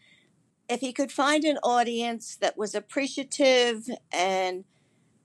if 0.70 0.80
he 0.80 0.94
could 0.94 1.12
find 1.12 1.44
an 1.44 1.58
audience 1.58 2.34
that 2.40 2.56
was 2.56 2.74
appreciative 2.74 3.90
and 4.10 4.64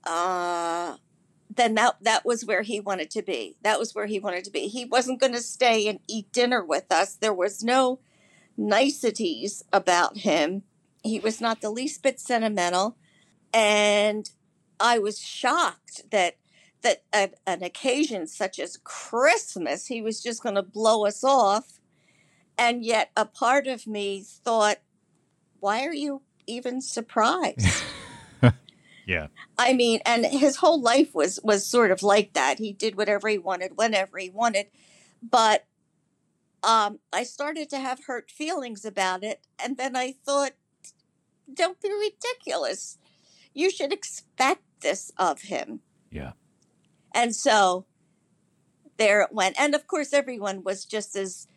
uh, 0.03 0.97
then 1.55 1.75
that 1.75 1.97
that 2.01 2.25
was 2.25 2.45
where 2.45 2.61
he 2.61 2.79
wanted 2.79 3.09
to 3.11 3.21
be. 3.21 3.57
That 3.63 3.79
was 3.79 3.93
where 3.93 4.05
he 4.05 4.19
wanted 4.19 4.43
to 4.45 4.51
be. 4.51 4.67
He 4.67 4.85
wasn't 4.85 5.19
going 5.19 5.33
to 5.33 5.41
stay 5.41 5.87
and 5.87 5.99
eat 6.07 6.31
dinner 6.31 6.63
with 6.63 6.91
us. 6.91 7.15
There 7.15 7.33
was 7.33 7.63
no 7.63 7.99
niceties 8.57 9.63
about 9.71 10.17
him. 10.17 10.63
He 11.03 11.19
was 11.19 11.41
not 11.41 11.61
the 11.61 11.69
least 11.69 12.01
bit 12.01 12.19
sentimental, 12.19 12.97
and 13.53 14.29
I 14.79 14.99
was 14.99 15.19
shocked 15.19 16.09
that 16.11 16.37
that 16.81 17.03
at 17.11 17.35
an 17.47 17.63
occasion 17.63 18.27
such 18.27 18.59
as 18.59 18.77
Christmas, 18.83 19.87
he 19.87 20.01
was 20.01 20.21
just 20.21 20.43
going 20.43 20.55
to 20.55 20.63
blow 20.63 21.05
us 21.05 21.23
off. 21.23 21.79
And 22.57 22.83
yet, 22.83 23.11
a 23.15 23.25
part 23.25 23.67
of 23.67 23.87
me 23.87 24.23
thought, 24.23 24.77
"Why 25.59 25.85
are 25.85 25.93
you 25.93 26.21
even 26.47 26.81
surprised?" 26.81 27.83
Yeah. 29.05 29.27
I 29.57 29.73
mean, 29.73 29.99
and 30.05 30.25
his 30.25 30.57
whole 30.57 30.81
life 30.81 31.13
was 31.13 31.39
was 31.43 31.65
sort 31.65 31.91
of 31.91 32.03
like 32.03 32.33
that. 32.33 32.59
He 32.59 32.73
did 32.73 32.95
whatever 32.95 33.27
he 33.27 33.37
wanted, 33.37 33.73
whenever 33.75 34.17
he 34.17 34.29
wanted. 34.29 34.67
But 35.21 35.65
um, 36.63 36.99
I 37.11 37.23
started 37.23 37.69
to 37.71 37.79
have 37.79 38.05
hurt 38.05 38.31
feelings 38.31 38.85
about 38.85 39.23
it, 39.23 39.41
and 39.63 39.77
then 39.77 39.95
I 39.95 40.13
thought, 40.25 40.53
"Don't 41.53 41.81
be 41.81 41.89
ridiculous. 41.91 42.97
You 43.53 43.69
should 43.69 43.91
expect 43.91 44.63
this 44.81 45.11
of 45.17 45.43
him." 45.43 45.81
Yeah. 46.09 46.33
And 47.13 47.35
so 47.35 47.85
there 48.97 49.21
it 49.21 49.31
went. 49.31 49.59
And 49.59 49.75
of 49.75 49.87
course, 49.87 50.13
everyone 50.13 50.63
was 50.63 50.85
just 50.85 51.15
as 51.15 51.47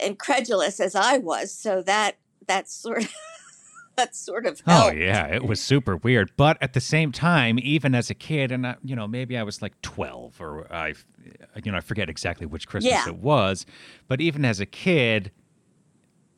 incredulous 0.00 0.80
as 0.80 0.94
I 0.94 1.18
was. 1.18 1.52
So 1.52 1.82
that 1.82 2.16
that 2.46 2.70
sort 2.70 3.04
of 3.04 3.14
that 3.96 4.14
sort 4.14 4.46
of 4.46 4.62
Oh 4.66 4.90
yeah, 4.90 5.26
it 5.26 5.44
was 5.44 5.60
super 5.60 5.96
weird. 5.96 6.30
But 6.36 6.58
at 6.60 6.72
the 6.72 6.80
same 6.80 7.12
time, 7.12 7.58
even 7.62 7.94
as 7.94 8.10
a 8.10 8.14
kid, 8.14 8.52
and 8.52 8.66
I, 8.66 8.76
you 8.82 8.94
know, 8.96 9.06
maybe 9.08 9.36
I 9.36 9.42
was 9.42 9.62
like 9.62 9.80
twelve, 9.82 10.40
or 10.40 10.72
I, 10.72 10.94
you 11.62 11.72
know, 11.72 11.78
I 11.78 11.80
forget 11.80 12.08
exactly 12.08 12.46
which 12.46 12.68
Christmas 12.68 12.92
Yeah. 12.92 13.08
it 13.08 13.16
was. 13.16 13.66
But 14.08 14.20
even 14.20 14.44
as 14.44 14.60
a 14.60 14.66
kid, 14.66 15.30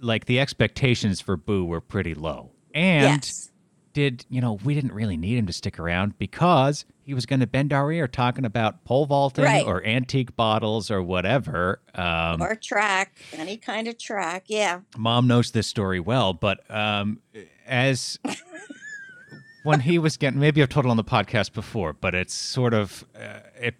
like 0.01 0.27
the 0.27 0.39
expectations 0.41 1.21
for 1.21 1.37
Boo 1.37 1.65
were 1.65 1.81
pretty 1.81 2.15
low. 2.15 2.53
And 2.75 3.25
yes. 3.25 3.51
Did 3.99 4.25
you 4.31 4.41
know 4.41 4.59
we 4.65 4.75
didn't 4.75 4.93
really 4.93 5.17
need 5.17 5.37
him 5.39 5.47
to 5.47 5.53
stick 5.53 5.79
around 5.79 6.17
because 6.19 6.85
he 7.05 7.15
was 7.15 7.27
going 7.27 7.41
to 7.41 7.47
bend 7.47 7.73
our 7.73 7.91
ear 7.91 8.07
talking 8.07 8.45
about 8.45 8.85
pole 8.85 9.07
vaulting 9.07 9.45
Right. 9.45 9.67
or 9.67 9.85
antique 9.85 10.37
bottles 10.37 10.91
or 10.91 11.03
whatever. 11.03 11.81
Um, 11.95 12.41
or 12.43 12.55
track, 12.55 13.19
any 13.33 13.57
kind 13.57 13.89
of 13.89 13.99
track. 13.99 14.45
Yeah. 14.47 14.81
mom 14.97 15.27
knows 15.27 15.51
this 15.51 15.67
story 15.67 16.01
well, 16.01 16.33
but 16.33 16.59
um, 16.71 17.21
as 17.67 18.19
when 19.65 19.81
he 19.81 19.99
was 19.99 20.17
getting, 20.17 20.39
maybe 20.39 20.63
I've 20.63 20.69
told 20.69 20.87
it 20.87 20.89
on 20.91 20.97
the 20.97 21.05
podcast 21.05 21.53
before, 21.53 21.93
but 21.93 22.15
it's 22.15 22.35
sort 22.35 22.75
of 22.75 23.05
uh, 23.17 23.41
it. 23.61 23.75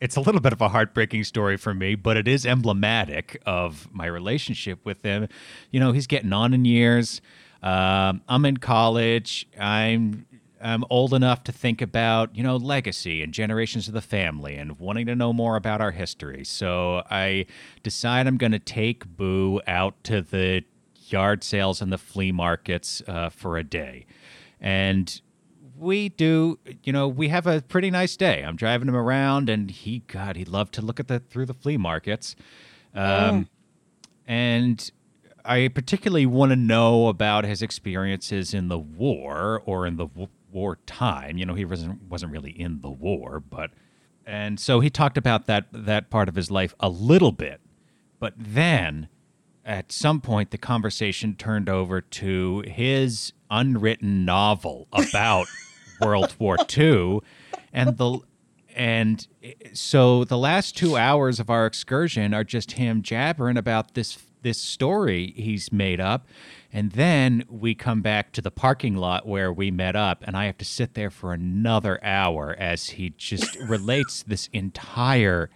it's 0.00 0.16
a 0.16 0.20
little 0.20 0.40
bit 0.40 0.52
of 0.52 0.60
a 0.60 0.68
heartbreaking 0.68 1.24
story 1.24 1.56
for 1.56 1.72
me, 1.74 1.94
but 1.94 2.16
it 2.16 2.26
is 2.26 2.44
emblematic 2.44 3.40
of 3.46 3.88
my 3.92 4.06
relationship 4.06 4.80
with 4.84 5.02
him. 5.02 5.28
You 5.70 5.78
know, 5.80 5.92
he's 5.92 6.06
getting 6.06 6.32
on 6.32 6.52
in 6.54 6.64
years. 6.64 7.20
Um, 7.62 8.22
I'm 8.28 8.44
in 8.44 8.56
college. 8.56 9.46
I'm 9.58 10.26
I'm 10.60 10.84
old 10.90 11.12
enough 11.12 11.42
to 11.44 11.52
think 11.52 11.82
about, 11.82 12.36
you 12.36 12.42
know, 12.42 12.56
legacy 12.56 13.22
and 13.22 13.34
generations 13.34 13.88
of 13.88 13.94
the 13.94 14.00
family 14.00 14.54
and 14.54 14.78
wanting 14.78 15.06
to 15.06 15.16
know 15.16 15.32
more 15.32 15.56
about 15.56 15.80
our 15.80 15.90
history. 15.90 16.44
So 16.44 17.02
I 17.10 17.46
decide 17.82 18.28
I'm 18.28 18.36
going 18.36 18.52
to 18.52 18.60
take 18.60 19.04
Boo 19.04 19.60
out 19.66 20.02
to 20.04 20.22
the 20.22 20.62
yard 21.08 21.42
sales 21.42 21.82
and 21.82 21.92
the 21.92 21.98
flea 21.98 22.30
markets 22.30 23.02
uh, 23.08 23.28
for 23.28 23.58
a 23.58 23.64
day. 23.64 24.06
And 24.60 25.20
we 25.76 26.10
do, 26.10 26.60
you 26.84 26.92
know, 26.92 27.08
we 27.08 27.28
have 27.28 27.48
a 27.48 27.60
pretty 27.60 27.90
nice 27.90 28.16
day. 28.16 28.44
I'm 28.44 28.54
driving 28.54 28.86
him 28.88 28.94
around, 28.94 29.48
and 29.48 29.68
he, 29.68 30.04
God, 30.06 30.36
he 30.36 30.44
loved 30.44 30.74
to 30.74 30.82
look 30.82 31.00
at 31.00 31.08
the 31.08 31.18
through 31.18 31.46
the 31.46 31.54
flea 31.54 31.76
markets, 31.76 32.36
um, 32.94 33.48
and 34.28 34.90
I 35.44 35.68
particularly 35.68 36.26
want 36.26 36.50
to 36.50 36.56
know 36.56 37.08
about 37.08 37.44
his 37.44 37.62
experiences 37.62 38.54
in 38.54 38.68
the 38.68 38.78
war 38.78 39.62
or 39.64 39.86
in 39.86 39.96
the 39.96 40.06
w- 40.06 40.28
war 40.50 40.78
time. 40.86 41.38
You 41.38 41.46
know, 41.46 41.54
he 41.54 41.64
wasn't 41.64 42.02
wasn't 42.04 42.32
really 42.32 42.50
in 42.50 42.80
the 42.80 42.90
war, 42.90 43.40
but 43.40 43.70
and 44.26 44.60
so 44.60 44.80
he 44.80 44.90
talked 44.90 45.18
about 45.18 45.46
that 45.46 45.66
that 45.72 46.10
part 46.10 46.28
of 46.28 46.34
his 46.34 46.50
life 46.50 46.74
a 46.80 46.88
little 46.88 47.32
bit, 47.32 47.60
but 48.18 48.34
then 48.36 49.08
at 49.64 49.92
some 49.92 50.20
point 50.20 50.50
the 50.50 50.58
conversation 50.58 51.34
turned 51.34 51.68
over 51.68 52.00
to 52.00 52.60
his 52.66 53.32
unwritten 53.50 54.24
novel 54.24 54.88
about 54.92 55.46
World 56.00 56.34
War 56.38 56.56
II 56.76 57.20
and 57.72 57.96
the 57.96 58.18
and 58.74 59.28
so 59.74 60.24
the 60.24 60.38
last 60.38 60.76
2 60.78 60.96
hours 60.96 61.38
of 61.38 61.50
our 61.50 61.66
excursion 61.66 62.32
are 62.32 62.42
just 62.42 62.72
him 62.72 63.02
jabbering 63.02 63.58
about 63.58 63.94
this 63.94 64.18
this 64.42 64.58
story 64.58 65.32
he's 65.36 65.72
made 65.72 66.00
up 66.00 66.26
and 66.72 66.92
then 66.92 67.44
we 67.48 67.74
come 67.74 68.02
back 68.02 68.32
to 68.32 68.40
the 68.40 68.50
parking 68.50 68.96
lot 68.96 69.26
where 69.26 69.52
we 69.52 69.70
met 69.70 69.96
up 69.96 70.22
and 70.26 70.36
I 70.36 70.46
have 70.46 70.58
to 70.58 70.64
sit 70.64 70.94
there 70.94 71.10
for 71.10 71.32
another 71.32 72.02
hour 72.04 72.54
as 72.58 72.90
he 72.90 73.10
just 73.10 73.56
relates 73.68 74.22
this 74.22 74.48
entire 74.52 75.50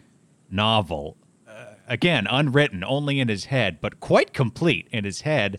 novel 0.51 1.17
uh, 1.49 1.75
again 1.89 2.27
unwritten 2.31 2.85
only 2.85 3.21
in 3.21 3.29
his 3.29 3.47
head 3.47 3.79
but 3.81 4.01
quite 4.01 4.33
complete 4.33 4.89
in 4.93 5.05
his 5.05 5.23
head. 5.23 5.57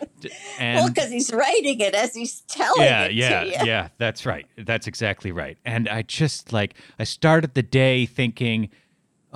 And 0.60 0.78
well, 0.78 0.88
because 0.88 1.10
he's 1.10 1.32
writing 1.32 1.80
it 1.80 1.94
as 1.94 2.14
he's 2.14 2.40
telling 2.42 2.82
yeah 2.82 3.04
it 3.04 3.14
yeah 3.14 3.42
you. 3.42 3.52
yeah 3.64 3.88
that's 3.98 4.26
right. 4.26 4.46
That's 4.56 4.86
exactly 4.86 5.32
right. 5.32 5.58
And 5.64 5.88
i 5.88 6.02
just 6.02 6.52
like 6.52 6.74
i 7.00 7.04
started 7.04 7.54
the 7.54 7.62
day 7.62 8.06
thinking 8.06 8.68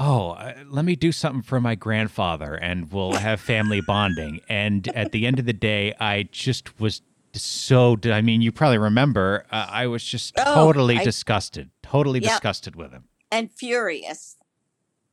oh 0.05 0.31
uh, 0.31 0.55
let 0.69 0.85
me 0.85 0.97
do 0.97 1.13
something 1.13 1.43
for 1.43 1.61
my 1.61 1.75
grandfather 1.75 2.55
and 2.55 2.91
we'll 2.93 3.13
have 3.13 3.41
family 3.41 3.81
bonding 3.81 4.41
and 4.49 4.89
at 4.97 5.13
the 5.13 5.27
end 5.27 5.39
of 5.39 5.45
the 5.47 5.53
day 5.53 5.95
i 6.01 6.23
just 6.33 6.81
was 6.81 7.03
so 7.35 7.97
i 8.07 8.21
mean 8.21 8.43
you 8.43 8.51
probably 8.51 8.79
remember 8.79 9.45
uh, 9.51 9.67
i 9.71 9.87
was 9.87 10.03
just 10.05 10.35
Oh, 10.39 10.55
totally 10.55 10.99
I- 10.99 11.05
disgusted 11.05 11.71
totally 11.83 12.21
Yep. 12.21 12.31
disgusted 12.31 12.75
with 12.77 12.91
him 12.93 13.05
And 13.31 13.51
furious. 13.51 14.37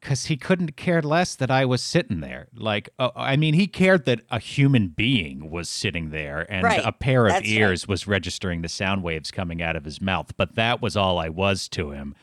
because 0.02 0.26
he 0.26 0.38
couldn't 0.38 0.76
care 0.78 1.02
less 1.02 1.36
that 1.36 1.52
I 1.52 1.66
was 1.66 1.84
sitting 1.84 2.22
there. 2.22 2.48
Like, 2.56 2.88
uh, 2.98 3.10
I 3.18 3.36
mean, 3.36 3.54
he 3.54 3.68
cared 3.68 4.06
that 4.06 4.22
a 4.32 4.40
human 4.40 4.88
being 4.90 5.50
was 5.52 5.68
sitting 5.68 6.10
there 6.12 6.46
and 6.50 6.64
Right. 6.64 6.80
a 6.86 6.94
pair 6.94 7.26
of 7.26 7.34
That's 7.34 7.42
right. 7.50 7.58
ears 7.60 7.86
was 7.86 8.08
registering 8.08 8.62
the 8.62 8.70
sound 8.70 9.04
waves 9.04 9.30
coming 9.30 9.62
out 9.62 9.76
of 9.76 9.84
his 9.84 10.00
mouth. 10.00 10.32
But 10.38 10.56
that 10.56 10.82
was 10.82 10.96
all 10.96 11.18
I 11.20 11.28
was 11.28 11.68
to 11.70 11.92
him. 11.92 12.16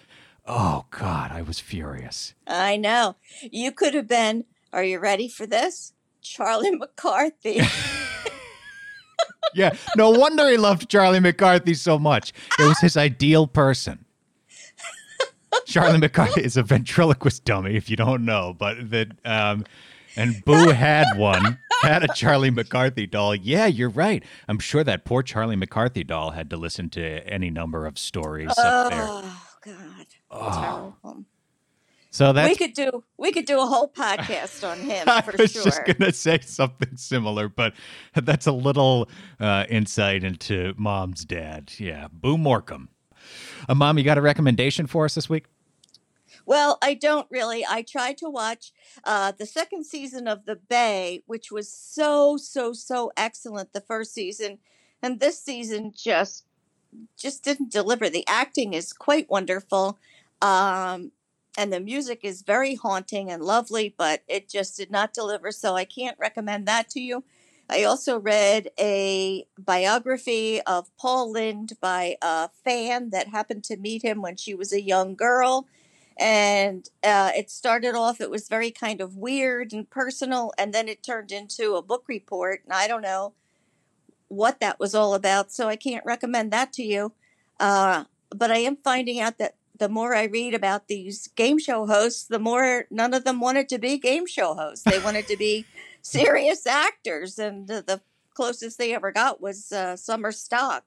Oh, 0.47 0.87
God, 0.91 1.33
I 1.33 1.43
was 1.43 1.59
furious. 1.59 2.35
I 2.47 2.77
know. 2.77 3.17
You 3.43 3.73
could 3.73 3.95
have 3.95 4.07
been, 4.07 4.45
are 4.73 4.85
you 4.85 4.99
ready 4.99 5.29
for 5.29 5.47
this? 5.47 5.93
Charlie 6.23 6.71
McCarthy. 6.77 7.61
Yeah, 9.55 9.75
no 9.97 10.11
wonder 10.11 10.51
he 10.51 10.59
loved 10.59 10.91
Charlie 10.91 11.21
McCarthy 11.21 11.73
so 11.73 11.99
much. 11.99 12.33
It 12.59 12.65
was 12.65 12.79
his 12.81 12.97
ideal 12.97 13.47
person. 13.47 14.05
Charlie 15.65 15.99
McCarthy 15.99 16.43
is 16.43 16.57
a 16.59 16.63
ventriloquist 16.63 17.45
dummy, 17.45 17.75
if 17.77 17.89
you 17.89 17.97
don't 17.97 18.25
know, 18.25 18.55
but 18.59 18.91
that 18.91 19.13
um, 19.25 19.65
and 20.17 20.45
Boo 20.45 20.71
had 20.71 21.07
one, 21.17 21.59
had 21.83 22.03
a 22.03 22.09
Charlie 22.09 22.51
McCarthy 22.51 23.07
doll. 23.07 23.35
Yeah, 23.35 23.67
you're 23.67 23.89
right. 23.89 24.23
I'm 24.47 24.59
sure 24.59 24.85
that 24.85 25.05
poor 25.07 25.23
Charlie 25.23 25.57
McCarthy 25.57 26.05
doll 26.05 26.33
had 26.33 26.51
to 26.51 26.57
listen 26.57 26.91
to 26.91 27.27
any 27.27 27.49
number 27.49 27.87
of 27.87 27.99
stories 27.99 28.51
up 28.59 28.91
there. 28.91 29.33
Oh 29.67 30.07
God. 30.31 30.53
Terrible. 31.03 31.25
So 32.11 32.33
that's 32.33 32.49
we 32.49 32.57
could 32.57 32.73
do 32.73 33.05
we 33.19 33.31
could 33.31 33.45
do 33.45 33.61
a 33.61 33.67
whole 33.67 33.89
podcast 33.89 34.67
on 34.67 34.79
him 34.91 35.07
I 35.07 35.21
for 35.21 35.35
was 35.37 35.53
sure. 35.53 35.65
just 35.65 35.85
gonna 35.85 36.13
say 36.13 36.39
something 36.41 36.97
similar, 36.97 37.51
but 37.51 37.75
that's 38.15 38.47
a 38.47 38.53
little 38.53 39.11
uh, 39.39 39.67
insight 39.69 40.25
into 40.25 40.73
Mom's 40.79 41.27
dad. 41.27 41.73
Yeah, 41.77 42.09
Boo 42.11 42.39
Morcom. 42.39 42.89
Uh, 43.69 43.75
Mom, 43.75 43.99
you 43.99 44.05
got 44.05 44.17
a 44.17 44.23
recommendation 44.23 44.87
for 44.87 45.05
us 45.05 45.15
this 45.15 45.29
week? 45.29 45.45
Well, 46.47 46.79
I 46.81 46.95
don't 46.95 47.27
really. 47.31 47.67
I 47.69 47.83
tried 47.83 48.17
to 48.19 48.31
watch 48.31 48.73
uh, 49.05 49.33
the 49.33 49.47
second 49.47 49.85
season 49.85 50.27
of 50.29 50.47
The 50.47 50.57
Bay, 50.57 51.23
which 51.27 51.51
was 51.53 51.71
so 51.71 52.39
so 52.39 52.73
so 52.73 53.13
excellent. 53.17 53.73
The 53.75 53.81
first 53.83 54.15
season, 54.15 54.59
and 55.03 55.21
this 55.21 55.39
season 55.39 55.93
just 55.95 56.47
just 57.17 57.45
didn't 57.45 57.73
deliver. 57.73 58.09
The 58.09 58.27
acting 58.27 58.75
is 58.75 58.93
quite 58.93 59.31
wonderful, 59.31 59.99
um, 60.43 61.13
and 61.59 61.73
the 61.73 61.81
music 61.81 62.21
is 62.23 62.43
very 62.43 62.75
haunting 62.75 63.31
and 63.31 63.43
lovely, 63.43 63.95
but 63.97 64.23
it 64.29 64.49
just 64.49 64.77
did 64.77 64.91
not 64.91 65.15
deliver. 65.15 65.51
So 65.51 65.75
I 65.75 65.85
can't 65.85 66.19
recommend 66.19 66.67
that 66.67 66.89
to 66.91 67.01
you. 67.01 67.25
I 67.69 67.83
also 67.83 68.21
read 68.21 68.71
a 68.79 69.47
biography 69.59 70.61
of 70.63 70.95
Paul 70.97 71.33
Lynde 71.33 71.73
by 71.81 72.17
a 72.23 72.49
fan 72.65 73.11
that 73.11 73.29
happened 73.29 73.65
to 73.65 73.77
meet 73.77 74.03
him 74.03 74.23
when 74.23 74.37
she 74.37 74.55
was 74.55 74.73
a 74.73 74.81
young 74.81 75.17
girl 75.17 75.67
and 76.19 76.89
uh, 77.03 77.31
it 77.37 77.51
started 77.51 77.95
off 77.95 78.21
it 78.21 78.31
was 78.31 78.49
very 78.49 78.71
kind 78.71 79.01
of 79.01 79.17
weird 79.17 79.73
and 79.73 79.91
personal 79.91 80.53
and 80.57 80.73
then 80.73 80.89
it 80.89 81.03
turned 81.03 81.31
into 81.31 81.75
a 81.75 81.83
book 81.83 82.05
report 82.09 82.63
and 82.65 82.73
i 82.73 82.89
don't 82.89 83.03
know 83.03 83.35
what 84.29 84.61
that 84.61 84.79
was 84.81 84.95
all 84.95 85.15
about 85.15 85.53
so 85.53 85.69
i 85.69 85.77
can't 85.77 86.05
recommend 86.05 86.53
that 86.53 86.73
to 86.73 86.83
you. 86.83 87.13
Uh, 87.59 88.05
but 88.31 88.51
i 88.51 88.59
am 88.59 88.77
finding 88.77 89.21
out 89.21 89.39
that 89.39 89.55
the 89.79 89.89
more 89.89 90.15
i 90.15 90.25
read 90.25 90.55
about 90.55 90.89
these 90.89 91.29
game 91.29 91.59
show 91.59 91.87
hosts 91.87 92.25
the 92.25 92.39
more 92.39 92.87
none 92.91 93.15
of 93.15 93.25
them 93.25 93.41
wanted 93.41 93.69
to 93.69 93.79
be 93.79 93.99
game 93.99 94.27
show 94.27 94.55
hosts. 94.55 94.85
They 94.85 94.99
wanted 94.99 95.27
to 95.29 95.37
be 95.37 95.65
serious 96.03 96.67
actors 96.67 97.39
and 97.39 97.67
the, 97.67 97.83
the 97.83 98.01
closest 98.35 98.79
they 98.79 98.95
ever 98.95 99.11
got 99.11 99.41
was 99.41 99.73
uh, 99.73 99.97
summer 99.97 100.31
stock 100.31 100.85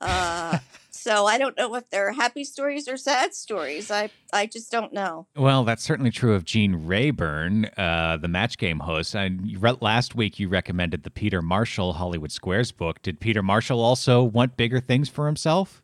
uh, 0.00 0.58
so 0.90 1.26
I 1.26 1.38
don't 1.38 1.56
know 1.56 1.74
if 1.76 1.88
they're 1.90 2.12
happy 2.12 2.42
stories 2.44 2.88
or 2.88 2.96
sad 2.96 3.34
stories. 3.34 3.90
I 3.90 4.10
I 4.32 4.46
just 4.46 4.70
don't 4.72 4.92
know. 4.92 5.26
Well, 5.36 5.64
that's 5.64 5.82
certainly 5.82 6.10
true 6.10 6.34
of 6.34 6.44
Gene 6.44 6.86
Rayburn, 6.86 7.66
uh, 7.76 8.16
the 8.16 8.28
Match 8.28 8.58
Game 8.58 8.80
host. 8.80 9.14
And 9.14 9.60
re- 9.62 9.76
last 9.80 10.14
week 10.14 10.38
you 10.40 10.48
recommended 10.48 11.02
the 11.04 11.10
Peter 11.10 11.40
Marshall 11.42 11.94
Hollywood 11.94 12.32
Squares 12.32 12.72
book. 12.72 13.02
Did 13.02 13.20
Peter 13.20 13.42
Marshall 13.42 13.80
also 13.80 14.22
want 14.22 14.56
bigger 14.56 14.80
things 14.80 15.08
for 15.08 15.26
himself? 15.26 15.82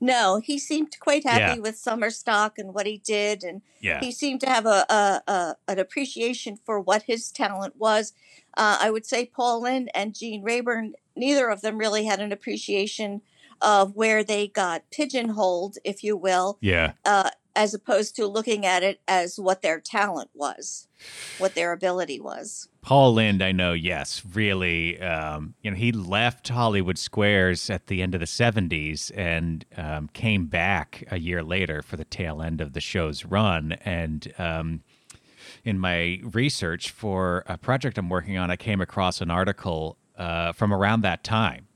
No, 0.00 0.38
he 0.38 0.58
seemed 0.60 0.96
quite 1.00 1.24
happy 1.24 1.56
Yeah. 1.56 1.62
with 1.62 1.76
summer 1.76 2.10
stock 2.10 2.56
and 2.56 2.72
what 2.72 2.86
he 2.86 2.98
did, 2.98 3.42
and 3.42 3.62
Yeah. 3.80 3.98
he 3.98 4.12
seemed 4.12 4.40
to 4.42 4.48
have 4.48 4.64
a, 4.64 4.84
a, 4.88 5.22
a 5.26 5.56
an 5.66 5.78
appreciation 5.80 6.56
for 6.64 6.78
what 6.78 7.02
his 7.04 7.32
talent 7.32 7.74
was. 7.76 8.12
Uh, 8.56 8.78
I 8.80 8.90
would 8.90 9.06
say 9.06 9.26
Paul 9.26 9.62
Lynde 9.62 9.90
and 9.94 10.14
Gene 10.14 10.42
Rayburn, 10.42 10.92
neither 11.16 11.48
of 11.48 11.62
them 11.62 11.78
really 11.78 12.04
had 12.04 12.20
an 12.20 12.30
appreciation 12.30 13.22
of 13.60 13.94
where 13.94 14.22
they 14.24 14.48
got 14.48 14.90
pigeonholed, 14.90 15.76
if 15.84 16.02
you 16.04 16.16
will, 16.16 16.58
Yeah. 16.60 16.92
uh, 17.04 17.30
as 17.56 17.74
opposed 17.74 18.14
to 18.14 18.26
looking 18.26 18.64
at 18.64 18.84
it 18.84 19.00
as 19.08 19.38
what 19.38 19.62
their 19.62 19.80
talent 19.80 20.30
was, 20.32 20.86
what 21.38 21.54
their 21.56 21.72
ability 21.72 22.20
was. 22.20 22.68
Paul 22.82 23.14
Lynde, 23.14 23.42
I 23.42 23.50
know, 23.50 23.72
yes, 23.72 24.22
really. 24.32 25.00
Um, 25.00 25.54
you 25.62 25.72
know, 25.72 25.76
he 25.76 25.90
left 25.90 26.48
Hollywood 26.48 26.98
Squares 26.98 27.68
at 27.68 27.88
the 27.88 28.00
end 28.00 28.14
of 28.14 28.20
the 28.20 28.26
70s 28.26 29.10
and 29.16 29.64
um, 29.76 30.08
came 30.12 30.46
back 30.46 31.02
a 31.10 31.18
year 31.18 31.42
later 31.42 31.82
for 31.82 31.96
the 31.96 32.04
tail 32.04 32.40
end 32.40 32.60
of 32.60 32.74
the 32.74 32.80
show's 32.80 33.24
run. 33.24 33.72
And 33.84 34.32
um, 34.38 34.82
in 35.64 35.80
my 35.80 36.20
research 36.22 36.90
for 36.90 37.42
a 37.46 37.58
project 37.58 37.98
I'm 37.98 38.08
working 38.08 38.38
on, 38.38 38.50
I 38.52 38.56
came 38.56 38.80
across 38.80 39.20
an 39.20 39.30
article 39.32 39.98
uh, 40.16 40.52
from 40.52 40.72
around 40.72 41.00
that 41.02 41.24
time 41.24 41.66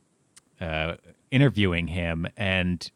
uh, 0.61 0.95
interviewing 1.33 1.89
him, 1.89 2.29
and 2.37 2.89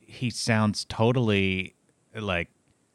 he 0.00 0.30
sounds 0.30 0.86
totally 0.86 1.74
like 2.14 2.48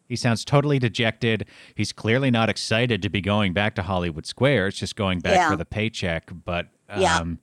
he 0.07 0.15
sounds 0.15 0.45
totally 0.45 0.79
dejected. 0.79 1.45
He's 1.75 1.91
clearly 1.91 2.31
not 2.31 2.49
excited 2.49 3.01
to 3.01 3.09
be 3.09 3.19
going 3.21 3.53
back 3.53 3.75
to 3.75 3.83
Hollywood 3.83 4.25
Square. 4.25 4.67
It's 4.67 4.77
just 4.79 4.95
going 4.95 5.19
back 5.19 5.35
Yeah. 5.35 5.49
for 5.49 5.57
the 5.57 5.65
paycheck. 5.65 6.31
But 6.45 6.67
Yeah. 6.97 7.17
um, 7.17 7.39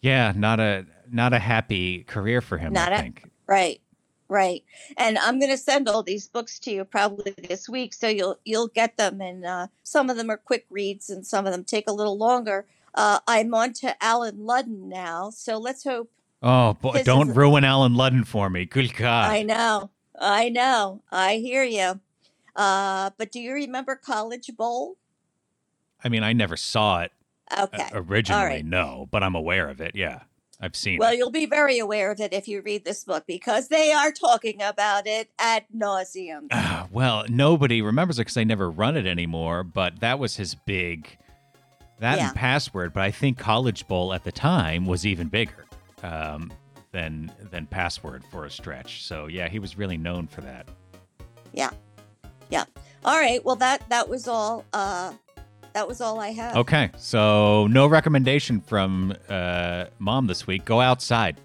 yeah, 0.00 0.32
not 0.36 0.60
a 0.60 0.86
not 1.10 1.32
a 1.32 1.38
happy 1.38 2.02
career 2.04 2.40
for 2.40 2.58
him. 2.58 2.72
Not 2.72 2.92
I 2.92 2.96
a- 2.96 3.02
think. 3.02 3.30
Right. 3.46 3.80
Right. 4.28 4.64
And 4.96 5.18
I'm 5.18 5.38
going 5.38 5.52
to 5.52 5.56
send 5.56 5.88
all 5.88 6.02
these 6.02 6.26
books 6.26 6.58
to 6.60 6.72
you 6.72 6.84
probably 6.84 7.32
this 7.48 7.68
week 7.68 7.94
so 7.94 8.08
you'll 8.08 8.38
you'll 8.44 8.66
get 8.68 8.96
them 8.96 9.20
and 9.20 9.46
uh, 9.46 9.68
some 9.84 10.10
of 10.10 10.16
them 10.16 10.28
are 10.30 10.36
quick 10.36 10.66
reads 10.68 11.08
and 11.08 11.24
some 11.24 11.46
of 11.46 11.52
them 11.52 11.62
take 11.64 11.88
a 11.88 11.92
little 11.92 12.18
longer. 12.18 12.66
Uh, 12.94 13.20
I'm 13.28 13.54
on 13.54 13.72
to 13.74 13.94
Allen 14.02 14.38
Ludden 14.38 14.88
now, 14.88 15.30
so 15.30 15.58
let's 15.58 15.84
hope 15.84 16.10
Oh 16.42 16.74
boy, 16.74 17.02
don't 17.04 17.30
is- 17.30 17.36
ruin 17.36 17.64
Allen 17.64 17.94
Ludden 17.94 18.26
for 18.26 18.48
me. 18.50 18.64
Good 18.64 18.94
God. 18.94 19.30
I 19.30 19.42
know. 19.42 19.90
I 20.18 20.48
know. 20.48 21.02
I 21.10 21.36
hear 21.36 21.62
you. 21.64 22.00
Uh, 22.54 23.10
but 23.18 23.30
do 23.32 23.40
you 23.40 23.52
remember 23.52 23.96
College 23.96 24.50
Bowl? 24.56 24.96
I 26.02 26.08
mean, 26.08 26.22
I 26.22 26.32
never 26.32 26.56
saw 26.56 27.00
it 27.02 27.12
uh, 27.50 27.66
Okay. 27.72 27.88
originally, 27.92 28.40
All 28.40 28.46
right. 28.46 28.64
no, 28.64 29.08
but 29.10 29.22
I'm 29.22 29.34
aware 29.34 29.68
of 29.68 29.80
it. 29.80 29.94
Yeah. 29.94 30.20
I've 30.58 30.74
seen 30.74 30.98
Well, 30.98 31.12
it. 31.12 31.18
you'll 31.18 31.30
be 31.30 31.44
very 31.44 31.78
aware 31.78 32.10
of 32.10 32.18
it 32.18 32.32
if 32.32 32.48
you 32.48 32.62
read 32.62 32.86
this 32.86 33.04
book 33.04 33.24
because 33.26 33.68
they 33.68 33.92
are 33.92 34.10
talking 34.10 34.62
about 34.62 35.06
it 35.06 35.28
ad 35.38 35.64
nauseum. 35.76 36.46
Ah, 36.50 36.86
well, 36.92 37.26
nobody 37.28 37.82
remembers 37.82 38.18
it 38.18 38.22
because 38.22 38.34
they 38.34 38.44
never 38.46 38.70
run 38.70 38.96
it 38.96 39.06
anymore, 39.06 39.62
but 39.62 40.00
that 40.00 40.18
was 40.18 40.36
his 40.36 40.54
big 40.54 41.18
that 41.98 42.16
Yeah. 42.16 42.28
and 42.28 42.36
password, 42.36 42.94
but 42.94 43.02
I 43.02 43.10
think 43.10 43.36
College 43.38 43.86
Bowl 43.86 44.14
at 44.14 44.24
the 44.24 44.32
time 44.32 44.86
was 44.86 45.04
even 45.04 45.28
bigger 45.28 45.65
um, 46.06 46.52
than 46.92 47.32
than 47.50 47.66
password 47.66 48.22
for 48.30 48.44
a 48.44 48.50
stretch. 48.50 49.04
So 49.04 49.26
yeah, 49.26 49.48
he 49.48 49.58
was 49.58 49.76
really 49.76 49.96
known 49.96 50.26
for 50.26 50.40
that. 50.42 50.68
Yeah. 51.52 51.70
Yeah. 52.50 52.64
All 53.04 53.18
right. 53.18 53.44
Well, 53.44 53.56
that 53.56 53.88
that 53.88 54.08
was 54.08 54.28
all. 54.28 54.64
Uh, 54.72 55.12
that 55.72 55.86
was 55.86 56.00
all 56.00 56.18
I 56.20 56.30
had. 56.30 56.56
Okay, 56.56 56.90
so 56.96 57.66
no 57.66 57.86
recommendation 57.86 58.62
from 58.62 59.12
uh, 59.28 59.84
mom 59.98 60.26
this 60.26 60.46
week. 60.46 60.64
Go 60.64 60.80
outside, 60.80 61.38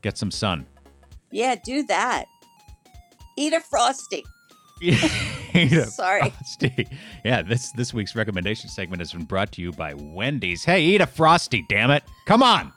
get 0.00 0.16
some 0.16 0.30
sun. 0.30 0.64
Yeah, 1.30 1.54
do 1.62 1.82
that. 1.82 2.24
Eat 3.36 3.52
a 3.52 3.60
frosty. 3.60 4.24
Eat 4.80 5.72
a 5.72 5.84
Sorry. 5.90 6.30
frosty. 6.30 6.88
Yeah, 7.26 7.42
this 7.42 7.70
this 7.72 7.92
week's 7.92 8.16
recommendation 8.16 8.70
segment 8.70 9.00
has 9.02 9.12
been 9.12 9.24
brought 9.24 9.52
to 9.52 9.60
you 9.60 9.70
by 9.72 9.92
Wendy's. 9.92 10.64
Hey, 10.64 10.84
eat 10.84 11.02
a 11.02 11.06
frosty, 11.06 11.62
damn 11.68 11.90
it! 11.90 12.04
Come 12.24 12.42
on. 12.42 12.72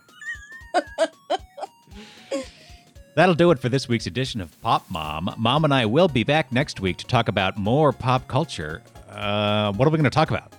That'll 3.16 3.36
do 3.36 3.52
it 3.52 3.60
for 3.60 3.68
this 3.68 3.90
week's 3.90 4.08
edition 4.08 4.40
of 4.40 4.60
Pop 4.62 4.90
Mom. 4.90 5.34
Mom 5.38 5.66
and 5.66 5.74
I 5.74 5.86
will 5.86 6.08
be 6.08 6.24
back 6.24 6.52
next 6.52 6.80
week 6.80 6.98
to 6.98 7.06
talk 7.06 7.28
about 7.28 7.58
more 7.58 7.92
pop 7.92 8.28
culture. 8.28 8.82
Uh, 9.10 9.74
what 9.74 9.86
are 9.88 9.92
we 9.92 9.98
going 9.98 10.06
to 10.06 10.10
talk 10.10 10.32
about? 10.32 10.54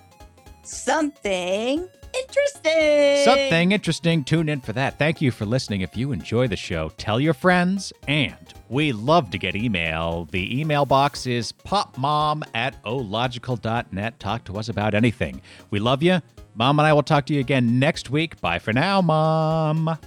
Something 0.61 1.89
interesting. 2.13 3.25
Something 3.25 3.71
interesting. 3.71 4.23
Tune 4.23 4.49
in 4.49 4.61
for 4.61 4.73
that. 4.73 4.97
Thank 4.99 5.21
you 5.21 5.31
for 5.31 5.45
listening. 5.45 5.81
If 5.81 5.97
you 5.97 6.11
enjoy 6.11 6.47
the 6.47 6.55
show, 6.55 6.89
tell 6.97 7.19
your 7.19 7.33
friends. 7.33 7.91
And 8.07 8.53
we 8.69 8.91
love 8.91 9.31
to 9.31 9.37
get 9.37 9.55
email. 9.55 10.25
The 10.31 10.59
email 10.59 10.85
box 10.85 11.25
is 11.25 11.51
popmom 11.51 12.43
at 12.53 12.75
ological.net. 12.85 14.19
Talk 14.19 14.43
to 14.45 14.57
us 14.57 14.69
about 14.69 14.93
anything. 14.93 15.41
We 15.71 15.79
love 15.79 16.03
you. 16.03 16.21
Mom 16.55 16.79
and 16.79 16.87
I 16.87 16.93
will 16.93 17.03
talk 17.03 17.25
to 17.27 17.33
you 17.33 17.39
again 17.39 17.79
next 17.79 18.09
week. 18.09 18.39
Bye 18.41 18.59
for 18.59 18.73
now, 18.73 19.01
Mom. 19.01 19.97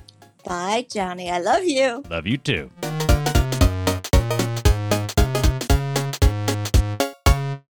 Bye, 0.44 0.86
Johnny. 0.90 1.30
I 1.30 1.40
love 1.40 1.64
you. 1.64 2.05
Love 2.09 2.26
you 2.26 2.36
too. 2.38 2.70